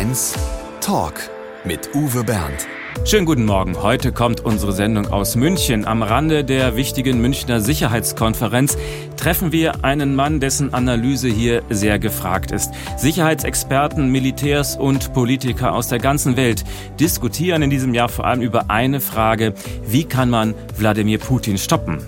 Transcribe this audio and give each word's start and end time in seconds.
Mainz 0.00 0.34
Talk 0.80 1.28
mit 1.62 1.94
Uwe 1.94 2.24
Bernd. 2.24 2.66
Schönen 3.04 3.26
guten 3.26 3.44
Morgen. 3.44 3.82
Heute 3.82 4.12
kommt 4.12 4.40
unsere 4.40 4.72
Sendung 4.72 5.08
aus 5.08 5.36
München. 5.36 5.84
Am 5.84 6.02
Rande 6.02 6.42
der 6.42 6.74
wichtigen 6.74 7.20
Münchner 7.20 7.60
Sicherheitskonferenz 7.60 8.78
treffen 9.18 9.52
wir 9.52 9.84
einen 9.84 10.16
Mann, 10.16 10.40
dessen 10.40 10.72
Analyse 10.72 11.28
hier 11.28 11.62
sehr 11.68 11.98
gefragt 11.98 12.50
ist. 12.50 12.72
Sicherheitsexperten, 12.96 14.10
Militärs 14.10 14.74
und 14.74 15.12
Politiker 15.12 15.74
aus 15.74 15.88
der 15.88 15.98
ganzen 15.98 16.34
Welt 16.38 16.64
diskutieren 16.98 17.60
in 17.60 17.68
diesem 17.68 17.92
Jahr 17.92 18.08
vor 18.08 18.24
allem 18.24 18.40
über 18.40 18.70
eine 18.70 19.00
Frage. 19.00 19.52
Wie 19.86 20.04
kann 20.04 20.30
man 20.30 20.54
Wladimir 20.78 21.18
Putin 21.18 21.58
stoppen? 21.58 21.98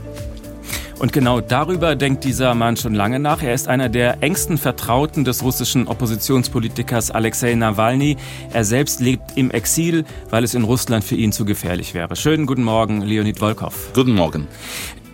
Und 1.02 1.12
genau 1.12 1.40
darüber 1.40 1.96
denkt 1.96 2.22
dieser 2.22 2.54
Mann 2.54 2.76
schon 2.76 2.94
lange 2.94 3.18
nach. 3.18 3.42
Er 3.42 3.54
ist 3.54 3.66
einer 3.66 3.88
der 3.88 4.22
engsten 4.22 4.56
Vertrauten 4.56 5.24
des 5.24 5.42
russischen 5.42 5.88
Oppositionspolitikers 5.88 7.10
Alexei 7.10 7.56
Nawalny. 7.56 8.16
Er 8.52 8.64
selbst 8.64 9.00
lebt 9.00 9.36
im 9.36 9.50
Exil, 9.50 10.04
weil 10.30 10.44
es 10.44 10.54
in 10.54 10.62
Russland 10.62 11.02
für 11.02 11.16
ihn 11.16 11.32
zu 11.32 11.44
gefährlich 11.44 11.92
wäre. 11.94 12.14
Schönen 12.14 12.46
guten 12.46 12.62
Morgen, 12.62 13.02
Leonid 13.02 13.40
Volkov. 13.40 13.90
Guten 13.94 14.14
Morgen. 14.14 14.46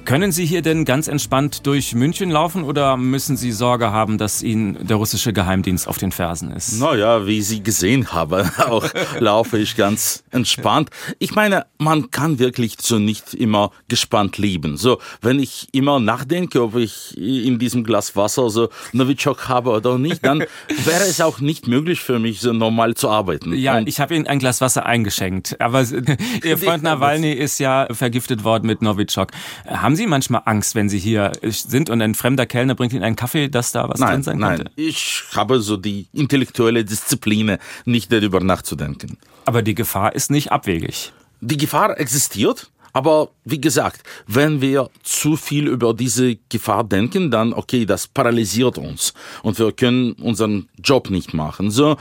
Können 0.08 0.32
Sie 0.32 0.46
hier 0.46 0.62
denn 0.62 0.86
ganz 0.86 1.06
entspannt 1.06 1.66
durch 1.66 1.94
München 1.94 2.30
laufen 2.30 2.64
oder 2.64 2.96
müssen 2.96 3.36
Sie 3.36 3.52
Sorge 3.52 3.92
haben, 3.92 4.16
dass 4.16 4.42
Ihnen 4.42 4.86
der 4.86 4.96
russische 4.96 5.34
Geheimdienst 5.34 5.86
auf 5.86 5.98
den 5.98 6.12
Fersen 6.12 6.50
ist? 6.50 6.80
Naja, 6.80 7.26
wie 7.26 7.42
Sie 7.42 7.62
gesehen 7.62 8.10
haben, 8.10 8.50
auch 8.58 8.88
laufe 9.18 9.58
ich 9.58 9.76
ganz 9.76 10.24
entspannt. 10.30 10.88
Ich 11.18 11.34
meine, 11.34 11.66
man 11.76 12.10
kann 12.10 12.38
wirklich 12.38 12.76
so 12.80 12.98
nicht 12.98 13.34
immer 13.34 13.70
gespannt 13.88 14.38
leben. 14.38 14.78
So, 14.78 14.98
wenn 15.20 15.38
ich 15.38 15.68
immer 15.72 16.00
nachdenke, 16.00 16.62
ob 16.62 16.76
ich 16.76 17.14
in 17.18 17.58
diesem 17.58 17.84
Glas 17.84 18.16
Wasser 18.16 18.48
so 18.48 18.70
Novichok 18.94 19.46
habe 19.48 19.72
oder 19.72 19.98
nicht, 19.98 20.24
dann 20.24 20.40
wäre 20.86 21.02
es 21.02 21.20
auch 21.20 21.40
nicht 21.40 21.68
möglich 21.68 22.00
für 22.00 22.18
mich, 22.18 22.40
so 22.40 22.54
normal 22.54 22.94
zu 22.94 23.10
arbeiten. 23.10 23.52
Ja, 23.52 23.76
Und 23.76 23.86
ich 23.86 24.00
habe 24.00 24.14
Ihnen 24.14 24.26
ein 24.26 24.38
Glas 24.38 24.62
Wasser 24.62 24.86
eingeschenkt. 24.86 25.60
Aber 25.60 25.84
Ihr 26.42 26.56
Freund 26.56 26.82
Nawalny 26.82 27.32
ist 27.32 27.58
ja 27.58 27.88
vergiftet 27.90 28.42
worden 28.42 28.66
mit 28.66 28.80
Novichok. 28.80 29.32
Haben 29.66 29.97
Sie 29.98 30.06
manchmal 30.06 30.42
Angst, 30.44 30.76
wenn 30.76 30.88
Sie 30.88 30.98
hier 30.98 31.32
sind 31.42 31.90
und 31.90 32.00
ein 32.00 32.14
fremder 32.14 32.46
Kellner 32.46 32.76
bringt 32.76 32.92
Ihnen 32.92 33.02
einen 33.02 33.16
Kaffee, 33.16 33.48
dass 33.48 33.72
da 33.72 33.88
was 33.88 33.98
nein, 33.98 34.14
drin 34.14 34.22
sein 34.22 34.38
nein. 34.38 34.56
könnte? 34.58 34.72
Ich 34.76 35.24
habe 35.34 35.60
so 35.60 35.76
die 35.76 36.06
intellektuelle 36.12 36.84
Disziplin, 36.84 37.58
nicht 37.84 38.12
darüber 38.12 38.40
nachzudenken. 38.40 39.18
Aber 39.44 39.62
die 39.62 39.74
Gefahr 39.74 40.14
ist 40.14 40.30
nicht 40.30 40.52
abwegig. 40.52 41.12
Die 41.40 41.56
Gefahr 41.56 41.98
existiert, 41.98 42.70
aber 42.92 43.30
wie 43.44 43.60
gesagt, 43.60 44.02
wenn 44.28 44.60
wir 44.60 44.88
zu 45.02 45.36
viel 45.36 45.66
über 45.66 45.94
diese 45.94 46.36
Gefahr 46.48 46.84
denken, 46.84 47.30
dann 47.32 47.52
okay, 47.52 47.84
das 47.84 48.06
paralysiert 48.06 48.78
uns 48.78 49.14
und 49.42 49.58
wir 49.58 49.72
können 49.72 50.12
unseren 50.12 50.68
Job 50.82 51.10
nicht 51.10 51.34
machen. 51.34 51.72
So, 51.72 51.96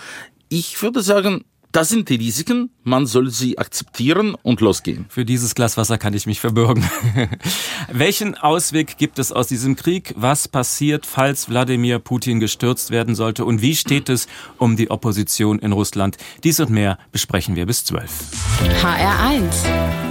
ich 0.50 0.82
würde 0.82 1.02
sagen, 1.02 1.46
das 1.72 1.90
sind 1.90 2.10
die 2.10 2.16
Risiken, 2.16 2.72
man 2.84 3.06
soll 3.06 3.30
sie 3.30 3.58
akzeptieren 3.58 4.36
und 4.42 4.62
losgehen. 4.62 5.06
Für 5.10 5.26
dieses 5.26 5.54
Glas 5.54 5.78
Wasser 5.78 5.98
kann 5.98 6.14
ich 6.14 6.26
mich 6.26 6.40
verbürgen. 6.40 6.84
Welchen 7.92 8.36
Ausweg 8.36 8.98
gibt 8.98 9.20
es 9.20 9.32
aus 9.32 9.48
diesem 9.48 9.76
Krieg? 9.76 10.14
Was 10.16 10.48
passiert, 10.48 11.06
falls 11.06 11.50
Wladimir 11.50 12.00
Putin 12.00 12.40
gestürzt 12.40 12.92
werden 12.92 13.16
sollte? 13.16 13.46
Und 13.46 13.62
wie 13.62 13.76
steht 13.76 14.10
es 14.10 14.28
um 14.58 14.76
die 14.76 14.90
Opposition 14.90 15.60
in 15.60 15.72
Russland? 15.72 16.18
Dies 16.44 16.60
und 16.60 16.70
mehr 16.70 16.98
besprechen 17.12 17.56
wir 17.56 17.66
bis 17.66 17.84
12. 17.86 18.10
HR1 18.82 20.08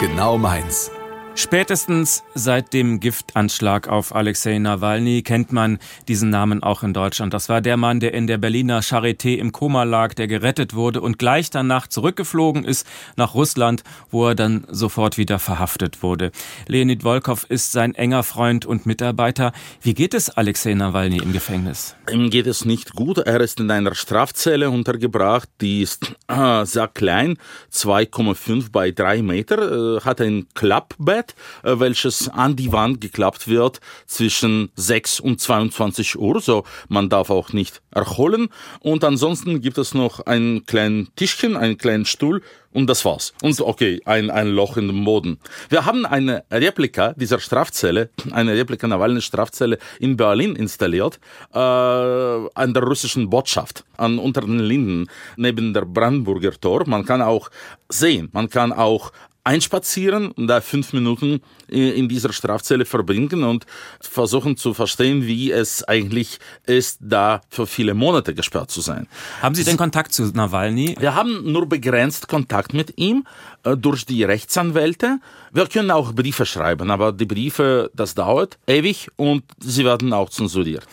Genau 0.00 0.36
meins. 0.36 0.90
Spätestens 1.34 2.22
seit 2.34 2.74
dem 2.74 3.00
Giftanschlag 3.00 3.88
auf 3.88 4.14
Alexei 4.14 4.58
Nawalny 4.58 5.22
kennt 5.22 5.50
man 5.50 5.78
diesen 6.06 6.28
Namen 6.28 6.62
auch 6.62 6.82
in 6.82 6.92
Deutschland. 6.92 7.32
Das 7.32 7.48
war 7.48 7.62
der 7.62 7.78
Mann, 7.78 8.00
der 8.00 8.12
in 8.12 8.26
der 8.26 8.36
Berliner 8.36 8.80
Charité 8.80 9.36
im 9.36 9.50
Koma 9.50 9.84
lag, 9.84 10.12
der 10.12 10.26
gerettet 10.26 10.74
wurde 10.74 11.00
und 11.00 11.18
gleich 11.18 11.48
danach 11.48 11.86
zurückgeflogen 11.86 12.64
ist 12.64 12.86
nach 13.16 13.34
Russland, 13.34 13.82
wo 14.10 14.28
er 14.28 14.34
dann 14.34 14.66
sofort 14.68 15.16
wieder 15.16 15.38
verhaftet 15.38 16.02
wurde. 16.02 16.32
Leonid 16.68 17.02
Volkov 17.02 17.46
ist 17.48 17.72
sein 17.72 17.94
enger 17.94 18.24
Freund 18.24 18.66
und 18.66 18.84
Mitarbeiter. 18.84 19.52
Wie 19.80 19.94
geht 19.94 20.12
es 20.12 20.28
Alexei 20.28 20.74
Nawalny 20.74 21.16
im 21.16 21.32
Gefängnis? 21.32 21.96
Ihm 22.12 22.28
geht 22.28 22.46
es 22.46 22.66
nicht 22.66 22.92
gut. 22.92 23.18
Er 23.18 23.40
ist 23.40 23.58
in 23.58 23.70
einer 23.70 23.94
Strafzelle 23.94 24.68
untergebracht, 24.68 25.48
die 25.62 25.80
ist 25.80 26.14
äh, 26.28 26.66
sehr 26.66 26.88
klein, 26.88 27.38
2,5 27.72 28.70
bei 28.70 28.90
3 28.90 29.22
Meter, 29.22 29.96
äh, 29.96 30.00
hat 30.02 30.20
ein 30.20 30.46
Klappbett 30.54 31.21
äh, 31.62 31.78
welches 31.78 32.28
an 32.28 32.56
die 32.56 32.72
Wand 32.72 33.00
geklappt 33.00 33.48
wird 33.48 33.80
zwischen 34.06 34.70
6 34.76 35.20
und 35.20 35.40
22 35.40 36.18
Uhr. 36.18 36.40
So, 36.40 36.64
man 36.88 37.08
darf 37.08 37.30
auch 37.30 37.52
nicht 37.52 37.80
erholen. 37.90 38.48
Und 38.80 39.04
ansonsten 39.04 39.60
gibt 39.60 39.78
es 39.78 39.94
noch 39.94 40.20
ein 40.26 40.64
kleines 40.66 41.08
Tischchen, 41.16 41.56
einen 41.56 41.78
kleinen 41.78 42.04
Stuhl 42.04 42.42
und 42.72 42.88
das 42.88 43.04
war's. 43.04 43.32
Und 43.42 43.60
okay, 43.60 44.00
ein, 44.04 44.30
ein 44.30 44.48
Loch 44.48 44.76
in 44.76 44.86
dem 44.86 45.04
Boden. 45.04 45.38
Wir 45.68 45.84
haben 45.84 46.06
eine 46.06 46.44
Replika 46.50 47.12
dieser 47.12 47.38
Strafzelle, 47.38 48.10
eine 48.32 48.54
Replika 48.54 48.86
Nawalny 48.86 49.20
Strafzelle 49.20 49.78
in 50.00 50.16
Berlin 50.16 50.56
installiert, 50.56 51.20
äh, 51.52 51.58
an 51.58 52.74
der 52.74 52.82
russischen 52.82 53.28
Botschaft, 53.30 53.84
an 53.96 54.18
unter 54.18 54.40
den 54.40 54.60
Linden, 54.60 55.08
neben 55.36 55.74
der 55.74 55.82
Brandenburger 55.82 56.58
Tor. 56.58 56.84
Man 56.86 57.04
kann 57.04 57.22
auch 57.22 57.50
sehen, 57.88 58.30
man 58.32 58.48
kann 58.48 58.72
auch 58.72 59.12
einspazieren 59.44 60.30
und 60.30 60.46
da 60.46 60.60
fünf 60.60 60.92
Minuten 60.92 61.40
in 61.68 62.08
dieser 62.08 62.32
Strafzelle 62.32 62.84
verbringen 62.84 63.44
und 63.44 63.66
versuchen 64.00 64.56
zu 64.56 64.74
verstehen, 64.74 65.26
wie 65.26 65.50
es 65.50 65.82
eigentlich 65.84 66.38
ist, 66.66 66.98
da 67.00 67.40
für 67.48 67.66
viele 67.66 67.94
Monate 67.94 68.34
gesperrt 68.34 68.70
zu 68.70 68.80
sein. 68.80 69.08
Haben 69.40 69.54
Sie 69.54 69.64
denn 69.64 69.76
Kontakt 69.76 70.12
zu 70.12 70.24
Nawalny? 70.24 70.96
Wir 70.98 71.14
haben 71.14 71.50
nur 71.50 71.68
begrenzt 71.68 72.28
Kontakt 72.28 72.72
mit 72.72 72.94
ihm 72.96 73.24
äh, 73.64 73.76
durch 73.76 74.06
die 74.06 74.22
Rechtsanwälte. 74.22 75.18
Wir 75.52 75.66
können 75.66 75.90
auch 75.90 76.12
Briefe 76.12 76.46
schreiben, 76.46 76.90
aber 76.90 77.12
die 77.12 77.26
Briefe, 77.26 77.90
das 77.94 78.14
dauert 78.14 78.58
ewig 78.66 79.08
und 79.16 79.44
sie 79.58 79.84
werden 79.84 80.12
auch 80.12 80.30
zensuriert. 80.30 80.86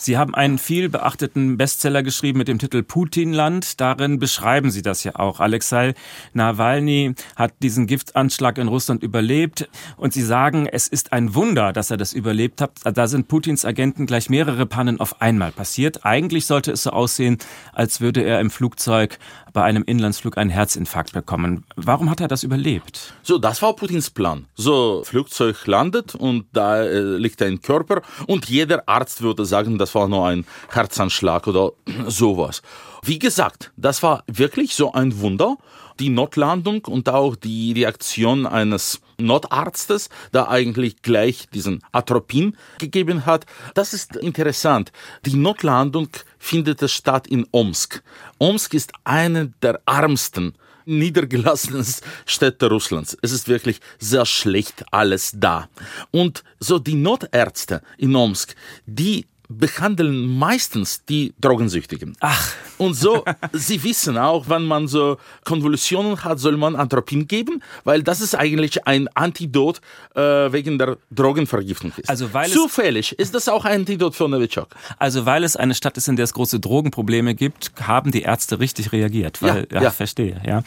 Sie 0.00 0.16
haben 0.16 0.34
einen 0.34 0.56
viel 0.56 0.88
beachteten 0.88 1.58
Bestseller 1.58 2.02
geschrieben 2.02 2.38
mit 2.38 2.48
dem 2.48 2.58
Titel 2.58 2.82
Putinland. 2.82 3.82
Darin 3.82 4.18
beschreiben 4.18 4.70
Sie 4.70 4.80
das 4.80 5.04
ja 5.04 5.16
auch. 5.16 5.40
Alexei 5.40 5.92
Nawalny 6.32 7.14
hat 7.36 7.52
diesen 7.62 7.86
Giftanschlag 7.86 8.56
in 8.56 8.68
Russland 8.68 9.02
überlebt 9.02 9.68
und 9.98 10.14
Sie 10.14 10.22
sagen, 10.22 10.66
es 10.66 10.88
ist 10.88 11.12
ein 11.12 11.34
Wunder, 11.34 11.74
dass 11.74 11.90
er 11.90 11.98
das 11.98 12.14
überlebt 12.14 12.62
hat. 12.62 12.72
Da 12.82 13.08
sind 13.08 13.28
Putins 13.28 13.66
Agenten 13.66 14.06
gleich 14.06 14.30
mehrere 14.30 14.64
Pannen 14.64 15.00
auf 15.00 15.20
einmal 15.20 15.52
passiert. 15.52 16.06
Eigentlich 16.06 16.46
sollte 16.46 16.72
es 16.72 16.84
so 16.84 16.90
aussehen, 16.92 17.36
als 17.74 18.00
würde 18.00 18.22
er 18.22 18.40
im 18.40 18.50
Flugzeug 18.50 19.18
bei 19.52 19.62
einem 19.62 19.82
Inlandsflug 19.84 20.38
einen 20.38 20.50
Herzinfarkt 20.50 21.12
bekommen. 21.12 21.64
Warum 21.76 22.10
hat 22.10 22.20
er 22.20 22.28
das 22.28 22.42
überlebt? 22.42 23.14
So, 23.22 23.38
das 23.38 23.62
war 23.62 23.74
Putins 23.74 24.10
Plan. 24.10 24.46
So, 24.54 25.02
Flugzeug 25.04 25.66
landet 25.66 26.14
und 26.14 26.46
da 26.52 26.82
äh, 26.82 27.00
liegt 27.00 27.42
ein 27.42 27.60
Körper 27.60 28.02
und 28.26 28.48
jeder 28.48 28.88
Arzt 28.88 29.22
würde 29.22 29.44
sagen, 29.44 29.78
das 29.78 29.94
war 29.94 30.08
nur 30.08 30.26
ein 30.26 30.44
Herzanschlag 30.70 31.46
oder 31.46 31.72
sowas. 32.06 32.62
Wie 33.02 33.18
gesagt, 33.18 33.72
das 33.76 34.02
war 34.02 34.24
wirklich 34.26 34.74
so 34.74 34.92
ein 34.92 35.20
Wunder. 35.20 35.56
Die 35.98 36.08
Notlandung 36.08 36.84
und 36.86 37.08
auch 37.10 37.36
die 37.36 37.72
Reaktion 37.72 38.46
eines 38.46 39.00
Notarztes, 39.20 40.08
der 40.32 40.48
eigentlich 40.48 41.02
gleich 41.02 41.48
diesen 41.52 41.82
Atropin 41.92 42.56
gegeben 42.78 43.26
hat. 43.26 43.46
Das 43.74 43.94
ist 43.94 44.16
interessant. 44.16 44.92
Die 45.24 45.36
Notlandung 45.36 46.08
findet 46.38 46.88
statt 46.90 47.26
in 47.26 47.46
Omsk. 47.50 48.02
Omsk 48.38 48.74
ist 48.74 48.92
eine 49.04 49.52
der 49.62 49.80
ärmsten 49.86 50.54
niedergelassenen 50.86 51.86
Städte 52.26 52.68
Russlands. 52.68 53.16
Es 53.22 53.32
ist 53.32 53.48
wirklich 53.48 53.80
sehr 53.98 54.26
schlecht 54.26 54.84
alles 54.90 55.32
da. 55.36 55.68
Und 56.10 56.42
so 56.58 56.78
die 56.78 56.94
Notärzte 56.94 57.82
in 57.98 58.16
Omsk, 58.16 58.54
die 58.86 59.26
behandeln 59.50 60.38
meistens 60.38 61.04
die 61.04 61.34
Drogensüchtigen. 61.40 62.16
Ach. 62.20 62.52
Und 62.78 62.94
so, 62.94 63.24
sie 63.52 63.82
wissen 63.82 64.16
auch, 64.16 64.48
wenn 64.48 64.64
man 64.64 64.88
so 64.88 65.18
Konvulsionen 65.44 66.24
hat, 66.24 66.38
soll 66.38 66.56
man 66.56 66.76
Atropin 66.76 67.26
geben, 67.26 67.62
weil 67.84 68.02
das 68.02 68.20
ist 68.20 68.34
eigentlich 68.34 68.86
ein 68.86 69.08
Antidot 69.08 69.80
äh, 70.14 70.20
wegen 70.20 70.78
der 70.78 70.96
Drogenvergiftung 71.10 71.92
ist. 71.96 72.08
Also 72.08 72.32
weil 72.32 72.48
Zufällig 72.48 73.18
ist 73.18 73.34
das 73.34 73.48
auch 73.48 73.64
ein 73.64 73.80
Antidot 73.80 74.14
für 74.14 74.28
Novichok. 74.28 74.68
Also 74.98 75.26
weil 75.26 75.44
es 75.44 75.56
eine 75.56 75.74
Stadt 75.74 75.96
ist, 75.96 76.08
in 76.08 76.16
der 76.16 76.24
es 76.24 76.32
große 76.32 76.60
Drogenprobleme 76.60 77.34
gibt, 77.34 77.72
haben 77.80 78.12
die 78.12 78.22
Ärzte 78.22 78.60
richtig 78.60 78.92
reagiert. 78.92 79.42
Weil, 79.42 79.66
ja, 79.70 79.76
ja, 79.76 79.82
ja. 79.82 79.90
verstehe, 79.90 80.40
ja. 80.46 80.62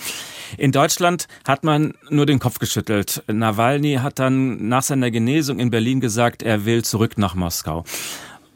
In 0.57 0.71
Deutschland 0.71 1.27
hat 1.47 1.63
man 1.63 1.93
nur 2.09 2.25
den 2.25 2.39
Kopf 2.39 2.59
geschüttelt. 2.59 3.23
Nawalny 3.27 3.95
hat 3.95 4.19
dann 4.19 4.67
nach 4.67 4.83
seiner 4.83 5.09
Genesung 5.09 5.59
in 5.59 5.69
Berlin 5.69 5.99
gesagt, 5.99 6.43
er 6.43 6.65
will 6.65 6.83
zurück 6.83 7.17
nach 7.17 7.33
Moskau. 7.33 7.85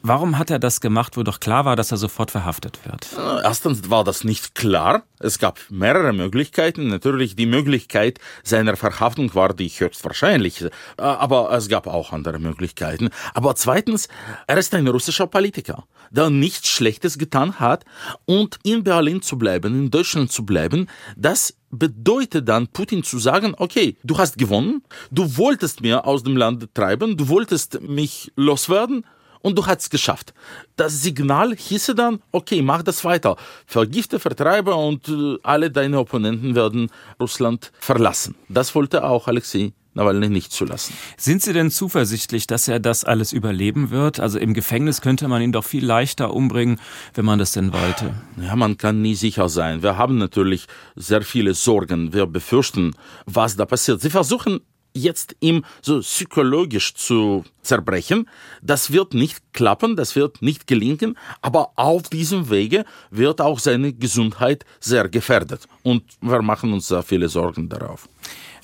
Warum 0.08 0.38
hat 0.38 0.50
er 0.50 0.58
das 0.58 0.80
gemacht, 0.80 1.18
wo 1.18 1.22
doch 1.22 1.38
klar 1.38 1.66
war, 1.66 1.76
dass 1.76 1.90
er 1.90 1.98
sofort 1.98 2.30
verhaftet 2.30 2.78
wird? 2.86 3.08
Erstens 3.44 3.90
war 3.90 4.04
das 4.04 4.24
nicht 4.24 4.54
klar. 4.54 5.02
Es 5.18 5.38
gab 5.38 5.60
mehrere 5.68 6.14
Möglichkeiten. 6.14 6.88
Natürlich 6.88 7.36
die 7.36 7.44
Möglichkeit 7.44 8.18
seiner 8.42 8.78
Verhaftung 8.78 9.34
war 9.34 9.52
die 9.52 9.68
höchstwahrscheinliche, 9.68 10.68
äh, 10.96 11.02
aber 11.02 11.52
es 11.52 11.68
gab 11.68 11.86
auch 11.86 12.14
andere 12.14 12.38
Möglichkeiten. 12.38 13.10
Aber 13.34 13.54
zweitens, 13.54 14.08
er 14.46 14.56
ist 14.56 14.74
ein 14.74 14.88
russischer 14.88 15.26
Politiker, 15.26 15.84
der 16.10 16.30
nichts 16.30 16.70
Schlechtes 16.70 17.18
getan 17.18 17.60
hat 17.60 17.84
und 18.24 18.58
in 18.62 18.84
Berlin 18.84 19.20
zu 19.20 19.36
bleiben, 19.36 19.74
in 19.74 19.90
Deutschland 19.90 20.32
zu 20.32 20.46
bleiben, 20.46 20.88
das 21.18 21.54
bedeutet 21.70 22.48
dann 22.48 22.68
Putin 22.68 23.04
zu 23.04 23.18
sagen, 23.18 23.54
okay, 23.58 23.98
du 24.04 24.16
hast 24.16 24.38
gewonnen, 24.38 24.82
du 25.10 25.36
wolltest 25.36 25.82
mir 25.82 26.06
aus 26.06 26.22
dem 26.22 26.34
Land 26.34 26.74
treiben, 26.74 27.18
du 27.18 27.28
wolltest 27.28 27.82
mich 27.82 28.32
loswerden, 28.36 29.04
und 29.40 29.56
du 29.58 29.66
hast 29.66 29.82
es 29.82 29.90
geschafft. 29.90 30.34
Das 30.76 31.02
Signal 31.02 31.54
hieße 31.56 31.94
dann, 31.94 32.20
okay, 32.32 32.62
mach 32.62 32.82
das 32.82 33.04
weiter. 33.04 33.36
Vergifte, 33.66 34.18
vertreibe 34.18 34.74
und 34.74 35.08
äh, 35.08 35.36
alle 35.42 35.70
deine 35.70 35.98
Opponenten 35.98 36.54
werden 36.54 36.90
Russland 37.20 37.72
verlassen. 37.78 38.34
Das 38.48 38.74
wollte 38.74 39.04
auch 39.04 39.28
Alexei 39.28 39.72
Nawalny 39.98 40.28
nicht 40.28 40.52
zulassen. 40.52 40.94
Sind 41.16 41.42
Sie 41.42 41.52
denn 41.52 41.70
zuversichtlich, 41.70 42.46
dass 42.46 42.68
er 42.68 42.78
das 42.78 43.04
alles 43.04 43.32
überleben 43.32 43.90
wird? 43.90 44.20
Also 44.20 44.38
im 44.38 44.54
Gefängnis 44.54 45.00
könnte 45.00 45.26
man 45.26 45.42
ihn 45.42 45.52
doch 45.52 45.64
viel 45.64 45.84
leichter 45.84 46.32
umbringen, 46.32 46.80
wenn 47.14 47.24
man 47.24 47.38
das 47.38 47.52
denn 47.52 47.72
wollte. 47.72 48.14
Ja, 48.40 48.54
man 48.54 48.78
kann 48.78 49.02
nie 49.02 49.16
sicher 49.16 49.48
sein. 49.48 49.82
Wir 49.82 49.98
haben 49.98 50.16
natürlich 50.16 50.66
sehr 50.94 51.22
viele 51.22 51.54
Sorgen. 51.54 52.12
Wir 52.12 52.26
befürchten, 52.26 52.94
was 53.26 53.56
da 53.56 53.66
passiert. 53.66 54.00
Sie 54.00 54.10
versuchen 54.10 54.60
jetzt 54.94 55.36
ihm 55.40 55.64
so 55.82 56.00
psychologisch 56.00 56.94
zu 56.94 57.44
zerbrechen. 57.62 58.28
Das 58.62 58.92
wird 58.92 59.14
nicht 59.14 59.52
klappen, 59.52 59.96
das 59.96 60.16
wird 60.16 60.42
nicht 60.42 60.66
gelingen, 60.66 61.16
aber 61.42 61.72
auf 61.76 62.08
diesem 62.08 62.50
Wege 62.50 62.84
wird 63.10 63.40
auch 63.40 63.58
seine 63.58 63.92
Gesundheit 63.92 64.64
sehr 64.80 65.08
gefährdet. 65.08 65.68
Und 65.82 66.02
wir 66.20 66.42
machen 66.42 66.72
uns 66.72 66.88
sehr 66.88 67.02
viele 67.02 67.28
Sorgen 67.28 67.68
darauf. 67.68 68.08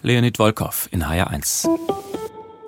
Leonid 0.03 0.37
Volkov 0.37 0.89
in 0.91 1.05
HR1. 1.05 1.67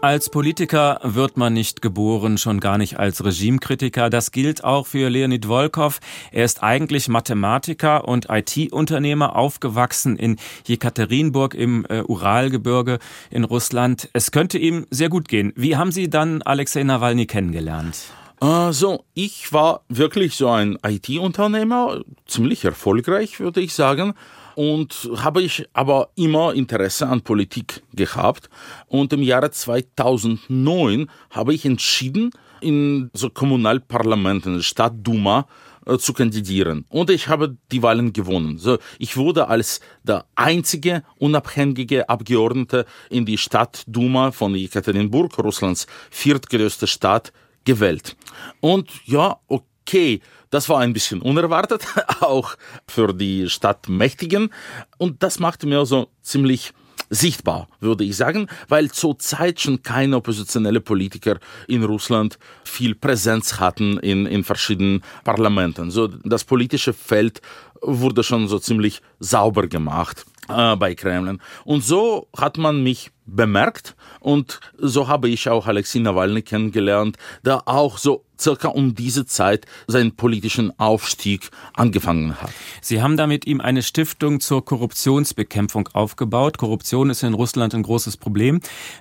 Als 0.07 0.31
Politiker 0.31 1.01
wird 1.03 1.37
man 1.37 1.53
nicht 1.53 1.83
geboren, 1.83 2.39
schon 2.39 2.61
gar 2.61 2.79
nicht 2.79 2.97
als 2.97 3.25
Regimekritiker. 3.25 4.09
Das 4.09 4.31
gilt 4.31 4.63
auch 4.63 4.87
für 4.87 5.09
Leonid 5.09 5.47
Volkov. 5.47 5.99
Er 6.31 6.45
ist 6.45 6.63
eigentlich 6.63 7.09
Mathematiker 7.09 8.07
und 8.07 8.29
IT-Unternehmer, 8.31 9.35
aufgewachsen 9.35 10.17
in 10.17 10.37
Jekaterinburg 10.65 11.57
im 11.57 11.85
äh, 11.89 12.03
Uralgebirge 12.03 13.01
in 13.31 13.43
Russland. 13.43 14.09
Es 14.13 14.31
könnte 14.31 14.59
ihm 14.59 14.87
sehr 14.91 15.09
gut 15.09 15.27
gehen. 15.27 15.53
Wie 15.57 15.77
haben 15.77 15.91
Sie 15.91 16.09
dann 16.09 16.41
Alexei 16.43 16.85
Nawalny 16.85 17.27
kennengelernt? 17.27 17.99
Also, 18.39 19.03
ich 19.13 19.53
war 19.53 19.81
wirklich 19.89 20.37
so 20.37 20.49
ein 20.51 20.79
IT-Unternehmer, 20.87 22.03
ziemlich 22.29 22.65
erfolgreich, 22.65 23.41
würde 23.41 23.61
ich 23.61 23.75
sagen 23.75 24.15
und 24.57 25.09
habe 25.19 25.43
ich 25.43 25.69
aber 25.75 26.09
immer 26.17 26.55
Interesse 26.55 27.07
an 27.07 27.21
Politik 27.21 27.83
gehabt. 27.95 28.49
Und 28.89 29.13
im 29.13 29.23
Jahre 29.23 29.51
2009 29.51 31.09
habe 31.31 31.55
ich 31.55 31.65
entschieden, 31.65 32.31
in 32.61 33.11
so 33.13 33.29
Kommunalparlamenten, 33.29 34.53
in 34.53 34.59
der 34.59 34.63
Stadtduma, 34.65 35.47
äh, 35.85 35.99
zu 35.99 36.15
kandidieren. 36.15 36.87
Und 36.89 37.11
ich 37.11 37.29
habe 37.29 37.57
die 37.71 37.83
Wahlen 37.83 38.15
gewonnen. 38.15 38.59
So, 38.59 38.79
ich 38.99 39.17
wurde 39.19 39.49
als 39.49 39.81
der 40.03 40.25
einzige 40.35 41.05
unabhängige 41.19 42.09
Abgeordnete 42.09 42.87
in 43.11 43.27
die 43.27 43.39
Stadtduma 43.39 44.33
von 44.33 44.55
Jekaterinburg, 44.55 45.39
Russlands 45.39 45.87
viertgrößte 46.11 46.87
Stadt, 46.87 47.33
gewählt. 47.65 48.17
Und 48.61 48.91
ja, 49.05 49.37
okay, 49.49 50.21
das 50.51 50.69
war 50.69 50.81
ein 50.81 50.93
bisschen 50.93 51.23
unerwartet, 51.23 51.85
auch 52.21 52.57
für 52.87 53.13
die 53.13 53.49
Stadtmächtigen. 53.49 54.51
Und 54.99 55.23
das 55.23 55.39
machte 55.39 55.67
mir 55.67 55.85
so 55.87 56.09
ziemlich 56.23 56.73
sichtbar, 57.11 57.69
würde 57.81 58.05
ich 58.05 58.17
sagen, 58.17 58.49
weil 58.69 58.91
zurzeit 58.91 59.61
schon 59.61 59.83
keine 59.83 60.17
oppositionelle 60.17 60.81
Politiker 60.81 61.39
in 61.69 61.85
Russland 61.85 62.39
viel 62.65 62.95
Präsenz 62.95 63.61
hatten 63.61 63.99
in, 63.99 64.27
in 64.27 64.45
verschiedenen 64.45 65.03
Parlamenten. 65.25 65.91
So, 65.91 66.09
das 66.09 66.45
politische 66.45 66.93
Feld 66.93 67.41
wurde 67.81 68.25
schon 68.25 68.49
so 68.49 68.59
ziemlich 68.59 69.03
sauber 69.21 69.69
gemacht 69.69 70.25
äh, 70.49 70.77
bei 70.77 70.95
Kremlin. 70.95 71.41
Und 71.65 71.85
so 71.85 72.29
hat 72.37 72.59
man 72.59 72.83
mich 72.83 73.11
bemerkt 73.27 73.97
und 74.21 74.61
so 74.79 75.09
habe 75.09 75.29
ich 75.29 75.49
auch 75.49 75.67
Alexei 75.67 75.99
Nawalny 75.99 76.43
kennengelernt, 76.43 77.17
der 77.45 77.69
auch 77.69 77.99
so 77.99 78.25
circa 78.39 78.69
um 78.69 78.95
diese 78.95 79.27
Zeit 79.27 79.67
seinen 79.87 80.15
politischen 80.17 80.79
Aufstieg 80.79 81.51
angefangen 81.75 82.41
hat. 82.41 82.51
Sie 82.81 83.03
haben 83.03 83.17
da 83.17 83.27
mit 83.27 83.47
ihm 83.47 83.61
eine 83.61 83.83
Stiftung 83.83 84.41
zur 84.41 84.65
Korruptionsbekämpfung 84.65 85.89
aufgebaut. 85.93 86.59
Korruption 86.59 87.11
ist 87.11 87.23
in 87.23 87.35
Russland 87.35 87.75
ein 87.75 87.83
großes 87.83 88.17
Problem. 88.17 88.61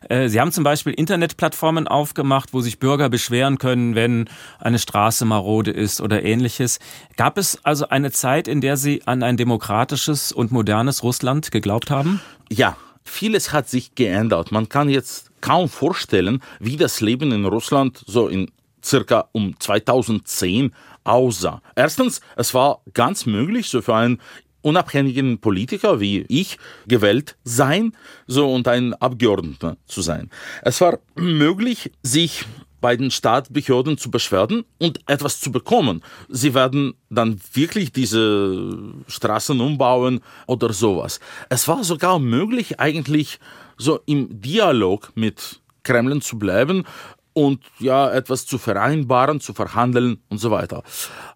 Äh, 0.10 0.30
Sie 0.30 0.40
haben 0.40 0.52
zum 0.52 0.64
Beispiel 0.64 0.94
Internetplattformen 0.94 1.88
aufgemacht, 1.88 2.54
wo 2.54 2.62
sich 2.62 2.80
Bürger 2.80 3.10
beschweren 3.10 3.58
können, 3.58 3.96
wenn 3.96 4.30
eine 4.60 4.80
Straße 4.80 5.26
marode 5.26 5.72
ist 5.72 6.02
oder 6.02 6.24
ähnliches. 6.24 6.80
Gab 7.18 7.38
es 7.38 7.64
also 7.64 7.90
eine 7.90 8.12
Zeit, 8.12 8.48
in 8.48 8.62
der 8.62 8.78
Sie 8.78 9.06
an 9.06 9.24
ein 9.24 9.38
demokratisches 9.38 10.32
und 10.32 10.52
modernes 10.52 11.04
Russland 11.04 11.52
geglaubt 11.52 11.92
haben? 11.92 12.22
Ja, 12.50 12.78
vieles 13.06 13.54
hat 13.54 13.70
sich 13.70 13.96
geändert. 13.96 14.52
Man 14.52 14.68
kann 14.68 14.90
jetzt 14.90 15.32
kaum 15.42 15.70
vorstellen, 15.70 16.42
wie 16.60 16.76
das 16.76 17.02
Leben 17.02 17.32
in 17.32 17.46
Russland 17.46 18.04
so 18.06 18.28
in 18.28 18.52
circa 18.84 19.30
um 19.32 19.60
2010 19.60 20.74
aussah. 21.04 21.62
Erstens, 21.76 22.22
es 22.36 22.54
war 22.54 22.82
ganz 22.94 23.26
möglich, 23.26 23.70
so 23.70 23.82
für 23.82 23.96
einen 23.96 24.20
unabhängigen 24.62 25.38
Politiker 25.40 26.00
wie 26.00 26.26
ich 26.28 26.58
gewählt 26.88 27.38
sein, 27.44 27.96
so 28.26 28.52
und 28.52 28.68
ein 28.68 28.96
Abgeordneter 28.96 29.78
zu 29.86 30.02
sein. 30.02 30.32
Es 30.64 30.82
war 30.82 31.00
möglich, 31.16 31.92
sich 32.02 32.46
bei 32.82 32.96
den 32.96 33.12
Staatsbehörden 33.12 33.98
zu 33.98 34.12
beschweren 34.12 34.64
und 34.80 35.00
etwas 35.08 35.40
zu 35.40 35.52
bekommen. 35.52 36.02
Sie 36.30 36.54
werden 36.54 36.94
dann 37.10 37.40
wirklich 37.54 37.92
diese 37.92 38.94
Straßen 39.08 39.60
umbauen 39.60 40.22
oder 40.48 40.72
sowas. 40.74 41.20
Es 41.50 41.68
war 41.68 41.84
sogar 41.84 42.20
möglich, 42.20 42.80
eigentlich 42.80 43.40
so 43.78 44.00
im 44.06 44.42
Dialog 44.42 45.12
mit 45.16 45.62
Kremlin 45.84 46.22
zu 46.22 46.38
bleiben 46.38 46.86
und 47.34 47.62
ja, 47.80 48.10
etwas 48.12 48.46
zu 48.46 48.58
vereinbaren, 48.58 49.40
zu 49.40 49.54
verhandeln 49.54 50.22
und 50.30 50.38
so 50.38 50.52
weiter. 50.52 50.84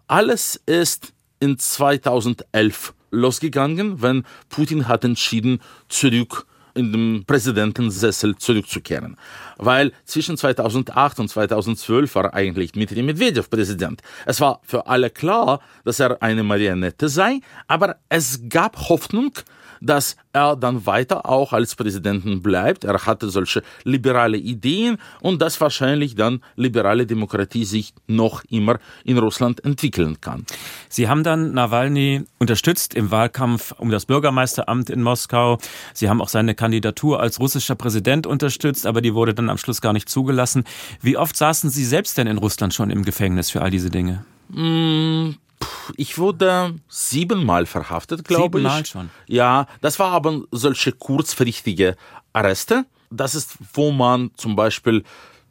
Alles 0.06 0.60
ist 0.66 1.12
in 1.40 1.58
2011 1.58 2.94
losgegangen, 3.10 4.02
wenn 4.02 4.24
Putin 4.48 4.88
hat 4.88 5.04
entschieden, 5.04 5.60
zurück 5.88 6.46
in 6.74 6.92
den 6.92 7.24
Präsidentensessel 7.24 8.36
zurückzukehren. 8.36 9.16
Weil 9.58 9.92
zwischen 10.04 10.36
2008 10.36 11.20
und 11.20 11.28
2012 11.28 12.14
war 12.14 12.34
eigentlich 12.34 12.72
Dmitri 12.72 13.02
Medvedev 13.02 13.50
Präsident. 13.50 14.02
Es 14.26 14.40
war 14.40 14.60
für 14.64 14.86
alle 14.86 15.10
klar, 15.10 15.60
dass 15.84 16.00
er 16.00 16.22
eine 16.22 16.42
Marionette 16.42 17.08
sei, 17.08 17.40
aber 17.68 17.96
es 18.08 18.40
gab 18.48 18.88
Hoffnung, 18.88 19.32
dass 19.80 20.16
er 20.32 20.56
dann 20.56 20.86
weiter 20.86 21.28
auch 21.28 21.52
als 21.52 21.74
Präsidenten 21.74 22.42
bleibt. 22.42 22.84
Er 22.84 23.06
hatte 23.06 23.30
solche 23.30 23.62
liberale 23.84 24.36
Ideen 24.36 24.98
und 25.20 25.42
dass 25.42 25.60
wahrscheinlich 25.60 26.14
dann 26.14 26.42
liberale 26.56 27.06
Demokratie 27.06 27.64
sich 27.64 27.94
noch 28.06 28.44
immer 28.48 28.78
in 29.04 29.18
Russland 29.18 29.64
entwickeln 29.64 30.20
kann. 30.20 30.44
Sie 30.88 31.08
haben 31.08 31.24
dann 31.24 31.52
Nawalny 31.52 32.24
unterstützt 32.38 32.94
im 32.94 33.10
Wahlkampf 33.10 33.72
um 33.78 33.90
das 33.90 34.06
Bürgermeisteramt 34.06 34.90
in 34.90 35.02
Moskau. 35.02 35.58
Sie 35.94 36.08
haben 36.08 36.20
auch 36.20 36.28
seine 36.28 36.54
Kandidatur 36.54 37.20
als 37.20 37.40
russischer 37.40 37.74
Präsident 37.74 38.26
unterstützt, 38.26 38.86
aber 38.86 39.00
die 39.00 39.14
wurde 39.14 39.34
dann 39.34 39.50
am 39.50 39.58
Schluss 39.58 39.80
gar 39.80 39.92
nicht 39.92 40.08
zugelassen. 40.08 40.64
Wie 41.00 41.16
oft 41.16 41.36
saßen 41.36 41.70
Sie 41.70 41.84
selbst 41.84 42.18
denn 42.18 42.26
in 42.26 42.38
Russland 42.38 42.74
schon 42.74 42.90
im 42.90 43.04
Gefängnis 43.04 43.50
für 43.50 43.62
all 43.62 43.70
diese 43.70 43.90
Dinge? 43.90 44.24
Ich 45.96 46.18
wurde 46.18 46.76
siebenmal 46.88 47.66
verhaftet, 47.66 48.24
glaube 48.24 48.58
ich. 48.58 48.64
Siebenmal 48.64 48.86
schon. 48.86 49.10
Ja, 49.26 49.66
das 49.80 49.98
war 49.98 50.12
aber 50.12 50.42
solche 50.50 50.92
kurzfristige 50.92 51.96
Arreste. 52.32 52.86
Das 53.10 53.34
ist, 53.34 53.56
wo 53.74 53.90
man 53.90 54.30
zum 54.36 54.56
Beispiel, 54.56 55.04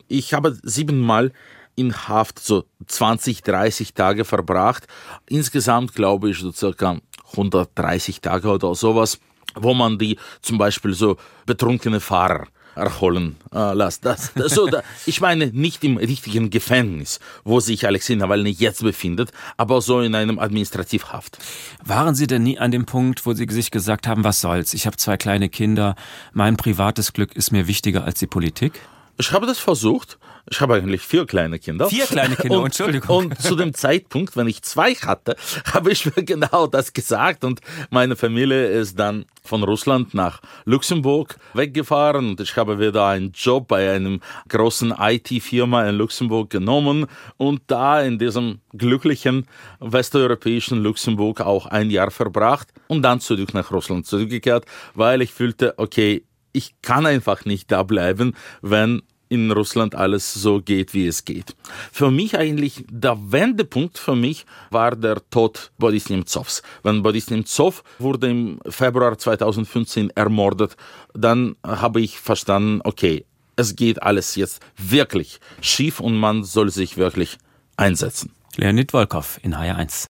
ich 0.08 0.34
habe 0.34 0.58
siebenmal 0.64 1.34
in 1.76 1.94
Haft 2.08 2.40
so 2.40 2.66
20, 2.88 3.44
30 3.44 3.94
Tage 3.94 4.26
verbracht. 4.26 4.88
Insgesamt 5.28 5.94
glaube 5.94 6.30
ich 6.30 6.40
so 6.40 6.52
circa 6.52 6.98
130 7.32 8.22
Tage 8.22 8.50
oder 8.50 8.76
sowas, 8.76 9.20
wo 9.56 9.74
man 9.74 9.98
die 9.98 10.18
zum 10.42 10.58
Beispiel 10.58 10.94
so 10.94 11.18
betrunkene 11.46 12.00
Fahrer 12.00 12.48
erholen 12.80 13.36
äh, 13.54 13.74
lässt. 13.74 14.06
Das, 14.06 14.34
das, 14.34 14.54
so, 14.54 14.68
da, 14.68 14.82
ich 15.06 15.22
meine 15.22 15.48
nicht 15.48 15.84
im 15.84 15.98
richtigen 15.98 16.50
Gefängnis, 16.50 17.20
wo 17.44 17.60
sich 17.60 17.86
Alexei 17.86 18.16
Nawalny 18.16 18.52
jetzt 18.52 18.82
befindet, 18.82 19.32
aber 19.58 19.82
so 19.82 20.02
in 20.02 20.16
einem 20.16 20.40
Administrativhaft. 20.40 21.38
Waren 21.84 22.16
Sie 22.16 22.28
denn 22.28 22.44
nie 22.44 22.58
an 22.60 22.72
dem 22.72 22.86
Punkt, 22.86 23.26
wo 23.26 23.34
Sie 23.34 23.48
sich 23.50 23.72
gesagt 23.72 24.08
haben, 24.08 24.24
was 24.24 24.42
soll's? 24.42 24.74
Ich 24.74 24.86
habe 24.86 24.98
zwei 24.98 25.18
kleine 25.18 25.50
Kinder, 25.50 25.96
mein 26.34 26.58
privates 26.58 27.14
Glück 27.14 27.36
ist 27.36 27.52
mir 27.52 27.68
wichtiger 27.68 28.04
als 28.06 28.20
die 28.20 28.28
Politik? 28.28 28.82
Ich 29.20 29.34
habe 29.34 29.46
das 29.46 29.60
versucht. 29.60 30.18
Ich 30.50 30.62
habe 30.62 30.76
eigentlich 30.76 31.02
vier 31.02 31.26
kleine 31.26 31.60
Kinder. 31.60 31.90
Vier 31.90 32.06
kleine 32.06 32.38
Kinder, 32.38 32.60
und, 32.60 32.68
Entschuldigung. 32.68 33.26
Und 33.26 33.42
zu 33.42 33.58
dem 33.58 33.74
Zeitpunkt, 33.74 34.38
wenn 34.38 34.48
ich 34.48 34.62
zwei 34.62 34.96
hatte, 34.96 35.36
habe 35.74 35.92
ich 35.92 36.06
mir 36.06 36.24
genau 36.24 36.68
das 36.68 36.94
gesagt. 36.94 37.44
Und 37.44 37.60
meine 37.90 38.16
Familie 38.16 38.68
ist 38.68 38.98
dann 38.98 39.26
von 39.44 39.62
Russland 39.64 40.14
nach 40.14 40.42
Luxemburg 40.64 41.38
weggefahren. 41.54 42.30
Und 42.30 42.40
ich 42.40 42.56
habe 42.56 42.80
wieder 42.80 43.08
einen 43.08 43.34
Job 43.34 43.68
bei 43.68 43.92
einem 43.92 44.22
großen 44.48 44.96
IT-Firma 44.98 45.90
in 45.90 45.96
Luxemburg 45.96 46.50
genommen. 46.50 47.06
Und 47.36 47.64
da 47.68 48.02
in 48.02 48.20
diesem 48.20 48.62
glücklichen 48.72 49.48
westeuropäischen 49.82 50.82
Luxemburg 50.82 51.42
auch 51.42 51.66
ein 51.66 51.90
Jahr 51.92 52.10
verbracht. 52.10 52.70
Und 52.88 53.02
dann 53.02 53.20
zurück 53.20 53.54
nach 53.54 53.70
Russland 53.70 54.08
zurückgekehrt, 54.08 54.64
weil 54.94 55.22
ich 55.22 55.34
fühlte, 55.34 55.74
okay, 55.78 56.24
ich 56.52 56.76
kann 56.82 57.06
einfach 57.06 57.46
nicht 57.46 57.72
da 57.72 57.84
bleiben, 57.84 58.36
wenn 58.62 59.02
in 59.30 59.52
Russland 59.52 59.96
alles 59.96 60.34
so 60.34 60.60
geht, 60.60 60.94
wie 60.94 61.08
es 61.08 61.24
geht. 61.24 61.56
Für 61.92 62.12
mich 62.12 62.38
eigentlich 62.38 62.84
der 62.90 63.32
Wendepunkt 63.32 63.98
für 63.98 64.16
mich 64.16 64.46
war 64.72 64.96
der 64.96 65.22
Tod 65.30 65.72
Boris 65.78 66.10
Nemtsovs. 66.10 66.64
Wenn 66.84 67.04
Boris 67.04 67.30
Nemtsov 67.30 67.84
wurde 68.00 68.30
im 68.30 68.60
Februar 68.68 69.18
2015 69.18 70.10
ermordet, 70.16 70.76
dann 71.14 71.56
habe 71.66 72.02
ich 72.02 72.20
verstanden, 72.20 72.82
okay, 72.84 73.26
es 73.56 73.76
geht 73.76 74.02
alles 74.02 74.36
jetzt 74.36 74.62
wirklich 74.78 75.40
schief 75.62 76.00
und 76.00 76.18
man 76.18 76.44
soll 76.44 76.72
sich 76.72 76.98
wirklich 76.98 77.38
einsetzen. 77.78 78.34
Leonid 78.56 78.92
Volkov 78.92 79.40
in 79.44 79.56
HR1. 79.56 80.08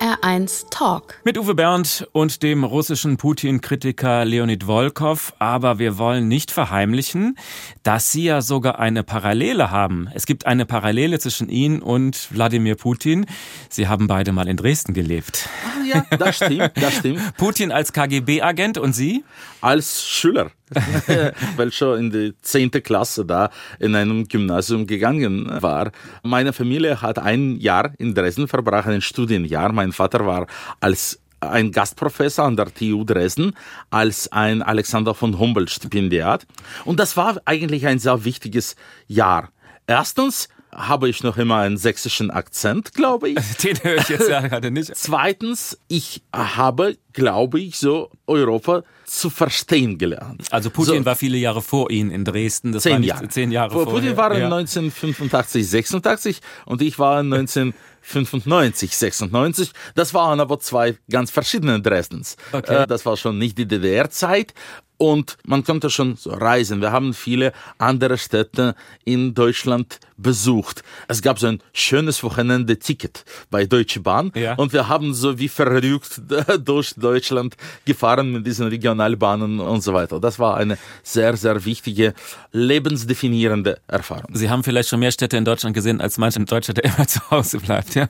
HR1 0.00 0.70
Talk. 0.70 1.20
Mit 1.24 1.36
Uwe 1.36 1.54
Bernd 1.54 2.08
und 2.12 2.42
dem 2.42 2.64
russischen 2.64 3.18
Putin-Kritiker 3.18 4.24
Leonid 4.24 4.64
Volkov. 4.66 5.34
Aber 5.38 5.78
wir 5.78 5.98
wollen 5.98 6.28
nicht 6.28 6.50
verheimlichen, 6.50 7.36
dass 7.82 8.10
sie 8.10 8.24
ja 8.24 8.40
sogar 8.40 8.78
eine 8.78 9.02
Parallele 9.02 9.70
haben. 9.70 10.08
Es 10.14 10.24
gibt 10.24 10.46
eine 10.46 10.64
Parallele 10.64 11.18
zwischen 11.18 11.48
Ihnen 11.50 11.82
und 11.82 12.28
Wladimir 12.30 12.76
Putin. 12.76 13.26
Sie 13.68 13.86
haben 13.86 14.06
beide 14.06 14.32
mal 14.32 14.48
in 14.48 14.56
Dresden 14.56 14.94
gelebt. 14.94 15.48
Ah, 15.64 15.84
ja, 15.84 16.16
das 16.16 16.36
stimmt, 16.36 16.72
das 16.76 16.96
stimmt. 16.96 17.20
Putin 17.36 17.70
als 17.70 17.92
KGB-Agent 17.92 18.78
und 18.78 18.94
Sie? 18.94 19.24
Als 19.62 20.06
Schüler. 20.06 20.50
weil 21.56 21.72
schon 21.72 21.98
in 21.98 22.10
die 22.10 22.34
zehnte 22.42 22.80
Klasse 22.80 23.24
da 23.24 23.50
in 23.78 23.94
einem 23.94 24.26
Gymnasium 24.26 24.86
gegangen 24.86 25.50
war. 25.60 25.92
Meine 26.22 26.52
Familie 26.52 27.00
hat 27.02 27.18
ein 27.18 27.56
Jahr 27.58 27.92
in 27.98 28.14
Dresden 28.14 28.48
verbracht, 28.48 28.88
ein 28.88 29.00
Studienjahr. 29.02 29.72
Mein 29.72 29.92
Vater 29.92 30.26
war 30.26 30.46
als 30.80 31.20
ein 31.40 31.72
Gastprofessor 31.72 32.44
an 32.44 32.56
der 32.56 32.72
TU 32.72 33.04
Dresden 33.04 33.52
als 33.90 34.30
ein 34.30 34.62
Alexander 34.62 35.14
von 35.14 35.38
Humboldt 35.38 35.70
Stipendiat. 35.70 36.46
Und 36.84 37.00
das 37.00 37.16
war 37.16 37.40
eigentlich 37.44 37.86
ein 37.86 37.98
sehr 37.98 38.24
wichtiges 38.24 38.76
Jahr. 39.08 39.50
Erstens 39.86 40.48
habe 40.74 41.08
ich 41.08 41.22
noch 41.22 41.36
immer 41.36 41.58
einen 41.58 41.76
sächsischen 41.76 42.30
Akzent, 42.30 42.94
glaube 42.94 43.28
ich. 43.30 43.56
Den 43.62 43.76
höre 43.82 43.98
ich 43.98 44.08
jetzt 44.08 44.28
ja 44.28 44.40
gerade 44.48 44.70
nicht. 44.70 44.94
Zweitens, 44.96 45.78
ich 45.88 46.22
habe, 46.34 46.96
glaube 47.12 47.60
ich, 47.60 47.78
so 47.78 48.10
Europa 48.26 48.82
zu 49.04 49.28
verstehen 49.28 49.98
gelernt. 49.98 50.46
Also 50.50 50.70
Putin 50.70 50.98
so, 50.98 51.04
war 51.04 51.16
viele 51.16 51.36
Jahre 51.36 51.60
vor 51.60 51.90
Ihnen 51.90 52.10
in 52.10 52.24
Dresden. 52.24 52.72
Das 52.72 52.84
zehn 52.84 52.92
war 52.92 52.98
nicht, 53.00 53.08
Jahre. 53.08 53.28
Zehn 53.28 53.52
Jahre 53.52 53.72
vor. 53.72 53.84
Putin 53.86 54.16
war 54.16 54.36
ja. 54.36 54.46
1985, 54.46 55.68
86 55.68 56.40
und 56.64 56.80
ich 56.80 56.98
war 56.98 57.18
1995, 57.18 58.96
96. 58.96 59.72
Das 59.94 60.14
waren 60.14 60.40
aber 60.40 60.58
zwei 60.60 60.96
ganz 61.10 61.30
verschiedene 61.30 61.82
Dresdens. 61.82 62.36
Okay. 62.52 62.84
Äh, 62.84 62.86
das 62.86 63.04
war 63.04 63.18
schon 63.18 63.36
nicht 63.36 63.58
die 63.58 63.68
DDR-Zeit 63.68 64.54
und 65.02 65.36
man 65.44 65.64
konnte 65.64 65.90
schon 65.90 66.14
so 66.14 66.30
reisen. 66.30 66.80
Wir 66.80 66.92
haben 66.92 67.12
viele 67.12 67.52
andere 67.76 68.16
Städte 68.16 68.76
in 69.04 69.34
Deutschland 69.34 69.98
besucht. 70.16 70.84
Es 71.08 71.22
gab 71.22 71.40
so 71.40 71.48
ein 71.48 71.58
schönes 71.72 72.22
Wochenende-Ticket 72.22 73.24
bei 73.50 73.66
Deutsche 73.66 73.98
Bahn 73.98 74.30
ja. 74.36 74.54
und 74.54 74.72
wir 74.72 74.86
haben 74.86 75.12
so 75.12 75.40
wie 75.40 75.48
verrückt 75.48 76.22
durch 76.64 76.94
Deutschland 76.94 77.56
gefahren 77.84 78.30
mit 78.30 78.46
diesen 78.46 78.68
Regionalbahnen 78.68 79.58
und 79.58 79.82
so 79.82 79.92
weiter. 79.92 80.20
Das 80.20 80.38
war 80.38 80.56
eine 80.56 80.78
sehr, 81.02 81.36
sehr 81.36 81.64
wichtige, 81.64 82.14
lebensdefinierende 82.52 83.80
Erfahrung. 83.88 84.32
Sie 84.34 84.50
haben 84.50 84.62
vielleicht 84.62 84.88
schon 84.88 85.00
mehr 85.00 85.10
Städte 85.10 85.36
in 85.36 85.44
Deutschland 85.44 85.74
gesehen 85.74 86.00
als 86.00 86.16
manche 86.16 86.38
Deutsche, 86.44 86.74
der 86.74 86.84
immer 86.94 87.08
zu 87.08 87.18
Hause 87.28 87.58
bleibt, 87.58 87.96
ja? 87.96 88.08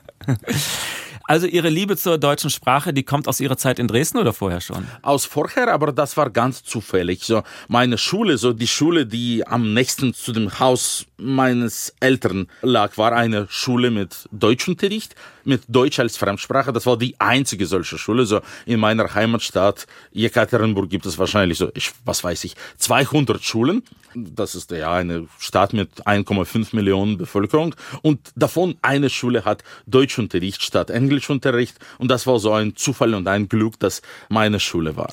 Also 1.33 1.47
Ihre 1.47 1.69
Liebe 1.69 1.97
zur 1.97 2.19
deutschen 2.19 2.51
Sprache, 2.51 2.93
die 2.93 3.01
kommt 3.01 3.27
aus 3.27 3.39
Ihrer 3.39 3.57
Zeit 3.57 3.79
in 3.79 3.87
Dresden 3.87 4.19
oder 4.19 4.33
vorher 4.33 4.61
schon? 4.61 4.87
Aus 5.01 5.25
vorher, 5.25 5.73
aber 5.73 5.91
das 5.91 6.15
war 6.15 6.29
ganz 6.29 6.63
zufällig. 6.63 7.23
So 7.23 7.41
meine 7.67 7.97
Schule, 7.97 8.37
so 8.37 8.53
die 8.53 8.67
Schule, 8.67 9.07
die 9.07 9.43
am 9.47 9.73
nächsten 9.73 10.13
zu 10.13 10.31
dem 10.31 10.59
Haus 10.59 11.07
meines 11.17 11.95
Eltern 11.99 12.45
lag, 12.61 12.99
war 12.99 13.13
eine 13.13 13.47
Schule 13.49 13.89
mit 13.89 14.29
Deutschunterricht, 14.31 15.15
mit 15.43 15.63
Deutsch 15.67 15.99
als 15.99 16.17
Fremdsprache. 16.17 16.71
Das 16.71 16.85
war 16.85 16.97
die 16.97 17.19
einzige 17.19 17.65
solche 17.65 17.97
Schule. 17.97 18.27
So 18.27 18.41
in 18.67 18.79
meiner 18.79 19.11
Heimatstadt 19.11 19.87
Jekaterinburg 20.11 20.87
gibt 20.87 21.07
es 21.07 21.17
wahrscheinlich 21.17 21.57
so, 21.57 21.71
ich, 21.73 21.93
was 22.05 22.23
weiß 22.23 22.43
ich, 22.43 22.55
200 22.77 23.43
Schulen. 23.43 23.81
Das 24.15 24.53
ist 24.53 24.69
ja 24.69 24.93
eine 24.93 25.27
Stadt 25.39 25.73
mit 25.73 26.05
1,5 26.05 26.75
Millionen 26.75 27.17
Bevölkerung 27.17 27.73
und 28.03 28.19
davon 28.35 28.75
eine 28.83 29.09
Schule 29.09 29.43
hat 29.43 29.63
Deutschunterricht 29.87 30.61
statt 30.61 30.91
Englisch 30.91 31.22
Englischunterricht 31.23 31.77
und 31.97 32.09
das 32.09 32.27
war 32.27 32.39
so 32.39 32.51
ein 32.51 32.75
Zufall 32.75 33.13
und 33.13 33.27
ein 33.27 33.47
Glück, 33.47 33.79
dass 33.79 34.01
meine 34.29 34.59
Schule 34.59 34.97
war. 34.97 35.11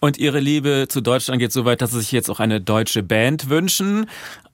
Und 0.00 0.18
Ihre 0.18 0.40
Liebe 0.40 0.86
zu 0.88 1.00
Deutschland 1.00 1.40
geht 1.40 1.52
so 1.52 1.64
weit, 1.64 1.80
dass 1.80 1.92
Sie 1.92 2.00
sich 2.00 2.12
jetzt 2.12 2.28
auch 2.28 2.40
eine 2.40 2.60
deutsche 2.60 3.02
Band 3.02 3.48
wünschen. 3.48 4.06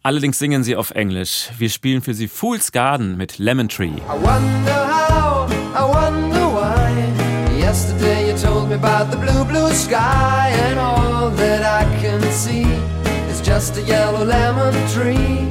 Allerdings 0.02 0.38
singen 0.38 0.62
Sie 0.62 0.76
auf 0.76 0.92
Englisch. 0.92 1.48
Wir 1.58 1.70
spielen 1.70 2.02
für 2.02 2.14
Sie 2.14 2.28
Fool's 2.28 2.70
Garden 2.70 3.16
mit 3.16 3.38
Lemon 3.38 3.68
Tree. 3.68 3.86
I 3.86 4.14
wonder 4.22 4.86
how, 4.86 5.50
I 5.74 5.82
wonder 5.82 6.46
why. 6.52 7.58
Yesterday 7.58 8.30
you 8.30 8.36
told 8.38 8.68
me 8.68 8.76
about 8.76 9.10
the 9.10 9.16
blue, 9.16 9.44
blue 9.44 9.72
sky 9.72 10.52
and 10.68 10.78
all 10.78 11.30
that 11.30 11.62
I 11.62 11.84
can 12.00 12.20
see 12.30 12.66
is 13.30 13.40
just 13.40 13.76
a 13.76 13.82
yellow 13.82 14.24
lemon 14.24 14.74
tree. 14.88 15.48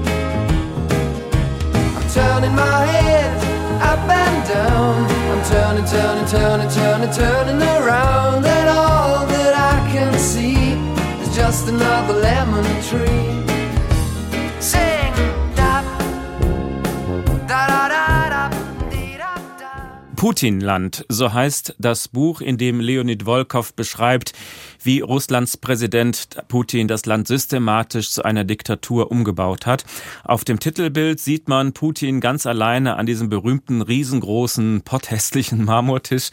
I'm 1.97 2.09
turning 2.13 2.55
my 2.55 2.85
head 2.85 3.48
up 3.81 3.99
and 4.09 4.47
down. 4.47 5.05
I'm 5.31 5.43
turning, 5.45 5.85
turning, 5.85 6.25
turning, 6.25 6.69
turning, 6.69 7.11
turning 7.11 7.61
around, 7.61 8.45
and 8.45 8.69
all 8.69 9.25
that 9.27 9.53
I 9.55 9.91
can 9.91 10.13
see 10.19 10.73
is 11.21 11.35
just 11.35 11.67
another 11.67 12.13
lemon 12.13 12.65
tree. 12.83 13.39
Putinland, 20.19 21.05
so 21.07 21.31
heißt 21.31 21.75
das 21.79 22.09
Buch, 22.09 22.41
in 22.41 22.57
dem 22.57 22.81
Leonid 22.81 23.25
Volkov 23.25 23.73
beschreibt, 23.73 24.33
wie 24.89 25.01
Russlands 25.01 25.55
Präsident 25.55 26.29
Putin 26.47 26.87
das 26.87 27.05
Land 27.05 27.27
systematisch 27.27 28.09
zu 28.09 28.23
einer 28.25 28.43
Diktatur 28.43 29.11
umgebaut 29.11 29.67
hat. 29.67 29.85
Auf 30.23 30.43
dem 30.43 30.59
Titelbild 30.59 31.19
sieht 31.19 31.47
man 31.47 31.73
Putin 31.73 32.21
ganz 32.21 32.47
alleine 32.47 32.95
an 32.95 33.05
diesem 33.05 33.29
berühmten, 33.29 33.83
riesengroßen, 33.83 34.81
potthässlichen 34.81 35.63
Marmortisch. 35.63 36.31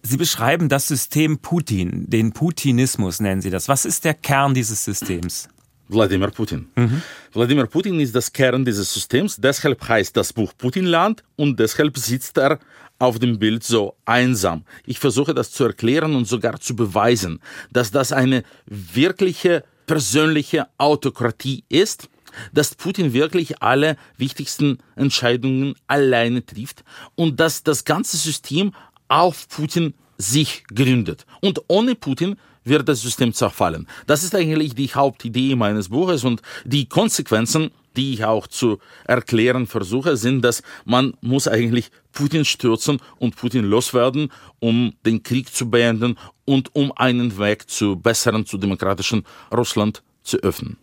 Sie 0.00 0.16
beschreiben 0.16 0.70
das 0.70 0.88
System 0.88 1.40
Putin, 1.40 2.08
den 2.08 2.32
Putinismus 2.32 3.20
nennen 3.20 3.42
Sie 3.42 3.50
das. 3.50 3.68
Was 3.68 3.84
ist 3.84 4.06
der 4.06 4.14
Kern 4.14 4.54
dieses 4.54 4.82
Systems? 4.82 5.50
Wladimir 5.88 6.30
Putin. 6.30 6.68
Mhm. 6.76 7.02
Wladimir 7.34 7.66
Putin 7.66 8.00
ist 8.00 8.14
das 8.14 8.32
Kern 8.32 8.64
dieses 8.64 8.90
Systems. 8.90 9.36
Deshalb 9.36 9.86
heißt 9.86 10.16
das 10.16 10.32
Buch 10.32 10.54
Putinland 10.56 11.24
und 11.36 11.60
deshalb 11.60 11.98
sitzt 11.98 12.38
er 12.38 12.58
auf 12.98 13.18
dem 13.18 13.38
Bild 13.38 13.62
so 13.62 13.96
einsam. 14.04 14.64
Ich 14.84 14.98
versuche 14.98 15.34
das 15.34 15.50
zu 15.50 15.64
erklären 15.64 16.14
und 16.14 16.26
sogar 16.26 16.60
zu 16.60 16.74
beweisen, 16.76 17.40
dass 17.72 17.90
das 17.90 18.12
eine 18.12 18.42
wirkliche 18.66 19.64
persönliche 19.86 20.66
Autokratie 20.78 21.64
ist, 21.68 22.08
dass 22.52 22.74
Putin 22.74 23.12
wirklich 23.12 23.62
alle 23.62 23.96
wichtigsten 24.16 24.78
Entscheidungen 24.96 25.74
alleine 25.86 26.44
trifft 26.44 26.84
und 27.14 27.40
dass 27.40 27.62
das 27.62 27.84
ganze 27.84 28.16
System 28.16 28.72
auf 29.08 29.48
Putin 29.48 29.94
sich 30.18 30.64
gründet. 30.74 31.24
Und 31.40 31.62
ohne 31.68 31.94
Putin 31.94 32.36
wird 32.64 32.88
das 32.88 33.00
System 33.00 33.32
zerfallen. 33.32 33.86
Das 34.06 34.24
ist 34.24 34.34
eigentlich 34.34 34.74
die 34.74 34.92
Hauptidee 34.92 35.54
meines 35.54 35.88
Buches 35.90 36.24
und 36.24 36.42
die 36.64 36.88
Konsequenzen 36.88 37.70
die 37.96 38.12
ich 38.12 38.24
auch 38.24 38.46
zu 38.46 38.78
erklären 39.04 39.66
versuche, 39.66 40.16
sind, 40.16 40.42
dass 40.42 40.62
man 40.84 41.14
muss 41.20 41.48
eigentlich 41.48 41.90
Putin 42.16 42.44
stürzen 42.44 42.98
und 43.18 43.36
Putin 43.36 43.64
loswerden, 43.64 44.32
um 44.58 44.94
den 45.04 45.22
Krieg 45.22 45.54
zu 45.54 45.70
beenden 45.70 46.18
und 46.46 46.74
um 46.74 46.90
einen 46.96 47.38
Weg 47.38 47.70
zu 47.70 47.96
besseren, 47.96 48.46
zu 48.46 48.58
demokratischen 48.58 49.24
Russland 49.52 50.02
zu 50.22 50.38
öffnen. 50.38 50.78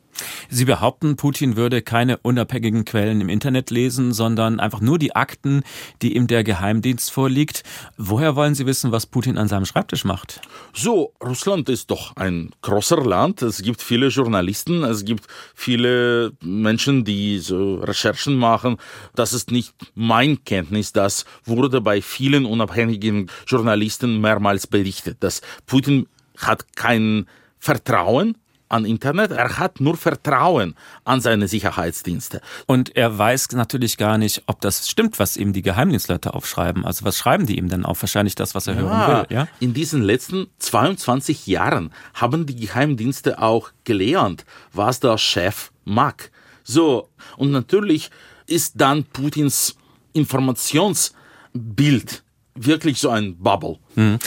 Sie 0.50 0.66
behaupten, 0.66 1.16
Putin 1.16 1.56
würde 1.56 1.82
keine 1.82 2.18
unabhängigen 2.18 2.86
Quellen 2.86 3.22
im 3.22 3.30
Internet 3.30 3.72
lesen, 3.72 4.14
sondern 4.14 4.60
einfach 4.60 4.82
nur 4.82 5.00
die 5.00 5.16
Akten, 5.16 5.64
die 6.02 6.16
ihm 6.16 6.28
der 6.28 6.44
Geheimdienst 6.44 7.12
vorliegt. 7.12 7.64
Woher 7.98 8.36
wollen 8.36 8.56
Sie 8.56 8.66
wissen, 8.66 8.92
was 8.92 9.06
Putin 9.06 9.38
an 9.38 9.48
seinem 9.48 9.66
Schreibtisch 9.66 10.06
macht? 10.06 10.42
So, 10.74 11.14
Russland 11.24 11.70
ist 11.70 11.92
doch 11.92 12.16
ein 12.16 12.52
großer 12.62 13.04
Land. 13.04 13.42
Es 13.42 13.62
gibt 13.62 13.82
viele 13.82 14.08
Journalisten, 14.08 14.84
es 14.84 15.06
gibt 15.06 15.28
viele 15.56 16.34
Menschen, 16.42 17.04
die 17.04 17.40
so 17.40 17.76
Recherchen 17.76 18.36
machen. 18.36 18.78
Das 19.16 19.34
ist 19.34 19.52
nicht 19.52 19.74
mein 19.96 20.44
Kenntnis. 20.44 20.94
Das 20.94 21.26
wurde 21.46 21.82
bei 21.82 22.02
vielen 22.02 22.46
unabhängigen 22.46 23.30
Journalisten 23.48 24.22
mehrmals 24.22 24.68
berichtet, 24.68 25.18
dass 25.22 25.42
Putin 25.66 26.08
hat 26.38 26.76
kein 26.76 27.28
Vertrauen 27.60 28.36
an 28.74 28.86
Internet, 28.86 29.32
er 29.32 29.60
hat 29.60 29.80
nur 29.80 29.96
Vertrauen 29.96 30.76
an 31.06 31.22
seine 31.22 31.48
Sicherheitsdienste. 31.48 32.42
Und 32.66 32.96
er 32.96 33.16
weiß 33.18 33.52
natürlich 33.52 33.98
gar 33.98 34.18
nicht, 34.18 34.44
ob 34.48 34.62
das 34.62 34.90
stimmt, 34.90 35.20
was 35.20 35.38
ihm 35.38 35.54
die 35.54 35.62
Geheimdienstleute 35.62 36.34
aufschreiben. 36.34 36.84
Also 36.84 37.06
was 37.06 37.18
schreiben 37.18 37.46
die 37.46 37.58
ihm 37.58 37.70
denn 37.70 37.86
auf? 37.86 38.02
Wahrscheinlich 38.02 38.36
das, 38.36 38.56
was 38.56 38.68
er 38.68 38.74
ja, 38.74 38.82
hören 38.82 39.28
will. 39.30 39.38
Ja? 39.38 39.48
In 39.60 39.74
diesen 39.74 40.02
letzten 40.02 40.48
22 40.58 41.48
Jahren 41.48 41.94
haben 42.16 42.48
die 42.48 42.56
Geheimdienste 42.56 43.40
auch 43.40 43.70
gelernt, 43.84 44.46
was 44.74 45.00
der 45.00 45.20
Chef 45.20 45.72
mag. 45.86 46.32
So, 46.64 47.10
und 47.38 47.52
natürlich 47.52 48.10
ist 48.48 48.82
dann 48.82 49.04
Putins 49.06 49.78
Informationsbild 50.14 52.24
wirklich 52.56 53.00
so 53.00 53.10
ein 53.10 53.38
Bubble. 53.38 53.78
Mhm. 53.96 54.20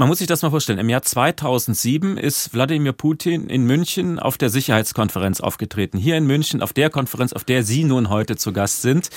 Man 0.00 0.08
muss 0.08 0.16
sich 0.16 0.26
das 0.26 0.40
mal 0.40 0.48
vorstellen. 0.48 0.78
Im 0.78 0.88
Jahr 0.88 1.02
2007 1.02 2.16
ist 2.16 2.54
Wladimir 2.54 2.94
Putin 2.94 3.50
in 3.50 3.64
München 3.64 4.18
auf 4.18 4.38
der 4.38 4.48
Sicherheitskonferenz 4.48 5.42
aufgetreten. 5.42 5.98
Hier 5.98 6.16
in 6.16 6.26
München 6.26 6.62
auf 6.62 6.72
der 6.72 6.88
Konferenz, 6.88 7.34
auf 7.34 7.44
der 7.44 7.64
Sie 7.64 7.84
nun 7.84 8.08
heute 8.08 8.36
zu 8.36 8.54
Gast 8.54 8.80
sind. 8.80 9.10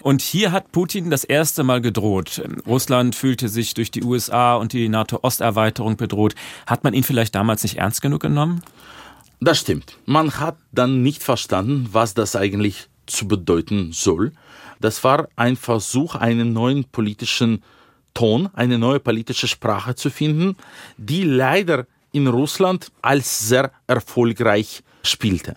Und 0.00 0.22
hier 0.22 0.52
hat 0.52 0.70
Putin 0.70 1.10
das 1.10 1.24
erste 1.24 1.64
Mal 1.64 1.80
gedroht. 1.80 2.40
Russland 2.68 3.16
fühlte 3.16 3.48
sich 3.48 3.74
durch 3.74 3.90
die 3.90 4.04
USA 4.04 4.54
und 4.54 4.72
die 4.72 4.88
NATO-Osterweiterung 4.88 5.96
bedroht. 5.96 6.36
Hat 6.68 6.84
man 6.84 6.94
ihn 6.94 7.02
vielleicht 7.02 7.34
damals 7.34 7.64
nicht 7.64 7.78
ernst 7.78 8.00
genug 8.00 8.22
genommen? 8.22 8.62
Das 9.40 9.58
stimmt. 9.58 9.98
Man 10.06 10.38
hat 10.38 10.56
dann 10.70 11.02
nicht 11.02 11.24
verstanden, 11.24 11.88
was 11.90 12.14
das 12.14 12.36
eigentlich 12.36 12.86
zu 13.06 13.26
bedeuten 13.26 13.90
soll. 13.90 14.30
Das 14.80 15.02
war 15.02 15.26
ein 15.34 15.56
Versuch, 15.56 16.14
einen 16.14 16.52
neuen 16.52 16.84
politischen 16.84 17.64
Ton, 18.14 18.48
eine 18.54 18.78
neue 18.78 19.00
politische 19.00 19.48
Sprache 19.48 19.94
zu 19.94 20.10
finden, 20.10 20.56
die 20.96 21.24
leider 21.24 21.86
in 22.12 22.26
Russland 22.26 22.92
als 23.00 23.48
sehr 23.48 23.72
erfolgreich 23.86 24.82
spielte. 25.02 25.56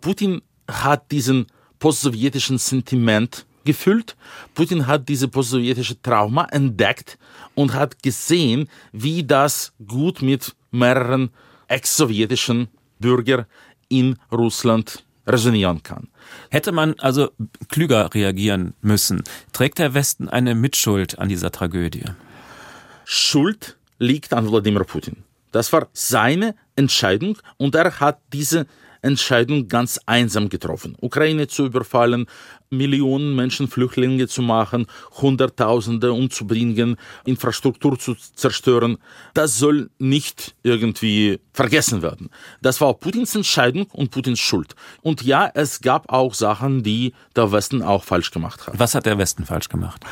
Putin 0.00 0.42
hat 0.68 1.10
diesen 1.10 1.46
postsowjetischen 1.78 2.58
Sentiment 2.58 3.46
gefüllt. 3.64 4.16
Putin 4.54 4.86
hat 4.86 5.08
diese 5.08 5.28
postsowjetische 5.28 6.00
Trauma 6.00 6.46
entdeckt 6.50 7.18
und 7.54 7.74
hat 7.74 8.02
gesehen, 8.02 8.68
wie 8.92 9.24
das 9.24 9.72
gut 9.86 10.22
mit 10.22 10.54
mehreren 10.70 11.30
ex-sowjetischen 11.68 12.68
Bürgern 12.98 13.46
in 13.88 14.16
Russland 14.32 15.05
resonieren 15.26 15.82
kann. 15.82 16.08
Hätte 16.50 16.72
man 16.72 16.94
also 16.98 17.30
klüger 17.68 18.14
reagieren 18.14 18.74
müssen, 18.80 19.22
trägt 19.52 19.78
der 19.78 19.94
Westen 19.94 20.28
eine 20.28 20.54
Mitschuld 20.54 21.18
an 21.18 21.28
dieser 21.28 21.50
Tragödie? 21.50 22.04
Schuld 23.04 23.76
liegt 23.98 24.32
an 24.32 24.50
Wladimir 24.50 24.84
Putin. 24.84 25.24
Das 25.52 25.72
war 25.72 25.88
seine 25.92 26.54
Entscheidung 26.74 27.38
und 27.56 27.74
er 27.74 27.98
hat 28.00 28.20
diese 28.32 28.66
Entscheidung 29.06 29.68
ganz 29.68 29.98
einsam 30.06 30.48
getroffen. 30.48 30.96
Ukraine 31.00 31.46
zu 31.46 31.66
überfallen, 31.66 32.26
Millionen 32.70 33.34
Menschen 33.34 33.68
Flüchtlinge 33.68 34.26
zu 34.26 34.42
machen, 34.42 34.86
Hunderttausende 35.12 36.12
umzubringen, 36.12 36.96
Infrastruktur 37.24 37.98
zu 37.98 38.14
zerstören. 38.14 38.98
Das 39.34 39.58
soll 39.58 39.90
nicht 39.98 40.54
irgendwie 40.62 41.40
vergessen 41.52 42.02
werden. 42.02 42.30
Das 42.60 42.80
war 42.80 42.94
Putins 42.94 43.34
Entscheidung 43.34 43.86
und 43.92 44.10
Putins 44.10 44.40
Schuld. 44.40 44.74
Und 45.02 45.22
ja, 45.22 45.50
es 45.54 45.80
gab 45.80 46.12
auch 46.12 46.34
Sachen, 46.34 46.82
die 46.82 47.14
der 47.34 47.52
Westen 47.52 47.82
auch 47.82 48.04
falsch 48.04 48.30
gemacht 48.32 48.66
hat. 48.66 48.78
Was 48.78 48.94
hat 48.94 49.06
der 49.06 49.18
Westen 49.18 49.44
falsch 49.44 49.68
gemacht? 49.68 50.04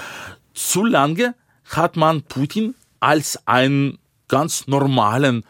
Zu 0.55 0.85
lange 0.85 1.35
hat 1.65 1.97
man 1.97 2.23
Putin 2.23 2.75
als 3.01 3.39
einen 3.47 3.99
ganz 4.29 4.67
normalen 4.67 5.45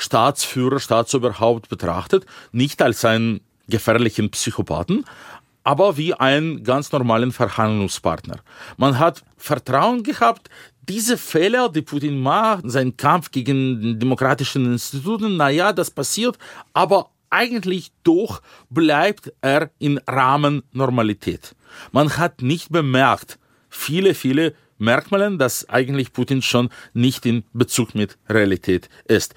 Staatsführer, 0.00 0.80
Staatsoberhaupt 0.80 1.68
betrachtet, 1.68 2.24
nicht 2.52 2.80
als 2.80 3.04
einen 3.04 3.40
gefährlichen 3.68 4.30
Psychopathen, 4.30 5.04
aber 5.62 5.98
wie 5.98 6.14
einen 6.14 6.64
ganz 6.64 6.90
normalen 6.90 7.32
Verhandlungspartner. 7.32 8.40
Man 8.78 8.98
hat 8.98 9.22
Vertrauen 9.36 10.02
gehabt, 10.02 10.48
diese 10.88 11.18
Fehler, 11.18 11.68
die 11.68 11.82
Putin 11.82 12.18
macht, 12.18 12.62
sein 12.64 12.96
Kampf 12.96 13.30
gegen 13.30 13.98
demokratischen 13.98 14.72
Instituten, 14.72 15.36
naja, 15.36 15.72
das 15.72 15.90
passiert, 15.90 16.38
aber 16.72 17.10
eigentlich 17.28 17.92
doch 18.02 18.40
bleibt 18.70 19.32
er 19.42 19.70
im 19.78 20.00
Rahmen 20.06 20.62
Normalität. 20.72 21.54
Man 21.92 22.16
hat 22.16 22.40
nicht 22.40 22.70
bemerkt, 22.72 23.38
viele, 23.68 24.14
viele 24.14 24.54
Merkmale, 24.78 25.36
dass 25.36 25.68
eigentlich 25.68 26.12
Putin 26.12 26.40
schon 26.40 26.70
nicht 26.94 27.26
in 27.26 27.44
Bezug 27.52 27.94
mit 27.94 28.16
Realität 28.28 28.88
ist. 29.04 29.34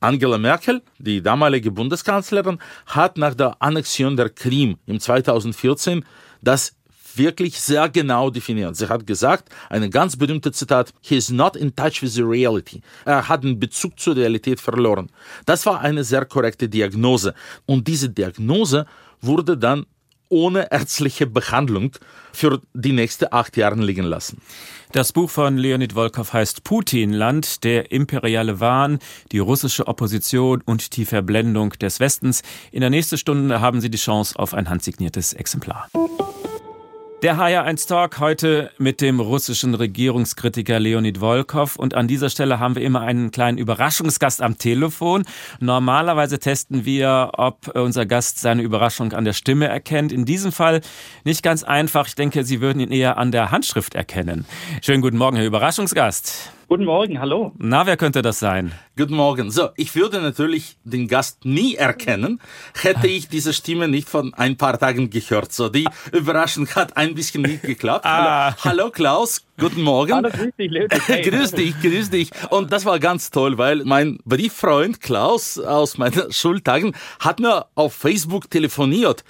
Angela 0.00 0.38
Merkel, 0.38 0.82
die 0.98 1.22
damalige 1.22 1.70
Bundeskanzlerin, 1.70 2.58
hat 2.86 3.16
nach 3.16 3.34
der 3.34 3.56
Annexion 3.60 4.16
der 4.16 4.30
Krim 4.30 4.76
im 4.86 5.00
2014 5.00 6.04
das 6.42 6.76
wirklich 7.16 7.58
sehr 7.60 7.88
genau 7.88 8.30
definiert. 8.30 8.76
Sie 8.76 8.88
hat 8.88 9.06
gesagt, 9.06 9.48
eine 9.70 9.88
ganz 9.88 10.16
berühmte 10.16 10.52
Zitat, 10.52 10.92
he 11.00 11.16
is 11.16 11.30
not 11.30 11.56
in 11.56 11.74
touch 11.74 12.02
with 12.02 12.14
the 12.14 12.22
reality. 12.22 12.80
Er 13.04 13.26
hat 13.28 13.44
den 13.44 13.58
Bezug 13.58 13.98
zur 13.98 14.16
Realität 14.16 14.60
verloren. 14.60 15.10
Das 15.46 15.64
war 15.66 15.80
eine 15.80 16.04
sehr 16.04 16.24
korrekte 16.26 16.68
Diagnose. 16.68 17.34
Und 17.64 17.88
diese 17.88 18.10
Diagnose 18.10 18.86
wurde 19.20 19.56
dann 19.56 19.86
ohne 20.28 20.70
ärztliche 20.70 21.26
Behandlung 21.26 21.92
für 22.32 22.60
die 22.74 22.92
nächsten 22.92 23.26
acht 23.30 23.56
Jahre 23.56 23.76
liegen 23.76 24.04
lassen. 24.04 24.40
Das 24.92 25.12
Buch 25.12 25.30
von 25.30 25.56
Leonid 25.56 25.94
Volkov 25.94 26.32
heißt 26.32 26.64
Putinland, 26.64 27.64
der 27.64 27.90
imperiale 27.92 28.60
Wahn, 28.60 28.98
die 29.32 29.38
russische 29.38 29.86
Opposition 29.88 30.62
und 30.64 30.96
die 30.96 31.04
Verblendung 31.04 31.70
des 31.70 32.00
Westens. 32.00 32.42
In 32.70 32.80
der 32.80 32.90
nächsten 32.90 33.18
Stunde 33.18 33.60
haben 33.60 33.80
Sie 33.80 33.90
die 33.90 33.98
Chance 33.98 34.38
auf 34.38 34.54
ein 34.54 34.68
handsigniertes 34.68 35.32
Exemplar. 35.32 35.88
Der 37.22 37.38
HR1 37.38 37.88
Talk 37.88 38.20
heute 38.20 38.70
mit 38.76 39.00
dem 39.00 39.20
russischen 39.20 39.74
Regierungskritiker 39.74 40.78
Leonid 40.78 41.18
Volkov. 41.20 41.76
Und 41.76 41.94
an 41.94 42.08
dieser 42.08 42.28
Stelle 42.28 42.60
haben 42.60 42.74
wir 42.74 42.82
immer 42.82 43.00
einen 43.00 43.30
kleinen 43.30 43.56
Überraschungsgast 43.56 44.42
am 44.42 44.58
Telefon. 44.58 45.24
Normalerweise 45.58 46.38
testen 46.38 46.84
wir, 46.84 47.30
ob 47.32 47.68
unser 47.74 48.04
Gast 48.04 48.38
seine 48.40 48.60
Überraschung 48.60 49.14
an 49.14 49.24
der 49.24 49.32
Stimme 49.32 49.66
erkennt. 49.66 50.12
In 50.12 50.26
diesem 50.26 50.52
Fall 50.52 50.82
nicht 51.24 51.42
ganz 51.42 51.64
einfach. 51.64 52.06
Ich 52.06 52.16
denke, 52.16 52.44
Sie 52.44 52.60
würden 52.60 52.80
ihn 52.80 52.92
eher 52.92 53.16
an 53.16 53.32
der 53.32 53.50
Handschrift 53.50 53.94
erkennen. 53.94 54.44
Schönen 54.82 55.00
guten 55.00 55.16
Morgen, 55.16 55.36
Herr 55.36 55.46
Überraschungsgast. 55.46 56.52
Guten 56.68 56.84
Morgen, 56.84 57.20
hallo. 57.20 57.52
Na, 57.58 57.86
wer 57.86 57.96
könnte 57.96 58.22
das 58.22 58.40
sein? 58.40 58.72
Guten 58.96 59.14
Morgen. 59.14 59.52
So, 59.52 59.68
ich 59.76 59.94
würde 59.94 60.20
natürlich 60.20 60.76
den 60.82 61.06
Gast 61.06 61.44
nie 61.44 61.76
erkennen, 61.76 62.40
hätte 62.82 63.06
ich 63.06 63.28
diese 63.28 63.52
Stimme 63.52 63.86
nicht 63.86 64.08
von 64.08 64.34
ein 64.34 64.56
paar 64.56 64.76
Tagen 64.76 65.08
gehört. 65.08 65.52
So, 65.52 65.68
die 65.68 65.86
Überraschung 66.10 66.66
hat 66.70 66.96
ein 66.96 67.14
bisschen 67.14 67.42
nicht 67.42 67.62
geklappt. 67.62 68.04
Ah. 68.04 68.56
Hallo, 68.64 68.64
hallo 68.64 68.90
Klaus, 68.90 69.46
guten 69.60 69.82
Morgen. 69.82 70.12
Hallo, 70.12 70.28
grüß 70.28 70.56
dich, 70.58 70.72
Leute. 70.72 70.98
grüß 71.30 71.52
dich, 71.52 71.80
grüß 71.80 72.10
dich. 72.10 72.30
Und 72.50 72.72
das 72.72 72.84
war 72.84 72.98
ganz 72.98 73.30
toll, 73.30 73.58
weil 73.58 73.84
mein 73.84 74.18
Brieffreund 74.24 75.00
Klaus 75.00 75.60
aus 75.60 75.98
meinen 75.98 76.32
Schultagen 76.32 76.96
hat 77.20 77.38
mir 77.38 77.66
auf 77.76 77.94
Facebook 77.94 78.50
telefoniert. 78.50 79.22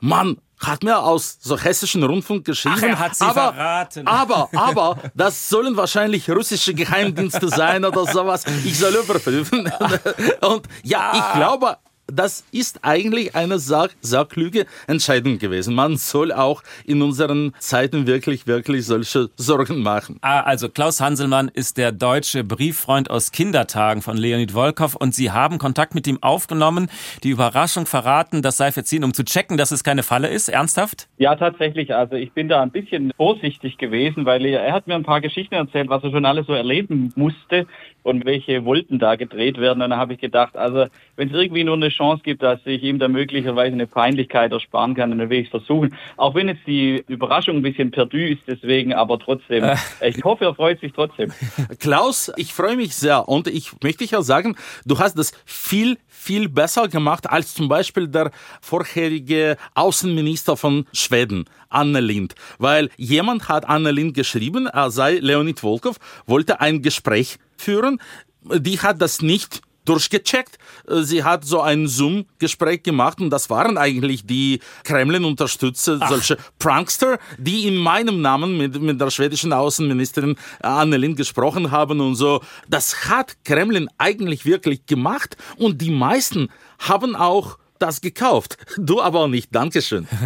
Mann, 0.00 0.36
hat 0.62 0.82
mir 0.82 0.98
aus 0.98 1.38
so 1.40 1.58
hessischen 1.58 2.02
Rundfunk 2.02 2.44
geschrieben. 2.44 2.76
Ach, 2.78 2.82
er 2.82 2.98
hat 2.98 3.16
sie 3.16 3.24
aber, 3.24 3.52
verraten. 3.52 4.06
aber, 4.06 4.48
aber, 4.54 4.98
das 5.14 5.48
sollen 5.48 5.76
wahrscheinlich 5.76 6.28
russische 6.30 6.74
Geheimdienste 6.74 7.48
sein 7.48 7.84
oder 7.84 8.06
sowas. 8.06 8.44
Ich 8.64 8.78
soll 8.78 8.94
überprüfen. 8.94 9.70
Und 10.40 10.68
ja, 10.82 11.12
ich 11.14 11.38
glaube, 11.38 11.76
das 12.06 12.44
ist 12.52 12.80
eigentlich 12.82 13.34
eine 13.34 13.58
sehr, 13.58 13.88
sehr 14.00 14.24
klüge 14.24 14.66
Entscheidung 14.86 15.38
gewesen. 15.38 15.74
Man 15.74 15.96
soll 15.96 16.32
auch 16.32 16.62
in 16.84 17.00
unseren 17.00 17.52
Zeiten 17.58 18.06
wirklich, 18.06 18.46
wirklich 18.46 18.86
solche 18.86 19.30
Sorgen 19.36 19.82
machen. 19.82 20.18
Ah, 20.20 20.40
also 20.40 20.68
Klaus 20.68 21.00
Hanselmann 21.00 21.48
ist 21.48 21.78
der 21.78 21.92
deutsche 21.92 22.44
Brieffreund 22.44 23.10
aus 23.10 23.32
Kindertagen 23.32 24.02
von 24.02 24.16
Leonid 24.16 24.52
Volkov 24.52 24.94
und 24.94 25.14
Sie 25.14 25.30
haben 25.30 25.58
Kontakt 25.58 25.94
mit 25.94 26.06
ihm 26.06 26.18
aufgenommen, 26.22 26.90
die 27.22 27.30
Überraschung 27.30 27.86
verraten, 27.86 28.42
das 28.42 28.56
sei 28.56 28.72
verziehen, 28.72 29.04
um 29.04 29.14
zu 29.14 29.24
checken, 29.24 29.56
dass 29.56 29.70
es 29.70 29.84
keine 29.84 30.02
Falle 30.02 30.28
ist. 30.28 30.48
Ernsthaft? 30.48 31.08
Ja, 31.18 31.36
tatsächlich. 31.36 31.94
Also 31.94 32.16
ich 32.16 32.32
bin 32.32 32.48
da 32.48 32.62
ein 32.62 32.70
bisschen 32.70 33.12
vorsichtig 33.16 33.78
gewesen, 33.78 34.26
weil 34.26 34.44
er, 34.44 34.62
er 34.62 34.72
hat 34.74 34.86
mir 34.86 34.94
ein 34.94 35.04
paar 35.04 35.20
Geschichten 35.20 35.54
erzählt, 35.54 35.88
was 35.88 36.02
er 36.02 36.10
schon 36.10 36.26
alles 36.26 36.46
so 36.46 36.52
erleben 36.52 37.12
musste 37.14 37.66
und 38.02 38.24
welche 38.24 38.64
Wolken 38.64 38.98
da 38.98 39.16
gedreht 39.16 39.58
werden. 39.58 39.82
Und 39.82 39.90
dann 39.90 39.98
habe 39.98 40.14
ich 40.14 40.20
gedacht, 40.20 40.56
also 40.56 40.86
wenn 41.16 41.28
es 41.28 41.34
irgendwie 41.34 41.64
nur 41.64 41.76
eine 41.76 41.90
Chance 41.92 42.22
gibt, 42.24 42.42
dass 42.42 42.60
ich 42.64 42.82
ihm 42.82 42.98
da 42.98 43.08
möglicherweise 43.08 43.72
eine 43.72 43.86
Peinlichkeit 43.86 44.52
ersparen 44.52 44.94
kann, 44.94 45.10
dann 45.10 45.18
werde 45.18 45.36
ich 45.36 45.46
es 45.46 45.50
versuchen. 45.50 45.96
Auch 46.16 46.34
wenn 46.34 46.48
jetzt 46.48 46.66
die 46.66 47.04
Überraschung 47.08 47.56
ein 47.56 47.62
bisschen 47.62 47.90
perdu 47.90 48.18
ist, 48.18 48.42
deswegen, 48.46 48.92
aber 48.92 49.18
trotzdem. 49.18 49.64
Äh. 49.64 49.76
Ich 50.02 50.24
hoffe, 50.24 50.44
er 50.44 50.54
freut 50.54 50.80
sich 50.80 50.92
trotzdem. 50.92 51.32
Klaus, 51.78 52.32
ich 52.36 52.52
freue 52.52 52.76
mich 52.76 52.94
sehr 52.94 53.28
und 53.28 53.48
ich 53.48 53.72
möchte 53.82 54.04
ja 54.04 54.22
sagen, 54.22 54.56
du 54.84 54.98
hast 54.98 55.18
das 55.18 55.32
viel, 55.44 55.98
viel 56.08 56.48
besser 56.48 56.88
gemacht 56.88 57.28
als 57.30 57.54
zum 57.54 57.68
Beispiel 57.68 58.08
der 58.08 58.30
vorherige 58.60 59.56
Außenminister 59.74 60.56
von 60.56 60.86
Schweden, 60.92 61.44
Anne 61.68 62.00
Lind. 62.00 62.34
Weil 62.58 62.90
jemand 62.96 63.48
hat 63.48 63.68
Anne 63.68 63.90
Lind 63.90 64.14
geschrieben, 64.14 64.66
er 64.66 64.90
sei 64.90 65.18
Leonid 65.20 65.60
Volkov, 65.60 65.96
wollte 66.26 66.60
ein 66.60 66.82
Gespräch 66.82 67.38
führen. 67.56 68.00
Die 68.44 68.80
hat 68.80 69.00
das 69.00 69.22
nicht 69.22 69.62
durchgecheckt. 69.84 70.58
Äh, 70.88 71.02
sie 71.02 71.24
hat 71.24 71.44
so 71.44 71.60
ein 71.60 71.86
Zoom-Gespräch 71.86 72.82
gemacht 72.82 73.20
und 73.20 73.30
das 73.30 73.50
waren 73.50 73.78
eigentlich 73.78 74.26
die 74.26 74.60
Kremlin-Unterstützer, 74.84 75.98
solche 76.08 76.36
Prankster, 76.58 77.18
die 77.38 77.66
in 77.66 77.76
meinem 77.76 78.20
Namen 78.20 78.56
mit, 78.56 78.80
mit 78.80 79.00
der 79.00 79.10
schwedischen 79.10 79.52
Außenministerin 79.52 80.36
Annelien 80.60 81.16
gesprochen 81.16 81.70
haben 81.70 82.00
und 82.00 82.14
so. 82.14 82.42
Das 82.68 83.08
hat 83.08 83.36
Kremlin 83.44 83.88
eigentlich 83.98 84.44
wirklich 84.44 84.86
gemacht 84.86 85.36
und 85.56 85.80
die 85.80 85.90
meisten 85.90 86.48
haben 86.78 87.16
auch 87.16 87.58
das 87.82 88.00
gekauft. 88.00 88.56
Du 88.78 89.00
aber 89.00 89.28
nicht. 89.28 89.54
Dankeschön. 89.54 90.06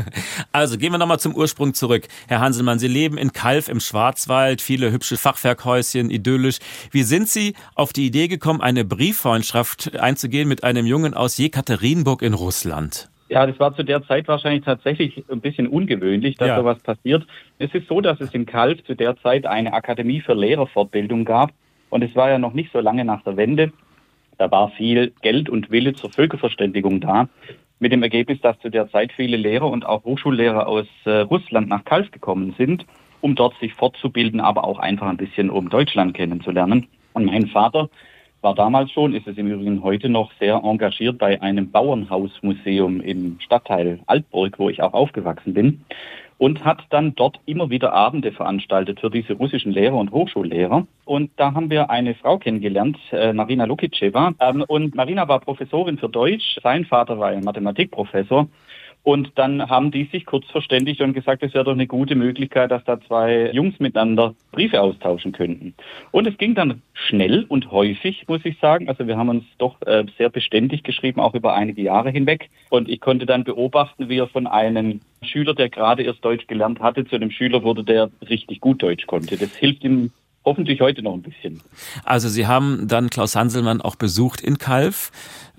Also 0.53 0.79
gehen 0.79 0.93
wir 0.93 0.99
nochmal 0.99 1.19
zum 1.19 1.35
Ursprung 1.35 1.75
zurück. 1.75 2.07
Herr 2.29 2.41
Hanselmann, 2.41 2.79
Sie 2.79 2.89
leben 2.89 3.19
in 3.19 3.33
Kalf 3.33 3.69
im 3.69 3.81
Schwarzwald, 3.81 4.63
viele 4.63 4.91
hübsche 4.91 5.17
Fachwerkhäuschen, 5.17 6.11
idyllisch. 6.11 6.59
Wie 6.91 7.03
sind 7.03 7.29
Sie 7.29 7.55
auf 7.75 7.93
die 7.93 8.07
Idee 8.07 8.29
gekommen, 8.29 8.63
eine 8.63 8.85
Brieffreundschaft 8.85 9.99
einzugehen 9.99 10.49
mit 10.49 10.65
einem 10.65 10.87
Jungen 10.87 11.15
aus 11.15 11.37
Jekaterinburg 11.37 12.23
in 12.23 12.33
Russland? 12.33 13.11
Ja, 13.29 13.47
das 13.47 13.59
war 13.59 13.75
zu 13.75 13.83
der 13.83 14.07
Zeit 14.07 14.29
wahrscheinlich 14.29 14.65
tatsächlich 14.65 15.25
ein 15.29 15.41
bisschen 15.41 15.67
ungewöhnlich, 15.67 16.37
dass 16.37 16.49
ja. 16.49 16.59
sowas 16.59 16.79
passiert. 16.79 17.27
Es 17.59 17.75
ist 17.75 17.89
so, 17.89 18.01
dass 18.01 18.21
es 18.21 18.33
in 18.33 18.47
Kalf 18.47 18.83
zu 18.85 18.95
der 18.95 19.17
Zeit 19.19 19.47
eine 19.47 19.73
Akademie 19.73 20.21
für 20.21 20.35
Lehrerfortbildung 20.35 21.25
gab. 21.25 21.53
Und 21.91 22.03
es 22.03 22.15
war 22.15 22.31
ja 22.31 22.39
noch 22.39 22.53
nicht 22.53 22.73
so 22.73 22.81
lange 22.81 23.05
nach 23.05 23.23
der 23.25 23.37
Wende. 23.37 23.73
Da 24.39 24.51
war 24.51 24.71
viel 24.71 25.13
Geld 25.23 25.49
und 25.49 25.71
Wille 25.71 25.95
zur 25.95 26.11
Völkerverständigung 26.11 27.01
da. 27.01 27.29
Mit 27.79 27.93
dem 27.93 28.03
Ergebnis, 28.03 28.41
dass 28.41 28.59
zu 28.61 28.71
der 28.71 28.91
Zeit 28.91 29.13
viele 29.13 29.37
Lehrer 29.37 29.71
und 29.71 29.85
auch 29.85 30.05
Hochschullehrer 30.05 30.67
aus 30.67 30.87
äh, 31.05 31.21
Russland 31.21 31.69
nach 31.69 31.85
Kalf 31.85 32.11
gekommen 32.11 32.55
sind, 32.57 32.87
um 33.21 33.35
dort 33.35 33.59
sich 33.59 33.75
fortzubilden, 33.75 34.41
aber 34.41 34.65
auch 34.65 34.79
einfach 34.79 35.09
ein 35.09 35.19
bisschen 35.19 35.51
um 35.51 35.69
Deutschland 35.69 36.15
kennenzulernen. 36.15 36.87
Und 37.13 37.27
mein 37.27 37.47
Vater 37.49 37.91
war 38.41 38.55
damals 38.55 38.93
schon, 38.93 39.15
ist 39.15 39.27
es 39.27 39.37
im 39.39 39.51
Übrigen 39.51 39.83
heute 39.83 40.09
noch 40.09 40.31
sehr 40.39 40.61
engagiert 40.63 41.19
bei 41.19 41.41
einem 41.43 41.71
Bauernhausmuseum 41.71 43.01
im 43.01 43.39
Stadtteil 43.41 44.01
Altburg, 44.07 44.59
wo 44.59 44.71
ich 44.71 44.83
auch 44.83 44.95
aufgewachsen 44.95 45.53
bin 45.53 45.85
und 46.39 46.65
hat 46.65 46.85
dann 46.91 47.15
dort 47.15 47.41
immer 47.47 47.71
wieder 47.71 47.93
Abende 47.93 48.33
veranstaltet 48.33 49.01
für 49.01 49.11
diese 49.11 49.35
russischen 49.35 49.73
Lehrer 49.73 49.97
und 49.97 50.11
Hochschullehrer. 50.11 50.87
Und 51.05 51.31
da 51.37 51.55
haben 51.55 51.71
wir 51.71 51.91
eine 51.91 52.15
Frau 52.15 52.39
kennengelernt, 52.39 52.99
äh, 53.13 53.33
Marina 53.33 53.65
Lukitscheva. 53.65 54.35
Ähm, 54.41 54.65
und 54.67 54.95
Marina 54.95 55.29
war 55.29 55.41
Professorin 55.41 55.99
für 55.99 56.09
Deutsch, 56.09 56.59
sein 56.63 56.85
Vater 56.85 57.19
war 57.19 57.29
ein 57.29 57.45
Mathematikprofessor. 57.45 58.49
Und 59.07 59.31
dann 59.37 59.71
haben 59.71 59.93
die 59.93 60.09
sich 60.11 60.27
kurz 60.27 60.47
verständigt 60.51 61.01
und 61.01 61.13
gesagt, 61.13 61.45
es 61.45 61.55
wäre 61.55 61.63
doch 61.63 61.75
eine 61.75 61.87
gute 61.87 62.17
Möglichkeit, 62.17 62.73
dass 62.73 62.83
da 62.83 63.01
zwei 63.01 63.53
Jungs 63.53 63.79
miteinander 63.79 64.35
Briefe 64.51 64.83
austauschen 64.83 65.31
könnten. 65.31 65.75
Und 66.11 66.27
es 66.27 66.37
ging 66.39 66.57
dann 66.57 66.83
schnell 66.93 67.45
und 67.45 67.71
häufig, 67.71 68.27
muss 68.27 68.45
ich 68.45 68.59
sagen. 68.59 68.89
Also 68.89 69.07
wir 69.07 69.17
haben 69.17 69.29
uns 69.29 69.45
doch 69.59 69.81
äh, 69.83 70.05
sehr 70.19 70.29
beständig 70.29 70.83
geschrieben, 70.83 71.21
auch 71.21 71.35
über 71.35 71.55
einige 71.55 71.83
Jahre 71.83 72.11
hinweg. 72.11 72.51
Und 72.69 72.89
ich 72.89 73.01
konnte 73.01 73.27
dann 73.27 73.45
beobachten, 73.45 74.09
wie 74.09 74.19
er 74.19 74.27
von 74.27 74.49
einem 74.49 75.03
Schüler, 75.23 75.55
der 75.55 75.69
gerade 75.69 76.03
erst 76.03 76.25
Deutsch 76.25 76.49
gelernt 76.49 76.81
hatte, 76.81 77.05
zu 77.07 77.15
einem 77.15 77.31
Schüler 77.31 77.63
wurde, 77.63 77.85
der 77.85 78.11
richtig 78.29 78.61
gut 78.61 78.83
Deutsch 78.83 79.07
konnte. 79.07 79.37
Das 79.37 79.55
hilft 79.55 79.85
ihm 79.85 80.11
hoffentlich 80.47 80.81
heute 80.81 81.03
noch 81.03 81.13
ein 81.13 81.23
bisschen. 81.23 81.61
Also 82.05 82.29
Sie 82.29 82.47
haben 82.47 82.89
dann 82.89 83.11
Klaus 83.11 83.37
Hanselmann 83.37 83.83
auch 83.83 83.97
besucht 83.97 84.41
in 84.41 84.57
Kalf. 84.59 85.11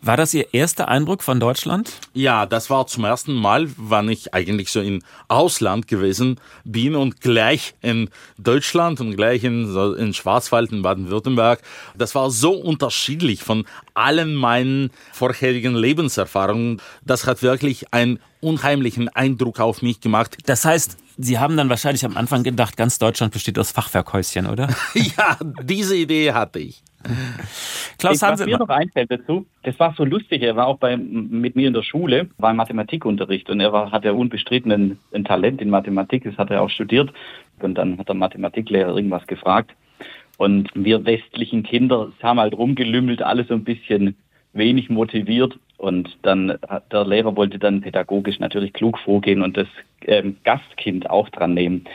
War 0.02 0.16
das 0.16 0.34
Ihr 0.34 0.54
erster 0.54 0.88
Eindruck 0.88 1.24
von 1.24 1.40
Deutschland? 1.40 1.92
Ja, 2.14 2.46
das 2.46 2.70
war 2.70 2.86
zum 2.88 3.04
ersten 3.04 3.34
Mal, 3.34 3.68
wann 3.78 4.10
ich 4.10 4.34
eigentlich 4.34 4.72
so 4.72 4.80
im 4.80 5.02
Ausland 5.28 5.88
gewesen 5.88 6.40
bin 6.64 6.96
und 6.96 7.20
gleich 7.20 7.74
in 7.82 8.10
Deutschland 8.38 9.02
und 9.02 9.16
gleich 9.16 9.44
in, 9.44 9.76
in 9.98 10.14
Schwarzwald 10.14 10.72
in 10.72 10.84
Baden-Württemberg. 10.84 11.62
Das 11.98 12.14
war 12.16 12.30
so 12.30 12.54
unterschiedlich 12.54 13.44
von 13.44 13.66
allen 13.96 14.36
meinen 14.36 14.92
vorherigen 15.14 15.76
Lebenserfahrungen. 15.76 16.82
Das 17.04 17.26
hat 17.26 17.42
wirklich 17.42 17.94
einen 17.94 18.20
unheimlichen 18.40 19.10
Eindruck 19.10 19.60
auf 19.60 19.82
mich 19.82 20.00
gemacht. 20.00 20.38
Das 20.46 20.64
heißt, 20.64 20.98
Sie 21.20 21.40
haben 21.40 21.58
dann 21.58 21.70
wahrscheinlich 21.70 22.06
am 22.06 22.16
Anfang 22.16 22.44
gedacht, 22.44 22.78
ganz 22.78 23.00
Deutschland 23.00 23.34
besteht 23.34 23.58
aus 23.58 23.72
Fachwerkhäuschen, 23.72 24.46
oder? 24.46 24.70
ja, 24.94 25.38
diese 25.64 25.96
Idee 25.96 26.32
hatte 26.34 26.60
ich. 26.60 26.84
Klaus 27.98 28.22
Hansen. 28.22 28.46
Was 28.46 28.52
mir 28.52 28.58
noch 28.58 28.70
einfällt 28.70 29.12
dazu, 29.12 29.46
das 29.64 29.80
war 29.80 29.94
so 29.98 30.04
lustig, 30.04 30.42
er 30.42 30.56
war 30.56 30.68
auch 30.68 30.78
bei, 30.78 30.98
mit 30.98 31.56
mir 31.56 31.68
in 31.68 31.74
der 31.74 31.84
Schule, 31.84 32.30
war 32.38 32.52
im 32.52 32.58
Mathematikunterricht 32.58 33.50
und 33.50 33.60
er 33.60 33.72
war, 33.72 33.92
hat 33.92 34.06
ja 34.06 34.12
unbestritten 34.12 34.98
ein, 35.12 35.26
Talent 35.26 35.62
in 35.62 35.70
Mathematik, 35.70 36.24
das 36.24 36.38
hat 36.38 36.52
er 36.52 36.62
auch 36.62 36.70
studiert 36.70 37.12
und 37.60 37.76
dann 37.76 37.98
hat 37.98 38.08
der 38.08 38.16
Mathematiklehrer 38.16 38.96
irgendwas 38.96 39.26
gefragt 39.28 39.72
und 40.38 40.70
wir 40.76 41.06
westlichen 41.06 41.64
Kinder 41.64 42.12
haben 42.22 42.40
halt 42.40 42.56
rumgelümmelt, 42.56 43.22
alles 43.22 43.48
so 43.48 43.54
ein 43.54 43.64
bisschen 43.64 44.16
wenig 44.54 44.90
motiviert 44.90 45.58
und 45.78 46.18
dann 46.24 46.58
der 46.92 47.06
Lehrer 47.06 47.36
wollte 47.36 47.60
dann 47.60 47.82
pädagogisch 47.82 48.40
natürlich 48.40 48.74
klug 48.74 48.98
vorgehen 49.00 49.42
und 49.42 49.58
das 49.58 49.68
ähm, 50.06 50.38
Gastkind 50.44 51.10
auch 51.10 51.30
dran 51.30 51.54
nehmen. 51.54 51.86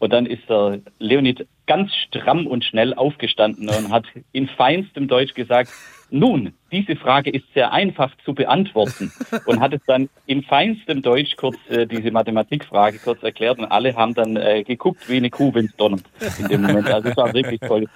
Und 0.00 0.12
dann 0.12 0.26
ist 0.26 0.48
der 0.48 0.80
Leonid 0.98 1.46
ganz 1.68 1.94
stramm 1.94 2.48
und 2.48 2.64
schnell 2.64 2.94
aufgestanden 2.94 3.68
und 3.68 3.92
hat 3.92 4.06
in 4.32 4.48
feinstem 4.48 5.06
Deutsch 5.06 5.34
gesagt, 5.34 5.70
nun, 6.10 6.54
diese 6.72 6.96
Frage 6.96 7.30
ist 7.30 7.44
sehr 7.52 7.70
einfach 7.70 8.10
zu 8.24 8.34
beantworten 8.34 9.12
und 9.44 9.60
hat 9.60 9.74
es 9.74 9.80
dann 9.86 10.08
in 10.26 10.42
feinstem 10.42 11.02
Deutsch 11.02 11.36
kurz 11.36 11.56
äh, 11.68 11.86
diese 11.86 12.10
Mathematikfrage 12.10 12.98
kurz 12.98 13.22
erklärt 13.22 13.58
und 13.58 13.66
alle 13.66 13.94
haben 13.94 14.14
dann 14.14 14.36
äh, 14.36 14.64
geguckt 14.64 15.08
wie 15.08 15.18
eine 15.18 15.28
Kuh, 15.28 15.52
wenn 15.54 15.66
es 15.66 15.76
donnert 15.76 16.04
in 16.38 16.48
dem 16.48 16.62
Moment. 16.62 16.88
Also 16.88 17.10
es 17.10 17.16
war 17.16 17.32
wirklich 17.34 17.60
toll. 17.60 17.86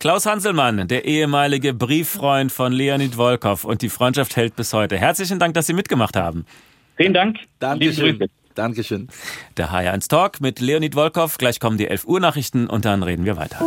Klaus 0.00 0.24
Hanselmann, 0.24 0.88
der 0.88 1.04
ehemalige 1.04 1.74
Brieffreund 1.74 2.50
von 2.50 2.72
Leonid 2.72 3.16
Volkov 3.16 3.64
und 3.64 3.82
die 3.82 3.90
Freundschaft 3.90 4.36
hält 4.36 4.56
bis 4.56 4.72
heute. 4.72 4.96
Herzlichen 4.96 5.38
Dank, 5.38 5.52
dass 5.54 5.66
Sie 5.66 5.74
mitgemacht 5.74 6.16
haben. 6.16 6.46
Vielen 6.96 7.12
Dank. 7.12 7.36
Dankeschön. 7.58 8.26
Dankeschön. 8.58 9.08
Der 9.56 9.70
HR1 9.70 10.08
Talk 10.08 10.40
mit 10.40 10.58
Leonid 10.58 10.96
Volkov. 10.96 11.38
Gleich 11.38 11.60
kommen 11.60 11.78
die 11.78 11.86
11 11.86 12.06
Uhr 12.06 12.18
Nachrichten 12.18 12.66
und 12.66 12.84
dann 12.84 13.04
reden 13.04 13.24
wir 13.24 13.36
weiter. 13.36 13.60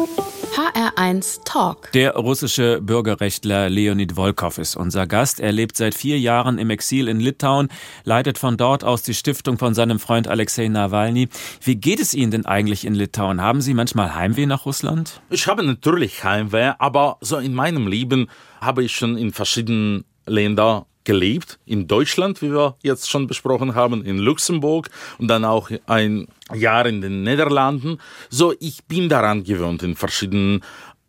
HR1 0.54 1.46
Talk. 1.46 1.94
Der 1.94 2.16
russische 2.16 2.82
Bürgerrechtler 2.82 3.70
Leonid 3.70 4.18
Volkov 4.18 4.58
ist 4.58 4.76
unser 4.76 5.08
Gast. 5.08 5.40
Er 5.40 5.54
lebt 5.54 5.78
seit 5.78 5.96
vier 5.96 6.20
Jahren 6.20 6.58
im 6.58 6.70
Exil 6.70 7.08
in 7.08 7.22
Litauen, 7.22 7.70
leitet 8.04 8.38
von 8.38 8.58
dort 8.58 8.84
aus 8.84 9.02
die 9.02 9.14
Stiftung 9.14 9.58
von 9.58 9.74
seinem 9.74 9.98
Freund 9.98 10.28
Alexei 10.28 10.68
Nawalny. 10.68 11.30
Wie 11.64 11.78
geht 11.78 12.02
es 12.02 12.14
Ihnen 12.14 12.32
denn 12.32 12.46
eigentlich 12.46 12.84
in 12.84 12.94
Litauen? 12.94 13.40
Haben 13.42 13.62
Sie 13.62 13.74
manchmal 13.74 14.14
Heimweh 14.14 14.46
nach 14.46 14.66
Russland? 14.66 15.22
Ich 15.30 15.48
habe 15.48 15.64
natürlich 15.64 16.26
Heimweh, 16.26 16.74
aber 16.80 17.18
so 17.22 17.38
in 17.38 17.54
meinem 17.54 17.88
Leben 17.88 18.28
habe 18.60 18.84
ich 18.84 18.94
schon 18.94 19.18
in 19.18 19.32
verschiedenen 19.32 20.04
Ländern 20.26 20.84
gelebt, 21.04 21.60
in 21.66 21.88
Deutschland, 21.88 22.42
wie 22.42 22.52
wir 22.52 22.76
jetzt 22.84 23.10
schon 23.10 23.28
besprochen 23.28 23.76
haben, 23.76 24.04
in 24.04 24.18
Luxemburg 24.18 24.90
und 25.18 25.28
dann 25.28 25.46
auch 25.46 25.70
ein 25.88 26.28
Jahr 26.54 26.86
in 26.86 27.02
den 27.02 27.24
Niederlanden. 27.24 27.98
So, 28.30 28.54
ich 28.60 28.84
bin 28.86 29.10
daran 29.10 29.44
gewöhnt, 29.44 29.84
in 29.84 29.96
verschiedenen 29.96 30.62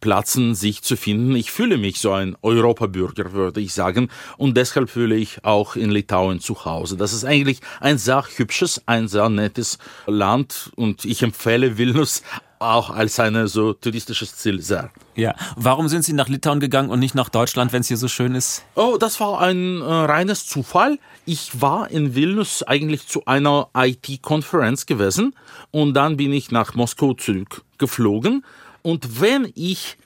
Plätzen 0.03 0.55
sich 0.55 0.83
zu 0.83 0.97
finden. 0.97 1.35
Ich 1.37 1.51
fühle 1.51 1.79
mich 1.79 2.01
so 2.01 2.13
ein 2.13 2.37
Europabürger, 2.43 3.33
würde 3.33 3.61
ich 3.61 3.73
sagen, 3.73 4.11
und 4.37 4.57
deshalb 4.57 4.91
fühle 4.91 5.15
ich 5.15 5.45
auch 5.45 5.77
in 5.77 5.91
Litauen 5.91 6.41
zu 6.41 6.67
Hause. 6.67 6.99
Das 6.99 7.15
ist 7.15 7.25
eigentlich 7.25 7.61
ein 7.81 7.97
sehr 7.97 8.25
hübsches, 8.37 8.83
ein 8.87 9.09
sehr 9.09 9.31
nettes 9.31 9.79
Land 10.07 10.73
und 10.75 11.05
ich 11.07 11.23
empfehle 11.23 11.79
Vilnius 11.79 12.23
auch 12.63 12.91
als 12.91 13.19
ein 13.21 13.47
so 13.47 13.73
touristisches 13.73 14.37
Ziel 14.37 14.61
sehr. 14.61 14.91
Ja, 15.15 15.35
warum 15.57 15.89
sind 15.89 16.05
Sie 16.05 16.13
nach 16.13 16.29
Litauen 16.29 16.61
gegangen 16.61 16.91
und 16.91 17.01
nicht 17.01 17.15
nach 17.15 17.29
Deutschland, 17.29 17.73
wenn 17.73 17.81
es 17.81 17.89
hier 17.89 17.97
so 17.97 18.09
schön 18.09 18.35
ist? 18.35 18.65
Oh, 18.75 18.97
das 18.99 19.21
war 19.21 19.41
ein 19.41 19.81
äh, 19.81 19.85
reines 19.85 20.47
Zufall. 20.47 20.99
Ich 21.25 21.61
war 21.61 21.91
in 21.91 22.15
Vilnius 22.15 22.63
eigentlich 22.63 23.07
zu 23.07 23.25
einer 23.27 23.69
IT-Konferenz 23.77 24.87
gewesen 24.87 25.35
und 25.71 25.95
dann 25.95 26.17
bin 26.17 26.33
ich 26.33 26.51
nach 26.51 26.75
Moskau 26.75 27.15
zurückgeflogen. 27.15 28.45
Und 28.83 29.21
wenn 29.21 29.51
ich 29.55 29.97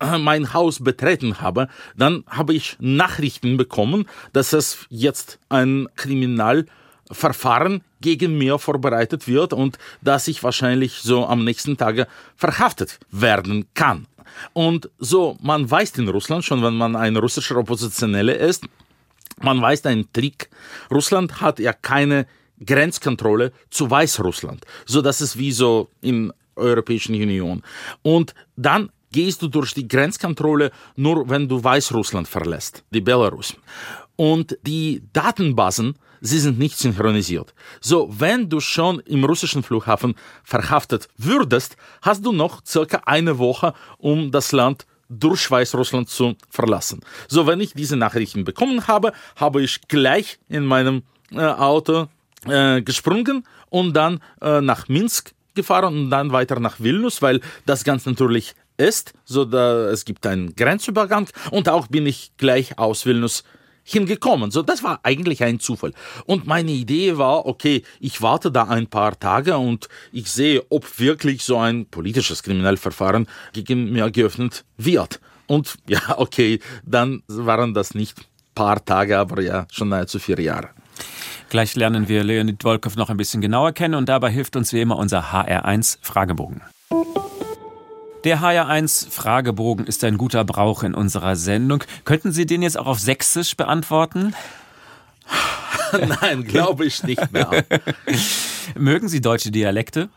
äh, 0.00 0.18
mein 0.18 0.52
Haus 0.52 0.82
betreten 0.82 1.40
habe, 1.40 1.68
dann 1.96 2.24
habe 2.28 2.52
ich 2.52 2.76
Nachrichten 2.80 3.56
bekommen, 3.56 4.06
dass 4.32 4.52
es 4.52 4.86
jetzt 4.90 5.38
ein 5.48 5.88
Kriminal 5.96 6.66
Verfahren 7.10 7.82
gegen 8.00 8.36
mir 8.38 8.58
vorbereitet 8.58 9.28
wird 9.28 9.52
und 9.52 9.78
dass 10.02 10.28
ich 10.28 10.42
wahrscheinlich 10.42 11.00
so 11.02 11.26
am 11.26 11.44
nächsten 11.44 11.76
Tage 11.76 12.06
verhaftet 12.36 12.98
werden 13.10 13.66
kann. 13.74 14.06
Und 14.52 14.90
so, 14.98 15.36
man 15.40 15.70
weiß 15.70 15.92
in 15.98 16.08
Russland 16.08 16.44
schon, 16.44 16.62
wenn 16.62 16.74
man 16.76 16.96
ein 16.96 17.16
russischer 17.16 17.56
Oppositioneller 17.56 18.36
ist, 18.36 18.64
Man 19.42 19.60
weiß 19.60 19.84
einen 19.86 20.10
Trick. 20.12 20.48
Russland 20.90 21.40
hat 21.40 21.58
ja 21.58 21.72
keine 21.72 22.26
Grenzkontrolle 22.64 23.52
zu 23.70 23.90
Weißrussland, 23.90 24.64
so 24.86 25.02
dass 25.02 25.20
es 25.20 25.36
wie 25.36 25.52
so 25.52 25.90
in 26.00 26.32
Europäischen 26.54 27.14
Union. 27.14 27.62
Und 28.02 28.34
dann 28.56 28.90
gehst 29.12 29.42
du 29.42 29.48
durch 29.48 29.74
die 29.74 29.86
Grenzkontrolle 29.86 30.70
nur, 30.96 31.28
wenn 31.28 31.48
du 31.48 31.62
Weißrussland 31.62 32.28
verlässt, 32.28 32.82
die 32.90 33.02
Belarus. 33.02 33.54
Und 34.16 34.58
die 34.62 35.02
Datenbasen, 35.12 35.96
sie 36.20 36.38
sind 36.38 36.58
nicht 36.58 36.78
synchronisiert. 36.78 37.54
So, 37.80 38.08
wenn 38.10 38.48
du 38.48 38.60
schon 38.60 39.00
im 39.00 39.24
russischen 39.24 39.62
Flughafen 39.62 40.14
verhaftet 40.44 41.08
würdest, 41.16 41.76
hast 42.02 42.24
du 42.24 42.32
noch 42.32 42.64
circa 42.64 43.02
eine 43.06 43.38
Woche, 43.38 43.74
um 43.98 44.30
das 44.30 44.52
Land 44.52 44.86
durch 45.08 45.50
Weißrussland 45.50 46.08
zu 46.08 46.36
verlassen. 46.50 47.00
So, 47.28 47.46
wenn 47.46 47.60
ich 47.60 47.74
diese 47.74 47.96
Nachrichten 47.96 48.44
bekommen 48.44 48.86
habe, 48.86 49.12
habe 49.36 49.62
ich 49.62 49.80
gleich 49.88 50.38
in 50.48 50.64
meinem 50.64 51.02
äh, 51.30 51.40
Auto 51.40 52.08
äh, 52.46 52.82
gesprungen 52.82 53.46
und 53.70 53.94
dann 53.94 54.20
äh, 54.40 54.60
nach 54.60 54.88
Minsk 54.88 55.32
gefahren 55.54 55.96
und 55.96 56.10
dann 56.10 56.32
weiter 56.32 56.60
nach 56.60 56.80
Vilnius, 56.80 57.22
weil 57.22 57.40
das 57.64 57.84
ganz 57.84 58.06
natürlich 58.06 58.54
ist, 58.76 59.14
so 59.24 59.44
da 59.44 59.88
es 59.90 60.04
gibt 60.04 60.26
einen 60.26 60.54
Grenzübergang 60.54 61.28
und 61.50 61.68
auch 61.68 61.86
bin 61.86 62.06
ich 62.06 62.32
gleich 62.36 62.78
aus 62.78 63.06
Vilnius 63.06 63.42
hingekommen. 63.86 64.50
So, 64.50 64.62
das 64.62 64.82
war 64.82 65.00
eigentlich 65.04 65.42
ein 65.42 65.60
Zufall. 65.60 65.92
Und 66.26 66.46
meine 66.46 66.72
Idee 66.72 67.16
war, 67.16 67.46
okay, 67.46 67.82
ich 68.00 68.20
warte 68.20 68.50
da 68.50 68.64
ein 68.64 68.88
paar 68.88 69.18
Tage 69.18 69.56
und 69.56 69.88
ich 70.12 70.30
sehe, 70.30 70.62
ob 70.68 70.98
wirklich 70.98 71.44
so 71.44 71.56
ein 71.56 71.86
politisches 71.86 72.42
Kriminalverfahren 72.42 73.26
gegen 73.52 73.92
mir 73.92 74.10
geöffnet 74.10 74.64
wird. 74.76 75.20
Und 75.46 75.76
ja, 75.88 76.18
okay, 76.18 76.58
dann 76.84 77.22
waren 77.28 77.72
das 77.72 77.94
nicht 77.94 78.26
paar 78.54 78.84
Tage, 78.84 79.18
aber 79.18 79.40
ja, 79.40 79.66
schon 79.70 79.88
nahezu 79.88 80.18
vier 80.18 80.40
Jahre. 80.40 80.70
Gleich 81.48 81.76
lernen 81.76 82.08
wir 82.08 82.24
Leonid 82.24 82.64
Wolkow 82.64 82.96
noch 82.96 83.08
ein 83.08 83.16
bisschen 83.16 83.40
genauer 83.40 83.70
kennen 83.70 83.94
und 83.94 84.08
dabei 84.08 84.30
hilft 84.30 84.56
uns 84.56 84.72
wie 84.72 84.80
immer 84.80 84.96
unser 84.96 85.32
HR1 85.32 85.98
Fragebogen. 86.02 86.60
Der 88.26 88.40
HR1 88.40 89.08
Fragebogen 89.08 89.86
ist 89.86 90.02
ein 90.02 90.18
guter 90.18 90.42
Brauch 90.42 90.82
in 90.82 90.94
unserer 90.94 91.36
Sendung. 91.36 91.84
Könnten 92.04 92.32
Sie 92.32 92.44
den 92.44 92.60
jetzt 92.60 92.76
auch 92.76 92.88
auf 92.88 92.98
Sächsisch 92.98 93.56
beantworten? 93.56 94.34
Nein, 95.92 96.42
glaube 96.42 96.86
ich 96.86 97.04
nicht 97.04 97.30
mehr. 97.30 97.64
Mögen 98.74 99.06
Sie 99.06 99.20
deutsche 99.20 99.52
Dialekte? 99.52 100.08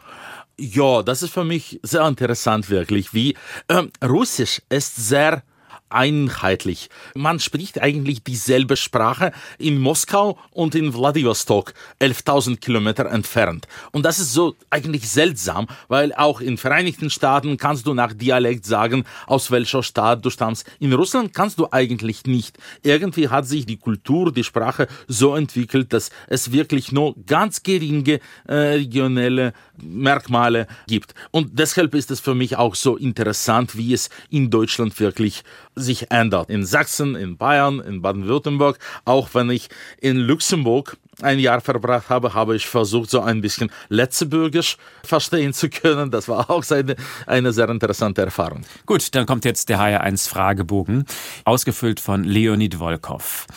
Ja, 0.57 1.03
das 1.03 1.21
ist 1.21 1.31
für 1.31 1.43
mich 1.43 1.79
sehr 1.83 2.07
interessant 2.07 2.71
wirklich. 2.71 3.13
Wie 3.13 3.37
ähm, 3.69 3.91
Russisch 4.03 4.63
ist 4.69 4.95
sehr 4.95 5.43
einheitlich. 5.89 6.89
Man 7.15 7.39
spricht 7.39 7.81
eigentlich 7.81 8.23
dieselbe 8.23 8.77
Sprache 8.77 9.31
in 9.57 9.79
Moskau 9.79 10.37
und 10.51 10.75
in 10.75 10.93
Vladivostok, 10.93 11.73
11.000 11.99 12.57
Kilometer 12.57 13.05
entfernt. 13.07 13.67
Und 13.91 14.03
das 14.03 14.19
ist 14.19 14.33
so 14.33 14.55
eigentlich 14.69 15.09
seltsam, 15.09 15.67
weil 15.87 16.13
auch 16.13 16.41
in 16.41 16.57
Vereinigten 16.57 17.09
Staaten 17.09 17.57
kannst 17.57 17.87
du 17.87 17.93
nach 17.93 18.13
Dialekt 18.13 18.65
sagen, 18.65 19.05
aus 19.27 19.51
welcher 19.51 19.83
Stadt 19.83 20.23
du 20.23 20.29
stammst. 20.29 20.65
In 20.79 20.93
Russland 20.93 21.33
kannst 21.33 21.59
du 21.59 21.67
eigentlich 21.71 22.25
nicht. 22.25 22.57
Irgendwie 22.83 23.29
hat 23.29 23.47
sich 23.47 23.65
die 23.65 23.77
Kultur, 23.77 24.31
die 24.31 24.43
Sprache 24.43 24.87
so 25.07 25.35
entwickelt, 25.35 25.93
dass 25.93 26.11
es 26.27 26.51
wirklich 26.51 26.91
nur 26.91 27.15
ganz 27.25 27.63
geringe 27.63 28.19
äh, 28.47 28.53
regionelle 28.53 29.53
Merkmale 29.81 30.67
gibt. 30.87 31.13
Und 31.31 31.57
deshalb 31.57 31.95
ist 31.95 32.11
es 32.11 32.19
für 32.19 32.35
mich 32.35 32.57
auch 32.57 32.75
so 32.75 32.97
interessant, 32.97 33.77
wie 33.77 33.93
es 33.93 34.09
in 34.29 34.49
Deutschland 34.49 34.99
wirklich 34.99 35.43
sich 35.81 36.11
ändert. 36.11 36.49
In 36.49 36.65
Sachsen, 36.65 37.15
in 37.15 37.37
Bayern, 37.37 37.79
in 37.79 38.01
Baden-Württemberg, 38.01 38.79
auch 39.05 39.29
wenn 39.33 39.49
ich 39.49 39.69
in 39.99 40.17
Luxemburg 40.17 40.97
ein 41.21 41.39
Jahr 41.39 41.61
verbracht 41.61 42.09
habe, 42.09 42.33
habe 42.33 42.55
ich 42.55 42.67
versucht, 42.67 43.09
so 43.09 43.21
ein 43.21 43.41
bisschen 43.41 43.71
letztebürgisch 43.89 44.77
verstehen 45.03 45.53
zu 45.53 45.69
können. 45.69 46.11
Das 46.11 46.27
war 46.27 46.49
auch 46.49 46.63
eine, 46.71 46.95
eine 47.25 47.51
sehr 47.51 47.69
interessante 47.69 48.21
Erfahrung. 48.21 48.61
Gut, 48.85 49.13
dann 49.15 49.25
kommt 49.25 49.45
jetzt 49.45 49.69
der 49.69 49.79
HR1 49.79 50.29
Fragebogen, 50.29 51.05
ausgefüllt 51.45 51.99
von 51.99 52.23
Leonid 52.23 52.75
Volkov. 52.75 53.47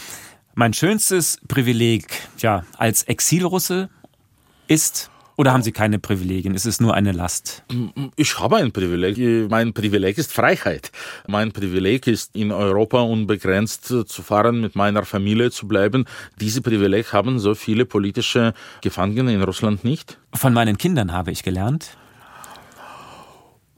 Mein 0.55 0.75
schönstes 0.75 1.39
Privileg, 1.49 2.07
ja, 2.39 2.65
als 2.77 3.05
Exilrusse 3.05 3.89
ist 4.69 5.11
oder 5.37 5.53
haben 5.53 5.63
Sie 5.63 5.73
keine 5.73 5.99
Privilegien? 5.99 6.55
Ist 6.55 6.67
es 6.67 6.81
nur 6.81 6.95
eine 6.95 7.13
Last? 7.13 7.65
Ich 8.17 8.39
habe 8.39 8.57
ein 8.57 8.73
Privileg. 8.73 9.51
Mein 9.51 9.73
Privileg 9.73 10.19
ist 10.19 10.33
Freiheit. 10.33 10.93
Mein 11.27 11.53
Privileg 11.53 12.07
ist, 12.07 12.37
in 12.37 12.53
Europa 12.53 13.01
unbegrenzt 13.01 13.87
zu 13.87 14.05
fahren, 14.23 14.61
mit 14.61 14.77
meiner 14.77 15.05
Familie 15.05 15.51
zu 15.51 15.67
bleiben. 15.67 16.05
Diese 16.41 16.61
Privileg 16.61 17.13
haben 17.13 17.39
so 17.39 17.55
viele 17.55 17.87
politische 17.87 18.55
Gefangene 18.83 19.33
in 19.33 19.43
Russland 19.43 19.85
nicht. 19.85 20.19
Von 20.35 20.53
meinen 20.53 20.77
Kindern 20.77 21.13
habe 21.13 21.31
ich 21.31 21.43
gelernt. 21.43 21.97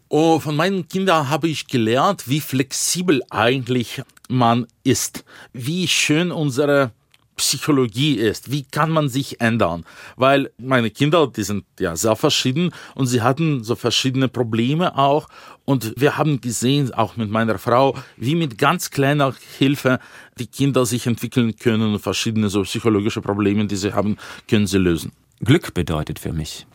Oh, 0.08 0.38
von 0.38 0.54
meinen 0.54 0.88
Kindern 0.88 1.28
habe 1.28 1.48
ich 1.48 1.66
gelernt, 1.66 2.28
wie 2.28 2.40
flexibel 2.40 3.22
eigentlich 3.30 4.02
man 4.28 4.66
ist. 4.84 5.24
Wie 5.52 5.88
schön 5.88 6.30
unsere 6.30 6.92
Psychologie 7.36 8.14
ist. 8.14 8.50
Wie 8.50 8.62
kann 8.62 8.90
man 8.90 9.08
sich 9.08 9.40
ändern? 9.40 9.84
Weil 10.16 10.50
meine 10.58 10.90
Kinder, 10.90 11.26
die 11.26 11.42
sind 11.42 11.64
ja 11.78 11.96
sehr 11.96 12.16
verschieden 12.16 12.70
und 12.94 13.06
sie 13.06 13.22
hatten 13.22 13.64
so 13.64 13.74
verschiedene 13.74 14.28
Probleme 14.28 14.96
auch. 14.96 15.28
Und 15.64 15.94
wir 15.96 16.16
haben 16.16 16.40
gesehen, 16.40 16.92
auch 16.92 17.16
mit 17.16 17.30
meiner 17.30 17.58
Frau, 17.58 17.96
wie 18.16 18.34
mit 18.34 18.58
ganz 18.58 18.90
kleiner 18.90 19.34
Hilfe 19.58 19.98
die 20.38 20.46
Kinder 20.46 20.86
sich 20.86 21.06
entwickeln 21.06 21.56
können 21.56 21.94
und 21.94 22.00
verschiedene 22.00 22.48
so 22.48 22.62
psychologische 22.62 23.20
Probleme, 23.20 23.66
die 23.66 23.76
sie 23.76 23.92
haben, 23.92 24.16
können 24.48 24.66
sie 24.66 24.78
lösen. 24.78 25.12
Glück 25.40 25.74
bedeutet 25.74 26.18
für 26.18 26.32
mich. 26.32 26.66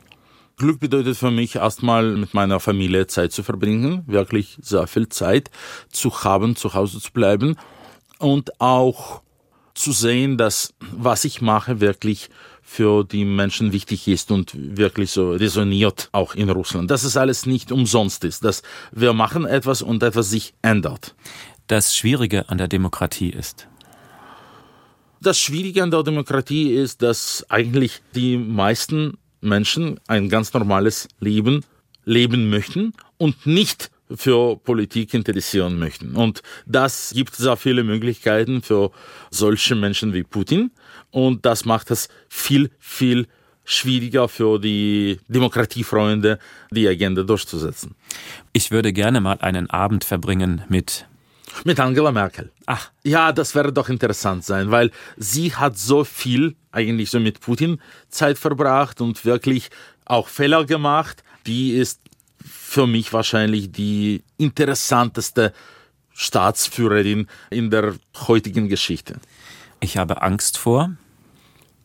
Glück 0.58 0.82
bedeutet 0.82 1.16
für 1.16 1.32
mich 1.32 1.56
erstmal 1.56 2.18
mit 2.18 2.34
meiner 2.34 2.60
Familie 2.60 3.08
Zeit 3.08 3.32
zu 3.32 3.44
verbringen, 3.44 4.04
wirklich 4.08 4.58
sehr 4.62 4.88
viel 4.88 5.08
Zeit 5.08 5.50
zu 5.90 6.24
haben, 6.26 6.58
zu 6.58 6.74
Hause 6.74 7.00
zu 7.00 7.14
bleiben 7.14 7.56
und 8.18 8.60
auch 8.60 9.22
zu 9.80 9.92
sehen, 9.92 10.38
dass 10.38 10.74
was 10.92 11.24
ich 11.26 11.42
mache 11.42 11.80
wirklich 11.80 12.30
für 12.62 13.04
die 13.04 13.26
Menschen 13.26 13.72
wichtig 13.72 14.08
ist 14.08 14.30
und 14.30 14.52
wirklich 14.56 15.10
so 15.12 15.32
resoniert 15.32 16.10
auch 16.12 16.36
in 16.36 16.50
Russland. 16.50 16.92
Dass 16.92 17.04
es 17.04 17.18
alles 17.18 17.46
nicht 17.46 17.72
umsonst 17.72 18.24
ist, 18.26 18.44
dass 18.44 18.62
wir 18.92 19.14
machen 19.14 19.46
etwas 19.46 19.82
und 19.82 20.04
etwas 20.04 20.30
sich 20.30 20.54
ändert. 20.62 21.16
Das 21.68 21.96
Schwierige 21.96 22.50
an 22.50 22.58
der 22.58 22.68
Demokratie 22.68 23.30
ist. 23.30 23.68
Das 25.22 25.40
Schwierige 25.40 25.82
an 25.82 25.92
der 25.92 26.04
Demokratie 26.04 26.74
ist, 26.74 27.02
dass 27.02 27.46
eigentlich 27.50 28.02
die 28.16 28.38
meisten 28.38 29.18
Menschen 29.42 30.00
ein 30.08 30.30
ganz 30.30 30.54
normales 30.54 31.08
Leben 31.20 31.64
leben 32.06 32.50
möchten 32.50 32.94
und 33.18 33.46
nicht 33.46 33.92
für 34.16 34.58
Politik 34.58 35.14
interessieren 35.14 35.78
möchten. 35.78 36.16
Und 36.16 36.42
das 36.66 37.12
gibt 37.14 37.36
sehr 37.36 37.58
viele 37.58 37.84
Möglichkeiten 37.84 38.62
für 38.62 38.92
solche 39.30 39.76
Menschen 39.76 40.14
wie 40.14 40.24
Putin. 40.24 40.72
Und 41.12 41.46
das 41.46 41.66
macht 41.66 41.92
es 41.92 42.10
viel, 42.28 42.72
viel 42.80 43.28
schwieriger 43.64 44.28
für 44.28 44.60
die 44.60 45.20
Demokratiefreunde, 45.28 46.40
die 46.72 46.88
Agenda 46.88 47.24
durchzusetzen. 47.24 47.96
Ich 48.52 48.72
würde 48.72 48.94
gerne 48.94 49.22
mal 49.22 49.38
einen 49.42 49.70
Abend 49.70 50.04
verbringen 50.04 50.64
mit 50.70 51.06
mit 51.64 51.80
Angela 51.80 52.12
Merkel. 52.12 52.52
Ach. 52.68 52.92
Ja, 53.04 53.32
das 53.32 53.56
wäre 53.56 53.74
doch 53.74 53.90
interessant 53.90 54.46
sein, 54.46 54.72
weil 54.72 54.92
sie 55.18 55.56
hat 55.56 55.78
so 55.78 56.04
viel 56.04 56.56
eigentlich 56.72 57.10
so 57.10 57.20
mit 57.20 57.42
Putin 57.42 57.82
Zeit 58.10 58.38
verbracht 58.38 59.02
und 59.02 59.26
wirklich 59.26 59.70
auch 60.06 60.28
Fehler 60.28 60.66
gemacht. 60.66 61.24
Die 61.48 61.72
ist 61.72 62.02
für 62.44 62.88
mich 62.88 63.14
wahrscheinlich 63.14 63.72
die 63.72 64.24
interessanteste 64.38 65.54
Staatsführerin 66.14 67.28
in 67.50 67.70
der 67.70 67.96
heutigen 68.28 68.68
Geschichte. 68.68 69.20
Ich 69.80 69.98
habe 69.98 70.22
Angst 70.22 70.58
vor 70.58 70.92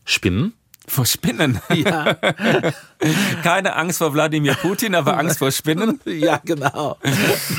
Spinnen. 0.04 0.54
Vor 0.86 1.06
Spinnen? 1.06 1.60
Ja. 1.72 2.14
Keine 3.42 3.76
Angst 3.76 3.98
vor 3.98 4.12
Wladimir 4.12 4.54
Putin, 4.54 4.94
aber 4.94 5.16
Angst 5.18 5.38
vor 5.38 5.50
Spinnen? 5.50 6.00
Ja, 6.04 6.40
genau. 6.44 6.98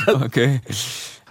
Okay. 0.06 0.60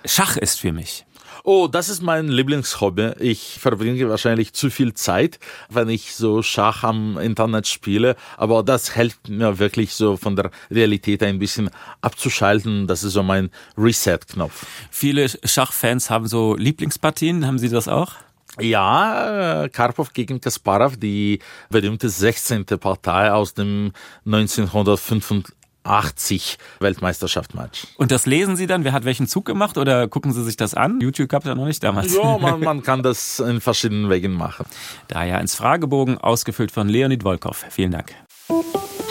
Schach 0.04 0.36
ist 0.38 0.60
für 0.60 0.74
mich. 0.74 1.05
Oh, 1.48 1.68
das 1.68 1.90
ist 1.90 2.02
mein 2.02 2.28
Lieblingshobby. 2.28 3.12
Ich 3.20 3.60
verbringe 3.60 4.10
wahrscheinlich 4.10 4.54
zu 4.54 4.72
viel 4.72 4.96
Zeit, 4.96 5.38
wenn 5.70 5.90
ich 5.90 6.16
so 6.16 6.42
Schach 6.42 6.84
am 6.84 7.20
Internet 7.20 7.68
spiele, 7.68 8.16
aber 8.36 8.64
das 8.64 8.96
hilft 8.96 9.30
mir 9.30 9.60
wirklich 9.60 9.94
so 9.94 10.18
von 10.18 10.36
der 10.36 10.50
Realität 10.72 11.22
ein 11.22 11.38
bisschen 11.38 11.70
abzuschalten. 12.02 12.88
Das 12.88 13.04
ist 13.04 13.14
so 13.14 13.22
mein 13.22 13.52
Reset-Knopf. 13.78 14.66
Viele 14.90 15.30
Schachfans 15.44 16.10
haben 16.10 16.28
so 16.28 16.56
Lieblingspartien. 16.56 17.46
Haben 17.46 17.60
Sie 17.60 17.70
das 17.70 17.88
auch? 17.88 18.14
Ja, 18.60 19.68
Karpov 19.72 20.14
gegen 20.14 20.42
Kasparov, 20.42 20.98
die 20.98 21.42
berühmte 21.70 22.10
16. 22.10 22.66
Partei 22.66 23.32
aus 23.32 23.54
dem 23.54 23.92
1985 24.26 25.54
80 25.86 26.58
Weltmeisterschaftsmatch. 26.80 27.88
Und 27.98 28.12
das 28.12 28.26
lesen 28.26 28.56
Sie 28.56 28.68
dann? 28.68 28.84
Wer 28.84 28.94
hat 28.94 29.06
welchen 29.06 29.28
Zug 29.28 29.46
gemacht 29.46 29.78
oder 29.78 30.08
gucken 30.08 30.34
Sie 30.34 30.44
sich 30.44 30.58
das 30.58 30.74
an? 30.74 31.00
YouTube 31.00 31.30
gab 31.30 31.44
es 31.44 31.48
ja 31.48 31.56
noch 31.56 31.66
nicht 31.66 31.84
damals. 31.84 32.14
Ja, 32.14 32.38
man, 32.42 32.60
man 32.60 32.84
kann 32.84 33.04
das 33.04 33.40
in 33.40 33.62
verschiedenen 33.62 34.10
Wegen 34.10 34.34
machen. 34.34 34.66
Daher 35.08 35.40
ins 35.40 35.56
Fragebogen, 35.56 36.18
ausgefüllt 36.18 36.72
von 36.72 36.90
Leonid 36.90 37.24
Volkov. 37.24 37.66
Vielen 37.70 37.92
Dank. 37.92 38.14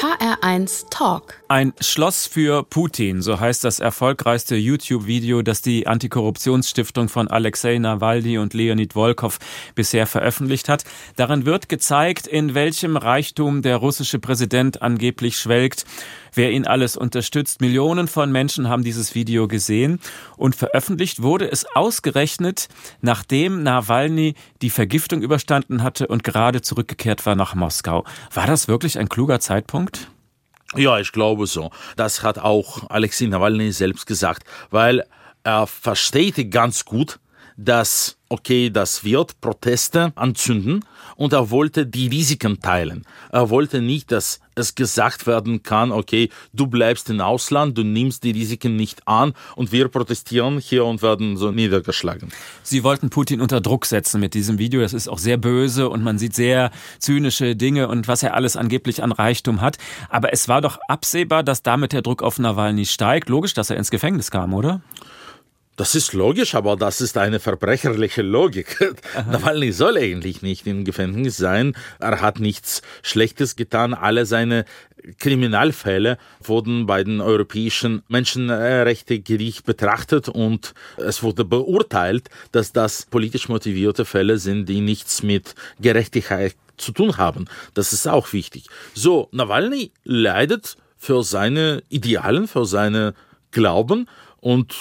HR1 0.05 0.91
Talk. 0.91 1.43
Ein 1.49 1.73
Schloss 1.81 2.27
für 2.27 2.63
Putin, 2.63 3.23
so 3.23 3.41
heißt 3.41 3.65
das 3.65 3.81
erfolgreichste 3.81 4.55
YouTube-Video, 4.55 5.43
das 5.43 5.63
die 5.63 5.87
Antikorruptionsstiftung 5.87 7.09
von 7.09 7.29
Alexei 7.29 7.79
Nawalny 7.79 8.39
und 8.39 8.55
Leonid 8.55 8.95
Volkov 8.95 9.39
bisher 9.75 10.07
veröffentlicht 10.07 10.69
hat. 10.69 10.85
Darin 11.17 11.47
wird 11.47 11.69
gezeigt, 11.69 12.27
in 12.27 12.55
welchem 12.55 12.97
Reichtum 12.97 13.63
der 13.63 13.77
russische 13.79 14.19
Präsident 14.19 14.83
angeblich 14.83 15.39
schwelgt, 15.39 15.85
wer 16.37 16.53
ihn 16.53 16.67
alles 16.67 16.97
unterstützt. 16.97 17.61
Millionen 17.61 18.09
von 18.09 18.31
Menschen 18.31 18.69
haben 18.69 18.85
dieses 18.85 19.15
Video 19.15 19.49
gesehen 19.49 20.01
und 20.37 20.55
veröffentlicht 20.55 21.23
wurde 21.23 21.51
es 21.51 21.67
ausgerechnet, 21.75 22.69
nachdem 23.01 23.63
Nawalny 23.63 24.35
die 24.63 24.71
Vergiftung 24.71 25.23
überstanden 25.23 25.83
hatte 25.83 26.07
und 26.07 26.25
gerade 26.25 26.63
zurückgekehrt 26.63 27.27
war 27.27 27.35
nach 27.35 27.55
Moskau. 27.55 28.05
War 28.33 28.47
das 28.47 28.69
wirklich 28.69 28.99
ein 28.99 29.09
kluger 29.09 29.41
Zeitpunkt? 29.41 30.09
Ja, 30.77 30.99
ich 30.99 31.13
glaube 31.13 31.47
so. 31.47 31.71
Das 31.97 32.23
hat 32.23 32.39
auch 32.39 32.91
Alexei 32.91 33.27
Nawalny 33.27 33.73
selbst 33.73 34.07
gesagt, 34.07 34.45
weil 34.71 35.05
er 35.45 35.67
versteht 35.67 36.51
ganz 36.51 36.85
gut, 36.85 37.21
dass, 37.57 38.17
okay, 38.29 38.71
das 38.71 39.05
wird 39.05 39.41
Proteste 39.41 40.13
anzünden 40.17 40.85
und 41.17 41.33
er 41.33 41.51
wollte 41.51 41.87
die 41.87 42.09
Risiken 42.09 42.61
teilen. 42.61 43.05
Er 43.31 43.51
wollte 43.51 43.81
nicht, 43.81 44.11
dass 44.11 44.41
es 44.57 44.75
gesagt 44.75 45.27
werden 45.27 45.63
kann, 45.63 45.93
okay, 45.93 46.31
du 46.53 46.67
bleibst 46.67 47.11
im 47.11 47.21
Ausland, 47.21 47.77
du 47.77 47.83
nimmst 47.83 48.25
die 48.25 48.31
Risiken 48.31 48.77
nicht 48.77 49.07
an 49.07 49.35
und 49.57 49.73
wir 49.73 49.89
protestieren 49.89 50.59
hier 50.59 50.85
und 50.85 51.03
werden 51.03 51.37
so 51.37 51.51
niedergeschlagen. 51.51 52.31
Sie 52.63 52.85
wollten 52.85 53.11
Putin 53.11 53.41
unter 53.41 53.61
Druck 53.61 53.87
setzen 53.87 54.21
mit 54.21 54.35
diesem 54.35 54.59
Video. 54.59 54.81
Das 54.81 54.93
ist 54.93 55.09
auch 55.09 55.19
sehr 55.19 55.37
böse 55.37 55.89
und 55.89 56.03
man 56.03 56.19
sieht 56.19 56.35
sehr 56.35 56.71
zynische 56.99 57.57
Dinge 57.57 57.89
und 57.89 58.09
was 58.09 58.23
er 58.23 58.35
alles 58.35 58.57
angeblich 58.57 59.03
an 59.03 59.13
Reichtum 59.13 59.61
hat. 59.61 59.79
Aber 60.09 60.33
es 60.33 60.49
war 60.49 60.61
doch 60.61 60.79
absehbar, 60.89 61.43
dass 61.43 61.63
damit 61.63 61.93
der 61.93 62.03
Druck 62.03 62.23
auf 62.23 62.39
Nawalny 62.39 62.87
steigt. 62.87 63.29
Logisch, 63.29 63.55
dass 63.55 63.71
er 63.71 63.77
ins 63.77 63.91
Gefängnis 63.91 64.31
kam, 64.31 64.55
oder? 64.55 64.81
Das 65.77 65.97
ist 65.97 66.13
logisch, 66.13 66.55
aber 66.55 66.77
das 66.77 67.01
ist 67.01 67.19
eine 67.19 67.41
verbrecherliche 67.41 68.23
Logik. 68.23 68.79
Nawalny 69.31 69.73
soll 69.73 69.99
eigentlich 69.99 70.41
nicht 70.41 70.67
im 70.69 70.85
Gefängnis 70.85 71.37
sein. 71.37 71.77
Er 71.99 72.21
hat 72.21 72.39
nichts 72.39 72.83
Schlechtes 73.03 73.57
getan. 73.57 73.93
Alle 73.93 74.25
seine 74.25 74.67
Kriminalfälle 75.19 76.19
wurden 76.41 76.87
bei 76.87 77.03
den 77.03 77.21
Europäischen 77.21 78.03
Menschenrechte-Gericht 78.09 79.67
betrachtet 79.67 80.29
und 80.29 80.75
es 80.97 81.23
wurde 81.23 81.45
beurteilt, 81.45 82.31
dass 82.53 82.73
das 82.73 83.07
politisch 83.07 83.49
motivierte 83.49 84.05
Fälle 84.05 84.39
sind, 84.39 84.69
die 84.69 84.81
nichts 84.81 85.23
mit 85.23 85.57
Gerechtigkeit 85.81 86.55
zu 86.77 86.93
tun 86.93 87.17
haben. 87.17 87.47
Das 87.75 87.93
ist 87.93 88.07
auch 88.07 88.33
wichtig. 88.33 88.67
So, 88.95 89.29
Nawalny 89.33 89.93
leidet 90.05 90.77
für 90.97 91.23
seine 91.23 91.83
Idealen, 91.89 92.49
für 92.49 92.65
seine 92.65 93.15
Glauben 93.51 94.09
und 94.41 94.75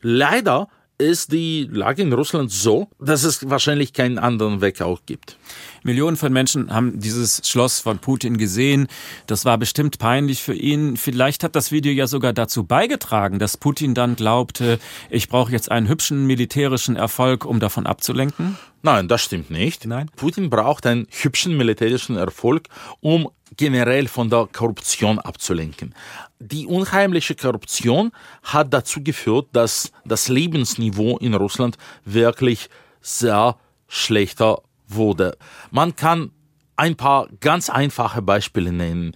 Leider 0.00 0.68
ist 0.98 1.30
die 1.32 1.68
Lage 1.70 2.02
in 2.02 2.12
Russland 2.12 2.50
so, 2.50 2.88
dass 2.98 3.22
es 3.22 3.48
wahrscheinlich 3.48 3.92
keinen 3.92 4.18
anderen 4.18 4.60
Weg 4.60 4.82
auch 4.82 5.00
gibt. 5.06 5.38
Millionen 5.84 6.16
von 6.16 6.32
Menschen 6.32 6.74
haben 6.74 6.98
dieses 6.98 7.40
Schloss 7.44 7.78
von 7.78 8.00
Putin 8.00 8.36
gesehen. 8.36 8.88
Das 9.28 9.44
war 9.44 9.58
bestimmt 9.58 10.00
peinlich 10.00 10.42
für 10.42 10.54
ihn. 10.54 10.96
Vielleicht 10.96 11.44
hat 11.44 11.54
das 11.54 11.70
Video 11.70 11.92
ja 11.92 12.08
sogar 12.08 12.32
dazu 12.32 12.64
beigetragen, 12.64 13.38
dass 13.38 13.56
Putin 13.56 13.94
dann 13.94 14.16
glaubte, 14.16 14.80
ich 15.08 15.28
brauche 15.28 15.52
jetzt 15.52 15.70
einen 15.70 15.88
hübschen 15.88 16.26
militärischen 16.26 16.96
Erfolg, 16.96 17.44
um 17.44 17.60
davon 17.60 17.86
abzulenken. 17.86 18.58
Nein, 18.82 19.06
das 19.06 19.22
stimmt 19.22 19.50
nicht. 19.50 19.86
Nein. 19.86 20.10
Putin 20.16 20.50
braucht 20.50 20.84
einen 20.86 21.06
hübschen 21.10 21.56
militärischen 21.56 22.16
Erfolg, 22.16 22.68
um 23.00 23.28
generell 23.58 24.08
von 24.08 24.30
der 24.30 24.48
Korruption 24.50 25.18
abzulenken. 25.18 25.94
Die 26.38 26.66
unheimliche 26.66 27.34
Korruption 27.34 28.12
hat 28.42 28.72
dazu 28.72 29.02
geführt, 29.02 29.48
dass 29.52 29.92
das 30.06 30.28
Lebensniveau 30.28 31.18
in 31.18 31.34
Russland 31.34 31.76
wirklich 32.06 32.70
sehr 33.02 33.56
schlechter 33.88 34.62
wurde. 34.86 35.36
Man 35.70 35.94
kann 35.94 36.30
ein 36.76 36.96
paar 36.96 37.28
ganz 37.40 37.68
einfache 37.68 38.22
Beispiele 38.22 38.72
nennen. 38.72 39.14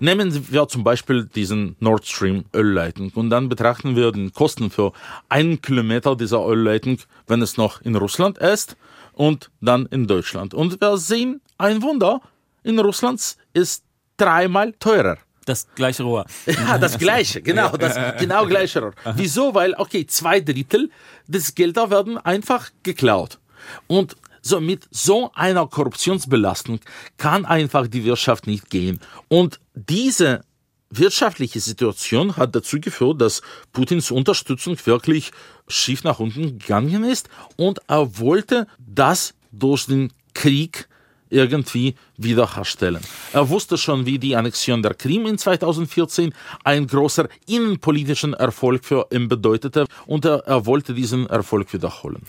Nehmen 0.00 0.50
wir 0.50 0.66
zum 0.66 0.82
Beispiel 0.82 1.26
diesen 1.26 1.76
Nord 1.78 2.06
Stream 2.06 2.44
Ölleitung 2.54 3.12
und 3.14 3.30
dann 3.30 3.48
betrachten 3.48 3.94
wir 3.94 4.10
die 4.10 4.30
Kosten 4.30 4.70
für 4.70 4.92
einen 5.28 5.60
Kilometer 5.60 6.16
dieser 6.16 6.44
Ölleitung, 6.44 6.98
wenn 7.28 7.42
es 7.42 7.56
noch 7.56 7.82
in 7.82 7.94
Russland 7.94 8.38
ist 8.38 8.76
und 9.12 9.50
dann 9.60 9.86
in 9.86 10.06
Deutschland. 10.06 10.54
Und 10.54 10.80
wir 10.80 10.96
sehen 10.96 11.40
ein 11.58 11.82
Wunder, 11.82 12.20
in 12.62 12.78
Russland 12.78 13.36
ist 13.52 13.84
dreimal 14.16 14.72
teurer. 14.72 15.18
Das 15.44 15.66
gleiche 15.74 16.04
Rohr. 16.04 16.24
Ja, 16.46 16.78
das 16.78 16.98
gleiche, 16.98 17.42
genau, 17.42 17.76
das 17.76 17.96
genau 18.18 18.46
gleiche 18.46 18.80
Rohr. 18.80 18.94
Wieso? 19.16 19.54
Weil, 19.54 19.74
okay, 19.74 20.06
zwei 20.06 20.40
Drittel 20.40 20.90
des 21.26 21.54
Gelder 21.54 21.90
werden 21.90 22.18
einfach 22.18 22.70
geklaut. 22.82 23.38
Und 23.86 24.16
so 24.40 24.60
mit 24.60 24.86
so 24.90 25.32
einer 25.34 25.66
Korruptionsbelastung 25.66 26.80
kann 27.16 27.44
einfach 27.44 27.86
die 27.86 28.04
Wirtschaft 28.04 28.46
nicht 28.46 28.70
gehen. 28.70 29.00
Und 29.28 29.60
diese 29.74 30.42
wirtschaftliche 30.90 31.60
Situation 31.60 32.36
hat 32.36 32.54
dazu 32.54 32.78
geführt, 32.80 33.20
dass 33.20 33.40
Putins 33.72 34.10
Unterstützung 34.10 34.76
wirklich 34.84 35.32
schief 35.68 36.04
nach 36.04 36.18
unten 36.18 36.58
gegangen 36.58 37.04
ist 37.04 37.28
und 37.56 37.80
er 37.88 38.18
wollte 38.18 38.66
das 38.78 39.34
durch 39.52 39.86
den 39.86 40.12
Krieg 40.34 40.88
irgendwie 41.32 41.94
wiederherstellen. 42.16 43.00
Er 43.32 43.48
wusste 43.48 43.78
schon, 43.78 44.06
wie 44.06 44.18
die 44.18 44.36
Annexion 44.36 44.82
der 44.82 44.94
Krim 44.94 45.26
in 45.26 45.38
2014 45.38 46.32
ein 46.64 46.86
großer 46.86 47.28
innenpolitischen 47.46 48.34
Erfolg 48.34 48.84
für 48.84 49.06
ihn 49.10 49.28
bedeutete 49.28 49.86
und 50.06 50.24
er, 50.24 50.44
er 50.46 50.66
wollte 50.66 50.94
diesen 50.94 51.26
Erfolg 51.26 51.72
wiederholen. 51.72 52.22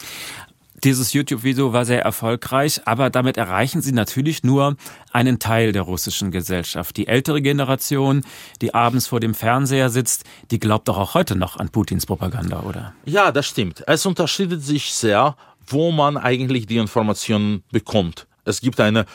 Dieses 0.83 1.13
YouTube-Video 1.13 1.71
war 1.71 1.85
sehr 1.85 2.01
erfolgreich, 2.01 2.81
aber 2.83 3.09
damit 3.09 3.37
erreichen 3.37 3.81
sie 3.81 3.93
natürlich 3.93 4.43
nur 4.43 4.75
einen 5.13 5.39
Teil 5.39 5.71
der 5.71 5.83
russischen 5.83 6.29
Gesellschaft. 6.29 6.97
Die 6.97 7.07
ältere 7.07 7.41
Generation, 7.41 8.25
die 8.61 8.73
abends 8.73 9.07
vor 9.07 9.21
dem 9.21 9.33
Fernseher 9.33 9.89
sitzt, 9.89 10.25
die 10.51 10.59
glaubt 10.59 10.89
doch 10.89 10.97
auch 10.97 11.13
heute 11.13 11.37
noch 11.37 11.55
an 11.55 11.69
Putins 11.69 12.05
Propaganda, 12.05 12.63
oder? 12.63 12.93
Ja, 13.05 13.31
das 13.31 13.45
stimmt. 13.45 13.81
Es 13.87 14.05
unterscheidet 14.05 14.61
sich 14.61 14.91
sehr, 14.91 15.37
wo 15.67 15.91
man 15.93 16.17
eigentlich 16.17 16.65
die 16.65 16.77
Informationen 16.77 17.63
bekommt. 17.71 18.27
Es 18.45 18.62
gibt 18.62 18.79
eine 18.79 19.06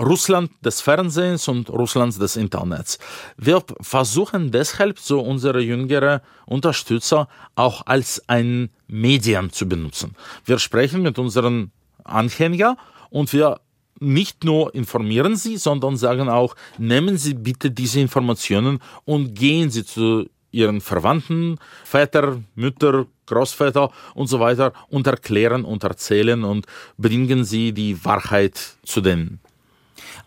Russland 0.00 0.50
des 0.64 0.80
Fernsehens 0.80 1.48
und 1.48 1.70
Russlands 1.70 2.18
des 2.18 2.36
Internets. 2.36 2.98
Wir 3.36 3.62
versuchen 3.80 4.50
deshalb 4.50 4.98
so 4.98 5.20
unsere 5.20 5.60
jüngere 5.60 6.22
Unterstützer 6.46 7.28
auch 7.54 7.86
als 7.86 8.28
ein 8.28 8.70
Medium 8.88 9.52
zu 9.52 9.68
benutzen. 9.68 10.16
Wir 10.44 10.58
sprechen 10.58 11.02
mit 11.02 11.18
unseren 11.18 11.70
Anhängern 12.04 12.76
und 13.10 13.32
wir 13.32 13.60
nicht 14.00 14.42
nur 14.42 14.74
informieren 14.74 15.36
sie, 15.36 15.56
sondern 15.56 15.96
sagen 15.96 16.28
auch, 16.28 16.56
nehmen 16.76 17.16
Sie 17.16 17.34
bitte 17.34 17.70
diese 17.70 18.00
Informationen 18.00 18.80
und 19.04 19.34
gehen 19.34 19.70
Sie 19.70 19.84
zu 19.84 20.28
Ihren 20.52 20.80
Verwandten, 20.80 21.58
Väter, 21.84 22.40
Mütter, 22.54 23.06
Großväter 23.26 23.90
und 24.14 24.28
so 24.28 24.38
weiter 24.38 24.72
und 24.88 25.06
erklären 25.06 25.64
und 25.64 25.82
erzählen 25.82 26.44
und 26.44 26.66
bringen 26.98 27.44
Sie 27.44 27.72
die 27.72 28.04
Wahrheit 28.04 28.76
zu 28.84 29.00
denen. 29.00 29.40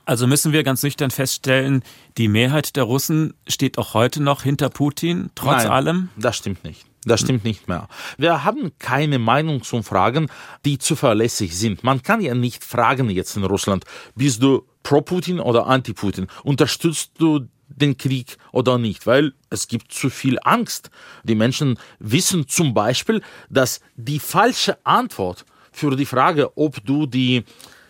Also 0.05 0.27
müssen 0.27 0.51
wir 0.51 0.63
ganz 0.63 0.83
nüchtern 0.83 1.11
feststellen, 1.11 1.83
die 2.17 2.27
Mehrheit 2.27 2.75
der 2.75 2.83
Russen 2.83 3.33
steht 3.47 3.77
auch 3.77 3.93
heute 3.93 4.21
noch 4.21 4.43
hinter 4.43 4.69
Putin, 4.69 5.29
trotz 5.35 5.63
Nein, 5.63 5.71
allem? 5.71 6.09
Das 6.15 6.37
stimmt 6.37 6.63
nicht. 6.63 6.85
Das 7.05 7.21
stimmt 7.21 7.43
nicht 7.43 7.67
mehr. 7.67 7.87
Wir 8.17 8.43
haben 8.43 8.71
keine 8.79 9.19
Meinungsumfragen, 9.19 10.27
die 10.65 10.79
zuverlässig 10.79 11.55
sind. 11.55 11.83
Man 11.83 12.01
kann 12.01 12.19
ja 12.19 12.33
nicht 12.33 12.63
fragen 12.63 13.09
jetzt 13.11 13.37
in 13.37 13.43
Russland, 13.43 13.85
bist 14.15 14.41
du 14.41 14.65
pro 14.81 15.01
Putin 15.01 15.39
oder 15.39 15.67
anti 15.67 15.93
Putin? 15.93 16.27
Unterstützt 16.43 17.11
du 17.19 17.47
den 17.67 17.97
Krieg 17.97 18.37
oder 18.51 18.77
nicht, 18.77 19.05
weil 19.07 19.33
es 19.49 19.67
gibt 19.67 19.91
zu 19.91 20.09
viel 20.09 20.37
Angst. 20.43 20.89
Die 21.23 21.35
Menschen 21.35 21.79
wissen 21.99 22.47
zum 22.47 22.73
Beispiel, 22.73 23.21
dass 23.49 23.81
die 23.95 24.19
falsche 24.19 24.77
Antwort 24.85 25.45
für 25.71 25.95
die 25.95 26.05
Frage, 26.05 26.57
ob 26.57 26.83
du 26.85 27.05
die 27.05 27.43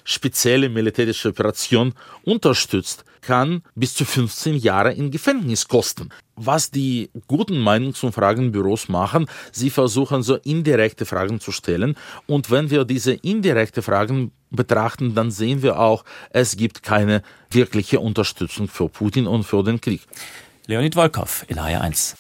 spezielle 0.06 0.70
militärische 0.70 1.30
Operation 1.30 1.94
unterstützt, 2.24 3.04
kann 3.22 3.64
bis 3.74 3.96
zu 3.96 4.06
15 4.06 4.56
Jahre 4.56 4.94
in 4.94 5.12
Gefängnis 5.12 5.68
kosten. 5.68 6.10
Was 6.36 6.70
die 6.70 7.10
guten 7.28 7.58
Meinungsumfragenbüros 7.58 8.88
machen, 8.88 9.26
sie 9.52 9.70
versuchen 9.70 10.22
so 10.22 10.36
indirekte 10.36 11.06
Fragen 11.06 11.40
zu 11.40 11.52
stellen 11.52 11.98
und 12.28 12.52
wenn 12.52 12.70
wir 12.70 12.86
diese 12.86 13.14
indirekte 13.14 13.82
Fragen 13.82 14.32
betrachten, 14.52 15.16
dann 15.16 15.32
sehen 15.32 15.64
wir 15.64 15.80
auch, 15.80 16.06
es 16.30 16.56
gibt 16.56 16.84
keine 16.84 17.24
wirkliche 17.50 18.00
Unterstützung 18.00 18.68
für 18.68 18.90
Putin 18.90 19.28
und 19.28 19.44
für 19.44 19.64
den 19.64 19.82
Krieg. 19.82 20.02
Leonid 20.68 20.96
Volkov 20.96 21.46
in 21.48 21.58
HR1. 21.58 22.16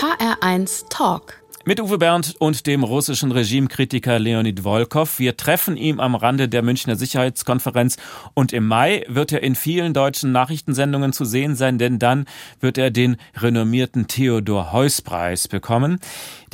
HR1 0.00 0.88
Talk. 0.90 1.42
Mit 1.68 1.82
Uwe 1.82 1.98
Bernd 1.98 2.34
und 2.38 2.66
dem 2.66 2.82
russischen 2.82 3.30
Regimekritiker 3.30 4.18
Leonid 4.18 4.64
Volkov. 4.64 5.18
Wir 5.18 5.36
treffen 5.36 5.76
ihn 5.76 6.00
am 6.00 6.14
Rande 6.14 6.48
der 6.48 6.62
Münchner 6.62 6.96
Sicherheitskonferenz 6.96 7.98
und 8.32 8.54
im 8.54 8.66
Mai 8.66 9.04
wird 9.06 9.32
er 9.32 9.42
in 9.42 9.54
vielen 9.54 9.92
deutschen 9.92 10.32
Nachrichtensendungen 10.32 11.12
zu 11.12 11.26
sehen 11.26 11.56
sein, 11.56 11.76
denn 11.76 11.98
dann 11.98 12.24
wird 12.58 12.78
er 12.78 12.90
den 12.90 13.18
renommierten 13.36 14.06
Theodor 14.08 14.72
Heuss 14.72 15.02
Preis 15.02 15.46
bekommen. 15.46 16.00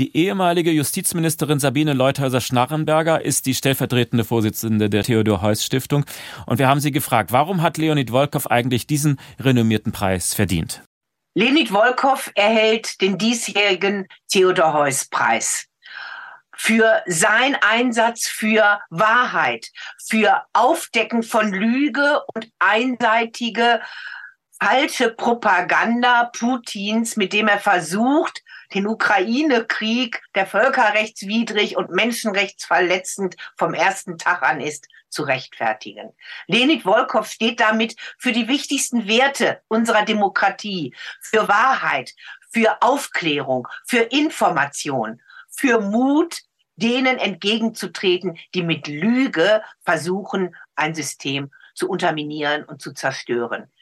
Die 0.01 0.17
ehemalige 0.17 0.73
Justizministerin 0.73 1.61
Sabine 1.61 1.93
Leuthäuser-Schnarrenberger 1.93 3.25
ist 3.25 3.47
die 3.47 3.55
stellvertretende 3.55 4.25
Vorsitzende 4.25 4.91
der 4.91 5.05
Theodor 5.05 5.43
Heuss 5.43 5.65
Stiftung 5.65 6.05
und 6.45 6.59
wir 6.59 6.67
haben 6.67 6.81
sie 6.81 6.91
gefragt, 6.91 7.31
warum 7.31 7.63
hat 7.63 7.79
Leonid 7.79 8.11
Volkov 8.11 8.51
eigentlich 8.51 8.89
diesen 8.89 9.21
renommierten 9.39 9.93
Preis 9.93 10.35
verdient? 10.35 10.83
Leonid 11.37 11.73
Volkov 11.73 12.31
erhält 12.37 13.01
den 13.01 13.19
diesjährigen 13.19 14.07
Theodor 14.29 14.73
Heuss 14.73 15.07
Preis 15.07 15.67
für 16.57 17.03
sein 17.07 17.57
Einsatz 17.61 18.29
für 18.29 18.81
Wahrheit, 18.89 19.73
für 20.07 20.45
Aufdecken 20.53 21.25
von 21.25 21.53
Lüge 21.53 22.23
und 22.33 22.49
einseitige 22.61 23.81
falsche 24.63 25.11
Propaganda 25.11 26.31
Putins, 26.33 27.17
mit 27.17 27.33
dem 27.33 27.49
er 27.49 27.59
versucht, 27.59 28.41
den 28.73 28.87
Ukraine-Krieg, 28.87 30.23
der 30.37 30.47
völkerrechtswidrig 30.47 31.77
und 31.77 31.91
menschenrechtsverletzend 31.91 33.35
vom 33.59 33.75
ersten 33.75 34.19
Tag 34.19 34.43
an 34.43 34.61
ist, 34.61 34.87
zu 35.15 35.23
rechtfertigen. 35.23 36.13
Leonid 36.47 36.83
Volkov 36.83 37.27
steht 37.29 37.61
damit 37.61 37.97
für 38.19 38.33
die 38.33 38.49
wichtigsten 38.49 39.09
Werte 39.09 39.63
unserer 39.69 40.05
Demokratie, 40.05 40.95
für 41.21 41.49
Wahrheit, 41.49 42.13
für 42.51 42.83
Aufklärung, 42.83 43.69
für 43.87 44.01
Information, 44.01 45.23
für 45.49 45.81
Mut, 45.81 46.43
denen 46.77 47.19
entgegenzutreten, 47.19 48.39
die 48.55 48.63
mit 48.63 48.89
Lüge 48.89 49.63
versuchen, 49.85 50.55
ein 50.75 50.95
System 50.95 51.51
zu 51.75 51.89
unterminieren 51.89 52.65
und 52.65 52.83
zu 52.83 52.93
zerstören. 52.93 53.73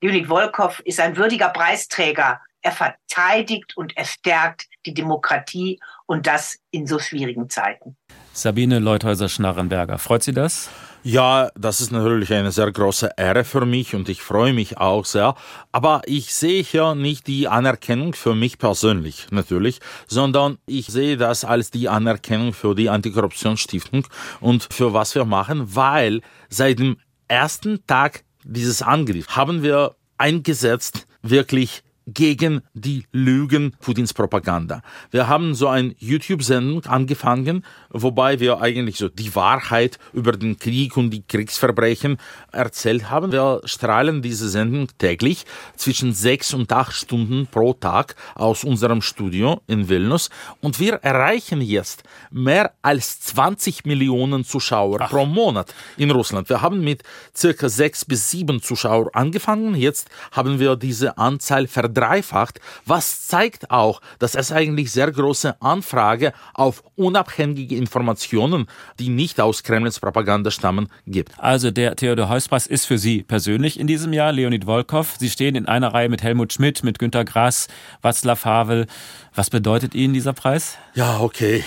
Leonid 0.00 0.28
Volkov 0.28 0.80
ist 0.80 1.00
ein 1.00 1.16
würdiger 1.16 1.48
Preisträger. 1.48 2.40
Er 2.68 2.72
verteidigt 2.72 3.78
und 3.78 3.96
er 3.96 4.04
stärkt 4.04 4.66
die 4.84 4.92
Demokratie 4.92 5.80
und 6.04 6.26
das 6.26 6.58
in 6.70 6.86
so 6.86 6.98
schwierigen 6.98 7.48
Zeiten. 7.48 7.96
Sabine 8.34 8.78
Leuthäuser-Schnarrenberger, 8.78 9.96
freut 9.96 10.22
Sie 10.22 10.34
das? 10.34 10.68
Ja, 11.02 11.50
das 11.54 11.80
ist 11.80 11.92
natürlich 11.92 12.30
eine 12.30 12.52
sehr 12.52 12.70
große 12.70 13.12
Ehre 13.16 13.44
für 13.44 13.64
mich 13.64 13.94
und 13.94 14.10
ich 14.10 14.20
freue 14.20 14.52
mich 14.52 14.76
auch 14.76 15.06
sehr. 15.06 15.34
Aber 15.72 16.02
ich 16.04 16.34
sehe 16.34 16.62
hier 16.62 16.94
nicht 16.94 17.26
die 17.26 17.48
Anerkennung 17.48 18.12
für 18.12 18.34
mich 18.34 18.58
persönlich 18.58 19.28
natürlich, 19.30 19.80
sondern 20.06 20.58
ich 20.66 20.88
sehe 20.88 21.16
das 21.16 21.46
als 21.46 21.70
die 21.70 21.88
Anerkennung 21.88 22.52
für 22.52 22.74
die 22.74 22.90
Antikorruptionsstiftung 22.90 24.06
und 24.40 24.68
für 24.70 24.92
was 24.92 25.14
wir 25.14 25.24
machen, 25.24 25.74
weil 25.74 26.20
seit 26.50 26.80
dem 26.80 26.98
ersten 27.28 27.86
Tag 27.86 28.24
dieses 28.44 28.82
Angriff 28.82 29.28
haben 29.28 29.62
wir 29.62 29.96
eingesetzt, 30.18 31.06
wirklich 31.22 31.82
gegen 32.14 32.62
die 32.72 33.04
Lügen 33.12 33.72
Putins 33.80 34.14
Propaganda. 34.14 34.82
Wir 35.10 35.28
haben 35.28 35.54
so 35.54 35.68
eine 35.68 35.94
YouTube-Sendung 35.98 36.86
angefangen, 36.86 37.64
wobei 37.90 38.40
wir 38.40 38.62
eigentlich 38.62 38.96
so 38.96 39.08
die 39.08 39.34
Wahrheit 39.34 39.98
über 40.14 40.32
den 40.32 40.58
Krieg 40.58 40.96
und 40.96 41.10
die 41.10 41.22
Kriegsverbrechen 41.22 42.16
erzählt 42.50 43.10
haben. 43.10 43.30
Wir 43.30 43.60
strahlen 43.64 44.22
diese 44.22 44.48
Sendung 44.48 44.88
täglich 44.96 45.44
zwischen 45.76 46.14
sechs 46.14 46.54
und 46.54 46.72
acht 46.72 46.94
Stunden 46.94 47.46
pro 47.46 47.74
Tag 47.74 48.16
aus 48.34 48.64
unserem 48.64 49.02
Studio 49.02 49.60
in 49.66 49.88
Vilnius 49.88 50.30
und 50.60 50.80
wir 50.80 50.94
erreichen 50.94 51.60
jetzt 51.60 52.04
mehr 52.30 52.72
als 52.80 53.20
20 53.20 53.84
Millionen 53.84 54.44
Zuschauer 54.44 54.98
Ach. 55.02 55.10
pro 55.10 55.26
Monat 55.26 55.74
in 55.98 56.10
Russland. 56.10 56.48
Wir 56.48 56.62
haben 56.62 56.80
mit 56.80 57.02
circa 57.36 57.68
sechs 57.68 58.06
bis 58.06 58.30
sieben 58.30 58.62
Zuschauern 58.62 59.08
angefangen. 59.12 59.74
Jetzt 59.74 60.08
haben 60.32 60.58
wir 60.58 60.76
diese 60.76 61.18
Anzahl 61.18 61.66
verdreifacht 61.66 61.97
verdreifacht, 61.98 62.60
was 62.86 63.26
zeigt 63.26 63.70
auch, 63.70 64.00
dass 64.18 64.34
es 64.34 64.52
eigentlich 64.52 64.92
sehr 64.92 65.10
große 65.10 65.60
Anfrage 65.60 66.32
auf 66.54 66.82
unabhängige 66.96 67.76
Informationen, 67.76 68.66
die 68.98 69.08
nicht 69.08 69.40
aus 69.40 69.62
Kremls 69.62 69.98
Propaganda 69.98 70.50
stammen, 70.50 70.88
gibt. 71.06 71.32
Also 71.38 71.70
der 71.70 71.96
Theodor 71.96 72.28
Heuss-Preis 72.28 72.66
ist 72.66 72.86
für 72.86 72.98
Sie 72.98 73.22
persönlich 73.22 73.80
in 73.80 73.86
diesem 73.86 74.12
Jahr, 74.12 74.32
Leonid 74.32 74.66
Volkov. 74.66 75.16
Sie 75.18 75.30
stehen 75.30 75.56
in 75.56 75.66
einer 75.66 75.92
Reihe 75.92 76.08
mit 76.08 76.22
Helmut 76.22 76.52
Schmidt, 76.52 76.84
mit 76.84 76.98
Günter 76.98 77.24
Grass, 77.24 77.68
Václav 78.02 78.44
Havel. 78.44 78.86
Was 79.34 79.50
bedeutet 79.50 79.94
Ihnen 79.94 80.14
dieser 80.14 80.32
Preis? 80.32 80.76
Ja, 80.94 81.20
okay. 81.20 81.62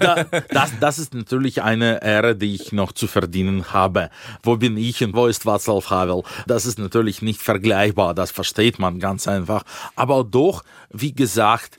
das, 0.50 0.72
das 0.80 0.98
ist 0.98 1.14
natürlich 1.14 1.62
eine 1.62 2.02
Ehre, 2.02 2.36
die 2.36 2.54
ich 2.54 2.72
noch 2.72 2.92
zu 2.92 3.06
verdienen 3.06 3.72
habe. 3.72 4.10
Wo 4.42 4.56
bin 4.56 4.76
ich 4.76 5.04
und 5.04 5.14
wo 5.14 5.26
ist 5.26 5.44
Václav 5.44 5.90
Havel? 5.90 6.22
Das 6.46 6.66
ist 6.66 6.78
natürlich 6.78 7.22
nicht 7.22 7.42
vergleichbar, 7.42 8.14
das 8.14 8.30
versteht 8.30 8.78
man 8.78 8.98
ganz 8.98 9.28
einfach 9.28 9.61
einfach. 9.62 9.92
Aber 9.96 10.24
doch, 10.24 10.64
wie 10.90 11.12
gesagt, 11.12 11.78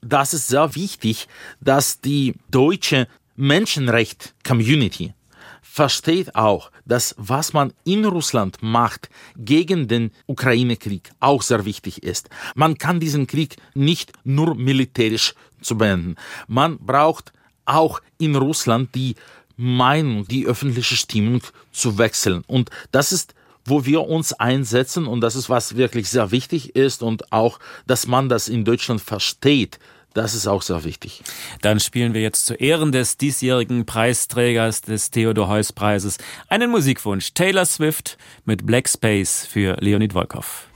das 0.00 0.34
ist 0.34 0.48
sehr 0.48 0.74
wichtig, 0.74 1.28
dass 1.60 2.00
die 2.00 2.34
deutsche 2.50 3.08
Menschenrecht-Community 3.36 5.14
versteht 5.62 6.36
auch, 6.36 6.70
dass 6.84 7.14
was 7.18 7.52
man 7.52 7.72
in 7.84 8.04
Russland 8.04 8.58
macht 8.60 9.08
gegen 9.36 9.88
den 9.88 10.12
Ukraine-Krieg 10.26 11.10
auch 11.18 11.42
sehr 11.42 11.64
wichtig 11.64 12.02
ist. 12.04 12.28
Man 12.54 12.78
kann 12.78 13.00
diesen 13.00 13.26
Krieg 13.26 13.56
nicht 13.74 14.12
nur 14.22 14.54
militärisch 14.54 15.34
zu 15.60 15.76
beenden. 15.76 16.14
Man 16.46 16.78
braucht 16.78 17.32
auch 17.64 18.00
in 18.18 18.36
Russland 18.36 18.94
die 18.94 19.16
Meinung, 19.56 20.28
die 20.28 20.46
öffentliche 20.46 20.96
Stimmung 20.96 21.42
zu 21.72 21.98
wechseln. 21.98 22.44
Und 22.46 22.70
das 22.92 23.10
ist 23.10 23.34
wo 23.64 23.84
wir 23.84 24.06
uns 24.08 24.32
einsetzen 24.32 25.06
und 25.06 25.20
das 25.20 25.36
ist 25.36 25.50
was 25.50 25.76
wirklich 25.76 26.08
sehr 26.08 26.30
wichtig 26.30 26.76
ist 26.76 27.02
und 27.02 27.32
auch, 27.32 27.58
dass 27.86 28.06
man 28.06 28.28
das 28.28 28.48
in 28.48 28.64
Deutschland 28.64 29.00
versteht. 29.00 29.78
Das 30.14 30.34
ist 30.34 30.46
auch 30.46 30.62
sehr 30.62 30.84
wichtig. 30.84 31.22
Dann 31.60 31.80
spielen 31.80 32.14
wir 32.14 32.22
jetzt 32.22 32.46
zu 32.46 32.54
Ehren 32.54 32.92
des 32.92 33.16
diesjährigen 33.16 33.84
Preisträgers 33.84 34.80
des 34.80 35.10
Theodor 35.10 35.48
Heuss 35.48 35.72
Preises 35.72 36.18
einen 36.48 36.70
Musikwunsch. 36.70 37.34
Taylor 37.34 37.66
Swift 37.66 38.16
mit 38.44 38.64
Black 38.64 38.88
Space 38.88 39.44
für 39.44 39.76
Leonid 39.80 40.12
Volkov. 40.12 40.68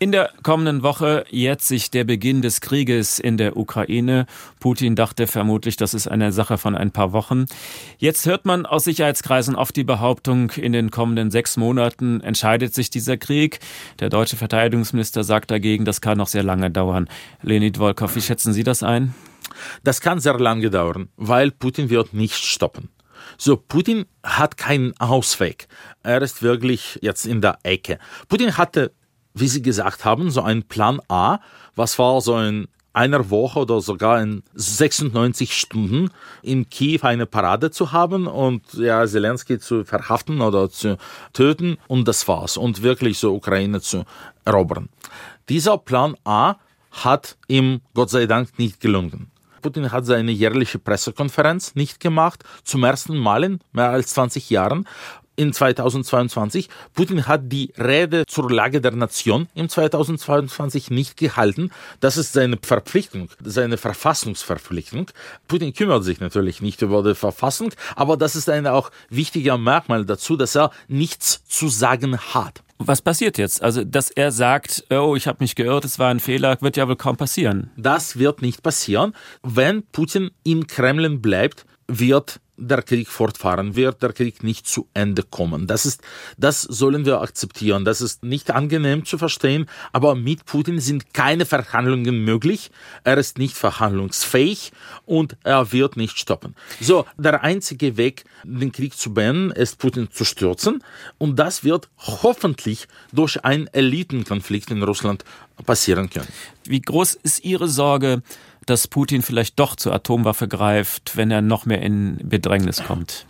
In 0.00 0.12
der 0.12 0.30
kommenden 0.42 0.82
Woche 0.82 1.24
jährt 1.30 1.62
sich 1.62 1.90
der 1.90 2.04
Beginn 2.04 2.42
des 2.42 2.60
Krieges 2.60 3.18
in 3.18 3.36
der 3.36 3.56
Ukraine. 3.56 4.26
Putin 4.58 4.96
dachte 4.96 5.26
vermutlich, 5.26 5.76
das 5.76 5.94
ist 5.94 6.08
eine 6.08 6.32
Sache 6.32 6.58
von 6.58 6.74
ein 6.74 6.90
paar 6.90 7.12
Wochen. 7.12 7.46
Jetzt 7.98 8.26
hört 8.26 8.44
man 8.44 8.66
aus 8.66 8.84
Sicherheitskreisen 8.84 9.54
oft 9.54 9.76
die 9.76 9.84
Behauptung, 9.84 10.50
in 10.50 10.72
den 10.72 10.90
kommenden 10.90 11.30
sechs 11.30 11.56
Monaten 11.56 12.20
entscheidet 12.20 12.74
sich 12.74 12.90
dieser 12.90 13.16
Krieg. 13.16 13.60
Der 14.00 14.10
deutsche 14.10 14.36
Verteidigungsminister 14.36 15.22
sagt 15.22 15.50
dagegen, 15.50 15.84
das 15.84 16.00
kann 16.00 16.18
noch 16.18 16.28
sehr 16.28 16.42
lange 16.42 16.70
dauern. 16.70 17.08
Leonid 17.42 17.78
Volkov, 17.78 18.16
wie 18.16 18.20
schätzen 18.20 18.52
Sie 18.52 18.64
das 18.64 18.82
ein? 18.82 19.14
Das 19.84 20.00
kann 20.00 20.18
sehr 20.18 20.38
lange 20.38 20.70
dauern, 20.70 21.08
weil 21.16 21.50
Putin 21.50 21.88
wird 21.88 22.12
nicht 22.12 22.34
stoppen. 22.34 22.90
So, 23.38 23.56
Putin 23.56 24.06
hat 24.22 24.56
keinen 24.56 24.98
Ausweg. 24.98 25.68
Er 26.02 26.22
ist 26.22 26.42
wirklich 26.42 26.98
jetzt 27.02 27.26
in 27.26 27.40
der 27.40 27.58
Ecke. 27.62 27.98
Putin 28.28 28.56
hatte, 28.56 28.92
wie 29.34 29.48
Sie 29.48 29.62
gesagt 29.62 30.04
haben, 30.04 30.30
so 30.30 30.42
einen 30.42 30.62
Plan 30.64 31.00
A, 31.08 31.38
was 31.74 31.98
war 31.98 32.20
so 32.20 32.38
in 32.38 32.68
einer 32.94 33.28
Woche 33.28 33.58
oder 33.58 33.80
sogar 33.80 34.22
in 34.22 34.42
96 34.54 35.58
Stunden 35.58 36.10
in 36.42 36.70
Kiew 36.70 37.00
eine 37.02 37.26
Parade 37.26 37.70
zu 37.70 37.92
haben 37.92 38.26
und 38.26 38.62
ja, 38.74 39.04
Zelensky 39.06 39.58
zu 39.58 39.84
verhaften 39.84 40.40
oder 40.40 40.70
zu 40.70 40.96
töten 41.32 41.76
und 41.88 42.06
das 42.06 42.26
war's 42.28 42.56
und 42.56 42.82
wirklich 42.82 43.18
so 43.18 43.34
Ukraine 43.34 43.80
zu 43.80 44.04
erobern. 44.44 44.88
Dieser 45.48 45.76
Plan 45.76 46.14
A 46.24 46.54
hat 46.92 47.36
ihm 47.48 47.80
Gott 47.94 48.10
sei 48.10 48.26
Dank 48.26 48.58
nicht 48.58 48.80
gelungen. 48.80 49.30
Putin 49.64 49.92
hat 49.92 50.04
seine 50.04 50.30
jährliche 50.30 50.78
Pressekonferenz 50.78 51.74
nicht 51.74 51.98
gemacht, 51.98 52.44
zum 52.64 52.84
ersten 52.84 53.16
Mal 53.16 53.44
in 53.44 53.60
mehr 53.72 53.88
als 53.88 54.12
20 54.12 54.50
Jahren. 54.50 54.86
in 55.36 55.52
2022. 55.52 56.68
Putin 56.92 57.26
hat 57.26 57.50
die 57.50 57.72
Rede 57.76 58.24
zur 58.26 58.52
Lage 58.52 58.80
der 58.80 58.92
Nation 58.92 59.48
im 59.54 59.68
2022 59.68 60.90
nicht 60.90 61.16
gehalten. 61.16 61.70
Das 61.98 62.16
ist 62.16 62.34
seine 62.34 62.56
Verpflichtung, 62.62 63.30
seine 63.42 63.76
Verfassungsverpflichtung. 63.76 65.10
Putin 65.48 65.72
kümmert 65.72 66.04
sich 66.04 66.20
natürlich 66.20 66.62
nicht 66.62 66.82
über 66.82 67.02
die 67.02 67.16
Verfassung, 67.16 67.72
aber 67.96 68.16
das 68.16 68.36
ist 68.36 68.48
ein 68.48 68.68
auch 68.68 68.92
wichtiger 69.08 69.58
Merkmal 69.58 70.04
dazu, 70.04 70.36
dass 70.36 70.54
er 70.54 70.70
nichts 70.86 71.44
zu 71.48 71.68
sagen 71.68 72.16
hat. 72.16 72.63
Was 72.78 73.02
passiert 73.02 73.38
jetzt? 73.38 73.62
Also, 73.62 73.84
dass 73.84 74.10
er 74.10 74.32
sagt, 74.32 74.84
oh, 74.90 75.14
ich 75.16 75.26
habe 75.26 75.38
mich 75.40 75.54
geirrt, 75.54 75.84
es 75.84 75.98
war 75.98 76.10
ein 76.10 76.20
Fehler, 76.20 76.56
wird 76.60 76.76
ja 76.76 76.88
wohl 76.88 76.96
kaum 76.96 77.16
passieren. 77.16 77.70
Das 77.76 78.18
wird 78.18 78.42
nicht 78.42 78.62
passieren. 78.62 79.14
Wenn 79.42 79.84
Putin 79.92 80.30
in 80.42 80.66
Kremlin 80.66 81.22
bleibt, 81.22 81.66
wird 81.86 82.40
der 82.56 82.82
Krieg 82.82 83.08
fortfahren 83.08 83.74
wird, 83.74 84.02
der 84.02 84.12
Krieg 84.12 84.42
nicht 84.42 84.66
zu 84.66 84.88
Ende 84.94 85.22
kommen. 85.22 85.66
Das 85.66 85.86
ist, 85.86 86.02
das 86.38 86.62
sollen 86.62 87.04
wir 87.04 87.20
akzeptieren. 87.20 87.84
Das 87.84 88.00
ist 88.00 88.22
nicht 88.22 88.50
angenehm 88.50 89.04
zu 89.04 89.18
verstehen, 89.18 89.66
aber 89.92 90.14
mit 90.14 90.44
Putin 90.44 90.80
sind 90.80 91.12
keine 91.12 91.46
Verhandlungen 91.46 92.24
möglich. 92.24 92.70
Er 93.02 93.18
ist 93.18 93.38
nicht 93.38 93.56
verhandlungsfähig 93.56 94.72
und 95.04 95.36
er 95.42 95.72
wird 95.72 95.96
nicht 95.96 96.18
stoppen. 96.18 96.54
So, 96.80 97.06
der 97.16 97.42
einzige 97.42 97.96
Weg, 97.96 98.24
den 98.44 98.72
Krieg 98.72 98.96
zu 98.96 99.12
beenden, 99.12 99.50
ist 99.50 99.78
Putin 99.78 100.08
zu 100.10 100.24
stürzen 100.24 100.82
und 101.18 101.38
das 101.38 101.64
wird 101.64 101.88
hoffentlich 101.98 102.86
durch 103.12 103.44
einen 103.44 103.66
Elitenkonflikt 103.68 104.70
in 104.70 104.82
Russland 104.82 105.24
passieren 105.66 106.10
können. 106.10 106.28
Wie 106.64 106.80
groß 106.80 107.14
ist 107.14 107.44
Ihre 107.44 107.68
Sorge, 107.68 108.22
dass 108.66 108.88
Putin 108.88 109.22
vielleicht 109.22 109.58
doch 109.58 109.76
zur 109.76 109.92
Atomwaffe 109.92 110.48
greift, 110.48 111.16
wenn 111.16 111.30
er 111.30 111.42
noch 111.42 111.66
mehr 111.66 111.82
in 111.82 112.18
Bedrängnis 112.22 112.82
kommt? 112.82 113.26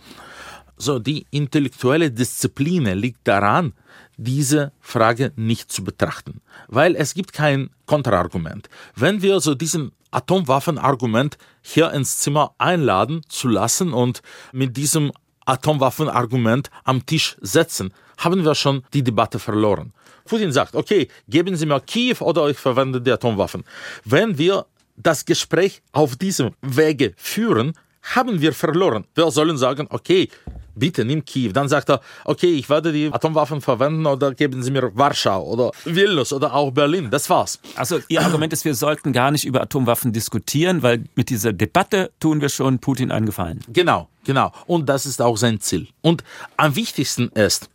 So, 0.77 0.99
die 0.99 1.25
intellektuelle 1.31 2.11
Disziplin 2.11 2.85
liegt 2.85 3.27
daran, 3.27 3.73
diese 4.17 4.71
Frage 4.81 5.31
nicht 5.35 5.71
zu 5.71 5.83
betrachten, 5.83 6.41
weil 6.67 6.95
es 6.95 7.13
gibt 7.13 7.33
kein 7.33 7.69
Kontraargument. 7.85 8.69
Wenn 8.95 9.21
wir 9.21 9.39
so 9.39 9.55
diesen 9.55 9.91
Atomwaffenargument 10.11 11.37
hier 11.61 11.91
ins 11.91 12.19
Zimmer 12.19 12.53
einladen 12.57 13.21
zu 13.27 13.47
lassen 13.47 13.93
und 13.93 14.21
mit 14.51 14.77
diesem 14.77 15.11
Atomwaffenargument 15.45 16.69
am 16.83 17.05
Tisch 17.05 17.37
setzen, 17.41 17.93
haben 18.17 18.43
wir 18.45 18.55
schon 18.55 18.83
die 18.93 19.03
Debatte 19.03 19.39
verloren. 19.39 19.93
Putin 20.25 20.51
sagt, 20.51 20.75
okay, 20.75 21.07
geben 21.27 21.55
Sie 21.55 21.65
mir 21.65 21.79
Kiew 21.81 22.17
oder 22.21 22.49
ich 22.49 22.57
verwende 22.57 22.99
die 22.99 23.11
Atomwaffen. 23.11 23.63
Wenn 24.03 24.37
wir 24.37 24.65
das 24.97 25.25
Gespräch 25.25 25.81
auf 25.91 26.15
diesem 26.15 26.51
Wege 26.61 27.13
führen, 27.17 27.73
haben 28.13 28.41
wir 28.41 28.53
verloren. 28.53 29.05
Wir 29.15 29.29
sollen 29.31 29.57
sagen, 29.57 29.87
okay, 29.89 30.29
bitte 30.75 31.05
nimm 31.05 31.25
Kiew. 31.25 31.51
Dann 31.51 31.67
sagt 31.67 31.89
er, 31.89 32.01
okay, 32.25 32.53
ich 32.53 32.69
werde 32.69 32.91
die 32.91 33.11
Atomwaffen 33.11 33.61
verwenden 33.61 34.05
oder 34.05 34.33
geben 34.33 34.61
Sie 34.61 34.71
mir 34.71 34.91
Warschau 34.95 35.43
oder 35.43 35.71
Vilnius 35.85 36.33
oder 36.33 36.53
auch 36.53 36.71
Berlin. 36.71 37.09
Das 37.09 37.29
war's. 37.29 37.59
Also 37.75 37.99
Ihr 38.07 38.21
Argument 38.21 38.53
ist, 38.53 38.65
wir 38.65 38.75
sollten 38.75 39.13
gar 39.13 39.31
nicht 39.31 39.45
über 39.45 39.61
Atomwaffen 39.61 40.13
diskutieren, 40.13 40.83
weil 40.83 41.05
mit 41.15 41.29
dieser 41.29 41.53
Debatte 41.53 42.11
tun 42.19 42.41
wir 42.41 42.49
schon 42.49 42.79
Putin 42.79 43.11
einen 43.11 43.25
Gefallen. 43.25 43.61
Genau, 43.69 44.09
genau. 44.23 44.51
Und 44.67 44.87
das 44.87 45.05
ist 45.05 45.21
auch 45.21 45.37
sein 45.37 45.59
Ziel. 45.59 45.87
Und 46.01 46.23
am 46.57 46.75
wichtigsten 46.75 47.29
ist, 47.29 47.69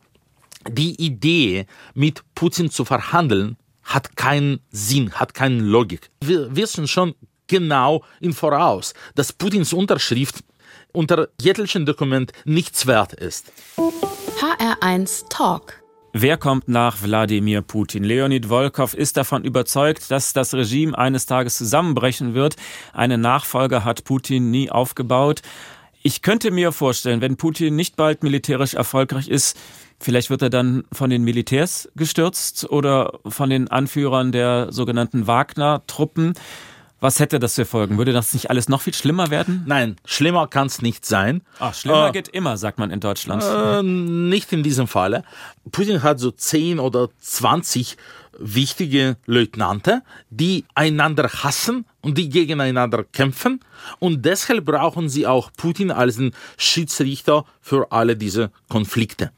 die 0.68 0.94
Idee, 1.02 1.66
mit 1.94 2.22
Putin 2.34 2.70
zu 2.70 2.84
verhandeln, 2.84 3.56
hat 3.82 4.16
keinen 4.16 4.60
Sinn, 4.70 5.12
hat 5.12 5.34
keine 5.34 5.60
Logik. 5.60 6.10
Wir 6.22 6.54
wissen 6.54 6.86
schon 6.86 7.14
genau 7.46 8.04
im 8.20 8.32
Voraus, 8.32 8.94
dass 9.14 9.32
Putins 9.32 9.72
Unterschrift 9.72 10.36
unter 10.92 11.28
jeglichem 11.40 11.86
Dokument 11.86 12.32
nichts 12.44 12.86
wert 12.86 13.12
ist. 13.12 13.52
HR1 13.78 15.28
Talk. 15.28 15.80
Wer 16.12 16.36
kommt 16.36 16.66
nach 16.66 17.02
Wladimir 17.02 17.62
Putin? 17.62 18.02
Leonid 18.02 18.46
Volkov 18.46 18.94
ist 18.94 19.16
davon 19.16 19.44
überzeugt, 19.44 20.10
dass 20.10 20.32
das 20.32 20.54
Regime 20.54 20.98
eines 20.98 21.26
Tages 21.26 21.56
zusammenbrechen 21.56 22.34
wird. 22.34 22.56
Einen 22.92 23.20
Nachfolger 23.20 23.84
hat 23.84 24.02
Putin 24.02 24.50
nie 24.50 24.70
aufgebaut. 24.70 25.42
Ich 26.02 26.22
könnte 26.22 26.50
mir 26.50 26.72
vorstellen, 26.72 27.20
wenn 27.20 27.36
Putin 27.36 27.76
nicht 27.76 27.94
bald 27.94 28.24
militärisch 28.24 28.74
erfolgreich 28.74 29.28
ist, 29.28 29.56
Vielleicht 30.00 30.30
wird 30.30 30.40
er 30.40 30.50
dann 30.50 30.84
von 30.92 31.10
den 31.10 31.22
Militärs 31.24 31.90
gestürzt 31.94 32.68
oder 32.70 33.20
von 33.26 33.50
den 33.50 33.68
Anführern 33.68 34.32
der 34.32 34.72
sogenannten 34.72 35.26
Wagner-Truppen. 35.26 36.34
Was 37.00 37.18
hätte 37.18 37.38
das 37.38 37.54
für 37.54 37.64
Folgen? 37.64 37.98
Würde 37.98 38.12
das 38.12 38.32
nicht 38.32 38.50
alles 38.50 38.68
noch 38.68 38.82
viel 38.82 38.94
schlimmer 38.94 39.30
werden? 39.30 39.64
Nein, 39.66 39.96
schlimmer 40.04 40.46
kann 40.48 40.66
es 40.66 40.82
nicht 40.82 41.06
sein. 41.06 41.42
Ach, 41.58 41.74
schlimmer 41.74 42.08
äh, 42.08 42.12
geht 42.12 42.28
immer, 42.28 42.56
sagt 42.56 42.78
man 42.78 42.90
in 42.90 43.00
Deutschland. 43.00 43.42
Äh, 43.42 43.82
nicht 43.82 44.52
in 44.52 44.62
diesem 44.62 44.86
Falle. 44.86 45.24
Putin 45.70 46.02
hat 46.02 46.18
so 46.18 46.30
10 46.30 46.78
oder 46.78 47.08
20 47.20 47.96
wichtige 48.38 49.16
Leutnante, 49.26 50.02
die 50.30 50.64
einander 50.74 51.28
hassen 51.28 51.84
und 52.02 52.16
die 52.18 52.28
gegeneinander 52.28 53.04
kämpfen. 53.04 53.60
Und 53.98 54.24
deshalb 54.24 54.64
brauchen 54.64 55.08
sie 55.08 55.26
auch 55.26 55.50
Putin 55.56 55.90
als 55.90 56.16
den 56.16 56.32
Schiedsrichter 56.56 57.44
für 57.60 57.90
alle 57.92 58.16
diese 58.16 58.50
Konflikte 58.68 59.32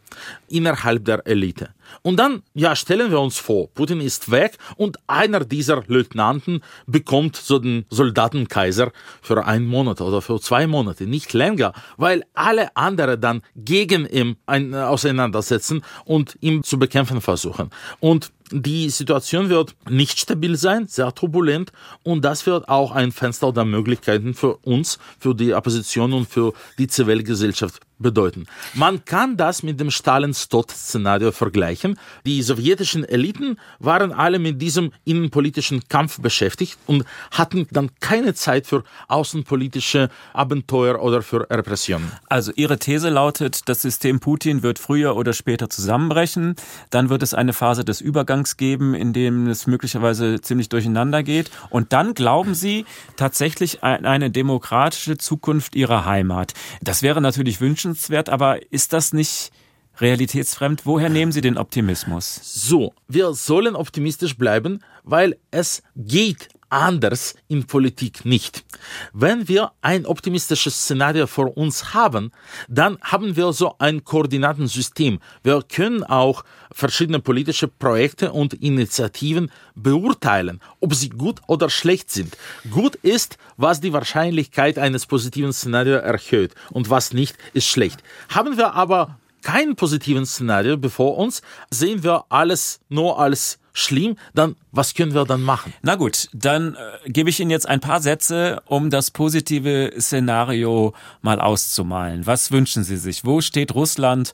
innerhalb 0.48 1.04
der 1.04 1.26
Elite. 1.26 1.70
Und 2.02 2.16
dann, 2.16 2.42
ja, 2.54 2.74
stellen 2.74 3.10
wir 3.10 3.20
uns 3.20 3.38
vor, 3.38 3.68
Putin 3.68 4.00
ist 4.00 4.30
weg 4.30 4.56
und 4.76 4.98
einer 5.06 5.40
dieser 5.40 5.82
Leutnanten 5.86 6.60
bekommt 6.86 7.36
so 7.36 7.58
den 7.58 7.84
Soldatenkaiser 7.90 8.92
für 9.20 9.44
einen 9.44 9.66
Monat 9.66 10.00
oder 10.00 10.22
für 10.22 10.40
zwei 10.40 10.66
Monate, 10.66 11.06
nicht 11.06 11.32
länger, 11.32 11.72
weil 11.96 12.24
alle 12.34 12.74
anderen 12.76 13.20
dann 13.20 13.42
gegen 13.56 14.06
ihn 14.06 14.36
ein, 14.46 14.74
auseinandersetzen 14.74 15.82
und 16.04 16.36
ihn 16.40 16.62
zu 16.62 16.78
bekämpfen 16.78 17.20
versuchen. 17.20 17.70
Und 18.00 18.32
die 18.52 18.90
Situation 18.90 19.48
wird 19.48 19.74
nicht 19.88 20.18
stabil 20.18 20.56
sein, 20.56 20.86
sehr 20.86 21.14
turbulent 21.14 21.72
und 22.02 22.24
das 22.24 22.46
wird 22.46 22.68
auch 22.68 22.92
ein 22.92 23.12
Fenster 23.12 23.52
der 23.52 23.64
Möglichkeiten 23.64 24.34
für 24.34 24.56
uns, 24.58 24.98
für 25.18 25.34
die 25.34 25.54
Opposition 25.54 26.12
und 26.12 26.28
für 26.28 26.52
die 26.78 26.86
Zivilgesellschaft 26.86 27.80
bedeuten. 28.02 28.46
Man 28.74 29.04
kann 29.04 29.36
das 29.36 29.62
mit 29.62 29.80
dem 29.80 29.90
Stalin-Stott-Szenario 29.90 31.32
vergleichen. 31.32 31.98
Die 32.26 32.42
sowjetischen 32.42 33.04
Eliten 33.04 33.56
waren 33.78 34.12
alle 34.12 34.38
mit 34.38 34.60
diesem 34.60 34.92
innenpolitischen 35.04 35.88
Kampf 35.88 36.20
beschäftigt 36.20 36.78
und 36.86 37.04
hatten 37.30 37.66
dann 37.70 37.90
keine 38.00 38.34
Zeit 38.34 38.66
für 38.66 38.82
außenpolitische 39.08 40.10
Abenteuer 40.34 41.00
oder 41.00 41.22
für 41.22 41.48
Repressionen. 41.48 42.10
Also 42.28 42.52
Ihre 42.56 42.78
These 42.78 43.08
lautet, 43.08 43.68
das 43.68 43.82
System 43.82 44.20
Putin 44.20 44.62
wird 44.62 44.78
früher 44.78 45.16
oder 45.16 45.32
später 45.32 45.70
zusammenbrechen. 45.70 46.56
Dann 46.90 47.08
wird 47.08 47.22
es 47.22 47.34
eine 47.34 47.52
Phase 47.52 47.84
des 47.84 48.00
Übergangs 48.00 48.41
geben, 48.56 48.94
in 48.94 49.12
dem 49.12 49.46
es 49.46 49.66
möglicherweise 49.66 50.40
ziemlich 50.40 50.68
durcheinander 50.68 51.22
geht. 51.22 51.50
Und 51.70 51.92
dann 51.92 52.14
glauben 52.14 52.54
Sie 52.54 52.84
tatsächlich 53.16 53.82
an 53.82 54.04
eine 54.04 54.30
demokratische 54.30 55.18
Zukunft 55.18 55.74
Ihrer 55.74 56.04
Heimat. 56.04 56.54
Das 56.80 57.02
wäre 57.02 57.20
natürlich 57.20 57.60
wünschenswert, 57.60 58.28
aber 58.28 58.72
ist 58.72 58.92
das 58.92 59.12
nicht 59.12 59.52
realitätsfremd? 59.98 60.86
Woher 60.86 61.08
nehmen 61.08 61.32
Sie 61.32 61.40
den 61.40 61.58
Optimismus? 61.58 62.40
So, 62.42 62.94
wir 63.08 63.34
sollen 63.34 63.76
optimistisch 63.76 64.36
bleiben, 64.36 64.80
weil 65.04 65.36
es 65.50 65.82
geht 65.96 66.48
anders 66.72 67.34
in 67.48 67.66
Politik 67.66 68.24
nicht. 68.24 68.64
Wenn 69.12 69.46
wir 69.46 69.72
ein 69.82 70.06
optimistisches 70.06 70.74
Szenario 70.74 71.26
vor 71.26 71.56
uns 71.56 71.92
haben, 71.94 72.32
dann 72.68 72.98
haben 73.02 73.36
wir 73.36 73.52
so 73.52 73.76
ein 73.78 74.04
Koordinatensystem. 74.04 75.20
Wir 75.42 75.62
können 75.62 76.02
auch 76.02 76.44
verschiedene 76.72 77.20
politische 77.20 77.68
Projekte 77.68 78.32
und 78.32 78.54
Initiativen 78.54 79.50
beurteilen, 79.74 80.60
ob 80.80 80.94
sie 80.94 81.10
gut 81.10 81.40
oder 81.46 81.68
schlecht 81.68 82.10
sind. 82.10 82.36
Gut 82.70 82.96
ist, 82.96 83.36
was 83.56 83.80
die 83.80 83.92
Wahrscheinlichkeit 83.92 84.78
eines 84.78 85.06
positiven 85.06 85.52
Szenarios 85.52 86.02
erhöht 86.02 86.54
und 86.70 86.88
was 86.88 87.12
nicht, 87.12 87.36
ist 87.52 87.66
schlecht. 87.66 88.02
Haben 88.30 88.56
wir 88.56 88.74
aber 88.74 89.18
kein 89.42 89.76
positiven 89.76 90.24
Szenario 90.24 90.76
bevor 90.76 91.18
uns, 91.18 91.42
sehen 91.70 92.02
wir 92.02 92.24
alles 92.28 92.80
nur 92.88 93.18
als 93.18 93.58
schlimm, 93.72 94.16
dann 94.34 94.56
was 94.70 94.94
können 94.94 95.14
wir 95.14 95.24
dann 95.24 95.42
machen? 95.42 95.72
Na 95.82 95.96
gut, 95.96 96.28
dann 96.32 96.74
äh, 96.74 97.10
gebe 97.10 97.30
ich 97.30 97.40
Ihnen 97.40 97.50
jetzt 97.50 97.68
ein 97.68 97.80
paar 97.80 98.00
Sätze, 98.00 98.62
um 98.66 98.90
das 98.90 99.10
positive 99.10 99.92
Szenario 99.98 100.94
mal 101.20 101.40
auszumalen. 101.40 102.26
Was 102.26 102.52
wünschen 102.52 102.84
Sie 102.84 102.96
sich? 102.96 103.24
Wo 103.24 103.40
steht 103.40 103.74
Russland 103.74 104.32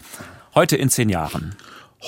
heute 0.54 0.76
in 0.76 0.90
zehn 0.90 1.08
Jahren? 1.08 1.54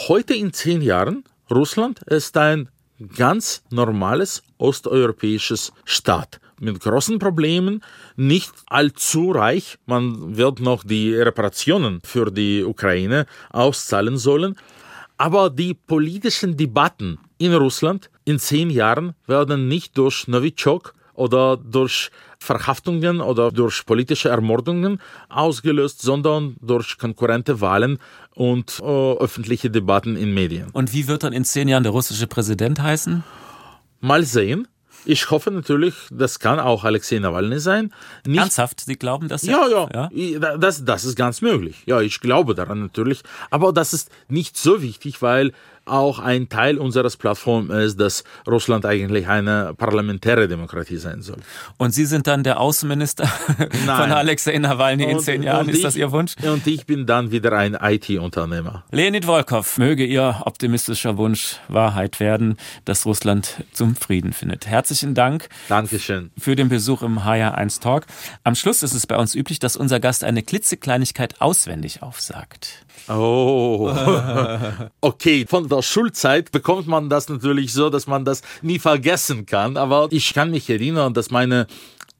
Heute 0.08 0.34
in 0.34 0.52
zehn 0.52 0.82
Jahren, 0.82 1.24
Russland 1.50 2.00
ist 2.04 2.36
ein 2.36 2.68
ganz 3.16 3.62
normales 3.70 4.42
osteuropäisches 4.58 5.72
Staat 5.84 6.40
mit 6.60 6.80
großen 6.80 7.18
Problemen, 7.18 7.82
nicht 8.16 8.52
allzu 8.66 9.30
reich. 9.32 9.78
Man 9.86 10.36
wird 10.36 10.60
noch 10.60 10.84
die 10.84 11.14
Reparationen 11.14 12.00
für 12.04 12.30
die 12.30 12.62
Ukraine 12.62 13.26
auszahlen 13.50 14.18
sollen. 14.18 14.56
Aber 15.20 15.50
die 15.50 15.74
politischen 15.74 16.56
Debatten 16.56 17.18
in 17.36 17.52
Russland 17.52 18.08
in 18.24 18.38
zehn 18.38 18.70
Jahren 18.70 19.12
werden 19.26 19.68
nicht 19.68 19.98
durch 19.98 20.26
Novichok 20.28 20.94
oder 21.12 21.58
durch 21.58 22.10
Verhaftungen 22.38 23.20
oder 23.20 23.50
durch 23.52 23.84
politische 23.84 24.30
Ermordungen 24.30 24.98
ausgelöst, 25.28 26.00
sondern 26.00 26.56
durch 26.62 26.96
konkurrente 26.96 27.60
Wahlen 27.60 27.98
und 28.34 28.80
äh, 28.80 29.12
öffentliche 29.18 29.68
Debatten 29.68 30.16
in 30.16 30.32
Medien. 30.32 30.70
Und 30.72 30.94
wie 30.94 31.06
wird 31.06 31.22
dann 31.22 31.34
in 31.34 31.44
zehn 31.44 31.68
Jahren 31.68 31.82
der 31.82 31.92
russische 31.92 32.26
Präsident 32.26 32.80
heißen? 32.80 33.22
Mal 34.00 34.24
sehen. 34.24 34.68
Ich 35.04 35.30
hoffe 35.30 35.50
natürlich, 35.50 35.94
das 36.10 36.38
kann 36.38 36.60
auch 36.60 36.84
Alexei 36.84 37.18
Nawalny 37.18 37.58
sein. 37.58 37.92
Nicht 38.26 38.38
Ernsthaft? 38.38 38.80
Sie 38.80 38.96
glauben 38.96 39.28
das? 39.28 39.42
Ja, 39.42 39.66
ja. 39.68 40.10
ja? 40.10 40.56
Das, 40.58 40.84
das 40.84 41.04
ist 41.04 41.16
ganz 41.16 41.40
möglich. 41.40 41.82
Ja, 41.86 42.00
ich 42.00 42.20
glaube 42.20 42.54
daran 42.54 42.80
natürlich. 42.80 43.22
Aber 43.50 43.72
das 43.72 43.92
ist 43.92 44.10
nicht 44.28 44.56
so 44.56 44.82
wichtig, 44.82 45.22
weil 45.22 45.52
auch 45.84 46.18
ein 46.18 46.48
Teil 46.48 46.78
unseres 46.78 47.16
Plattforms 47.16 47.70
ist, 47.70 48.00
dass 48.00 48.24
Russland 48.46 48.86
eigentlich 48.86 49.28
eine 49.28 49.74
parlamentäre 49.76 50.48
Demokratie 50.48 50.96
sein 50.96 51.22
soll. 51.22 51.38
Und 51.78 51.92
Sie 51.92 52.04
sind 52.04 52.26
dann 52.26 52.42
der 52.42 52.60
Außenminister 52.60 53.26
von 53.86 53.88
Alexei 53.88 54.56
Nawalny 54.58 55.04
in 55.04 55.20
zehn 55.20 55.42
Jahren. 55.42 55.68
Ist 55.68 55.78
ich, 55.78 55.82
das 55.82 55.96
Ihr 55.96 56.12
Wunsch? 56.12 56.34
Und 56.42 56.66
ich 56.66 56.86
bin 56.86 57.06
dann 57.06 57.30
wieder 57.30 57.52
ein 57.52 57.76
IT-Unternehmer. 57.80 58.84
Leonid 58.90 59.24
Volkov, 59.24 59.78
möge 59.78 60.04
Ihr 60.04 60.42
optimistischer 60.44 61.16
Wunsch 61.16 61.56
Wahrheit 61.68 62.20
werden, 62.20 62.56
dass 62.84 63.06
Russland 63.06 63.64
zum 63.72 63.96
Frieden 63.96 64.32
findet. 64.32 64.66
Herzlichen 64.66 65.14
Dank 65.14 65.48
Dankeschön. 65.68 66.30
für 66.38 66.56
den 66.56 66.68
Besuch 66.68 67.02
im 67.02 67.20
HR1 67.20 67.80
Talk. 67.80 68.06
Am 68.44 68.54
Schluss 68.54 68.82
ist 68.82 68.94
es 68.94 69.06
bei 69.06 69.16
uns 69.16 69.34
üblich, 69.34 69.58
dass 69.58 69.76
unser 69.76 70.00
Gast 70.00 70.24
eine 70.24 70.42
klitzekleinigkeit 70.42 71.40
auswendig 71.40 72.02
aufsagt. 72.02 72.84
Oh, 73.08 73.92
okay. 75.00 75.46
Von 75.48 75.68
der 75.68 75.82
Schulzeit 75.82 76.52
bekommt 76.52 76.86
man 76.86 77.08
das 77.08 77.28
natürlich 77.28 77.72
so, 77.72 77.90
dass 77.90 78.06
man 78.06 78.24
das 78.24 78.42
nie 78.62 78.78
vergessen 78.78 79.46
kann. 79.46 79.76
Aber 79.76 80.08
ich 80.10 80.34
kann 80.34 80.50
mich 80.50 80.68
erinnern, 80.70 81.14
dass 81.14 81.30
meine 81.30 81.66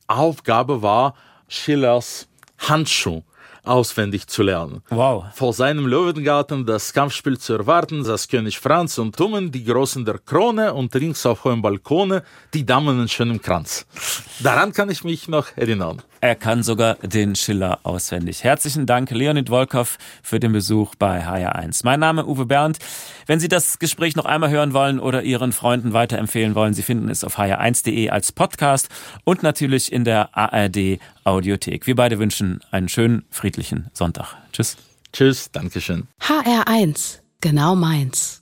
Aufgabe 0.07 0.83
war, 0.83 1.15
Schillers 1.49 2.29
Handschuh 2.59 3.23
auswendig 3.65 4.27
zu 4.27 4.43
lernen. 4.43 4.83
Wow. 4.89 5.25
Vor 5.35 5.53
seinem 5.53 5.87
Löwengarten 5.87 6.67
das 6.67 6.93
Kampfspiel 6.93 7.39
zu 7.39 7.55
erwarten, 7.55 8.05
saß 8.05 8.29
König 8.29 8.59
Franz 8.59 8.99
und 8.99 9.17
Tummen, 9.17 9.53
die 9.53 9.65
Großen 9.65 10.05
der 10.05 10.19
Krone 10.19 10.75
und 10.75 10.95
rings 10.95 11.27
auf 11.27 11.45
hohem 11.45 11.63
Balkone 11.63 12.23
die 12.55 12.65
Damen 12.65 13.01
in 13.01 13.09
schönem 13.09 13.41
Kranz. 13.41 13.87
Daran 14.41 14.73
kann 14.73 14.91
ich 14.91 15.05
mich 15.05 15.29
noch 15.29 15.49
erinnern. 15.57 16.03
Er 16.23 16.35
kann 16.35 16.63
sogar 16.63 16.97
den 16.97 17.35
Schiller 17.35 17.79
auswendig. 17.83 18.45
Herzlichen 18.45 18.85
Dank, 18.85 19.11
Leonid 19.11 19.49
Volkov, 19.49 19.97
für 20.23 20.39
den 20.39 20.53
Besuch 20.53 20.95
bei 20.97 21.25
HR1. 21.25 21.81
Mein 21.85 22.01
Name 22.01 22.27
Uwe 22.27 22.45
Bernd. 22.45 22.79
Wenn 23.27 23.41
Sie 23.41 23.49
das 23.49 23.79
Gespräch 23.79 24.17
noch 24.17 24.27
einmal 24.27 24.51
hören 24.51 24.75
wollen 24.75 25.01
oder 25.01 25.23
Ihren 25.23 25.53
Freunden 25.53 25.95
weiterempfehlen 25.95 26.55
wollen, 26.55 26.75
Sie 26.75 26.83
finden 26.83 27.09
es 27.09 27.25
auf 27.25 27.39
hr1.de 27.39 28.11
als 28.11 28.33
Podcast 28.33 28.91
und 29.25 29.43
natürlich 29.43 29.91
in 29.91 30.05
der 30.05 30.37
ARD 30.37 30.99
Audiothek. 31.25 31.87
Wir 31.87 31.97
beide 31.97 32.19
wünschen 32.19 32.61
einen 32.71 32.91
schönen, 32.91 33.25
friedlichen 33.31 33.87
Sonntag. 33.95 34.37
Tschüss. 34.53 34.77
Tschüss, 35.15 35.51
Dankeschön. 35.51 36.07
HR1, 36.21 37.21
genau 37.41 37.75
meins. 37.75 38.40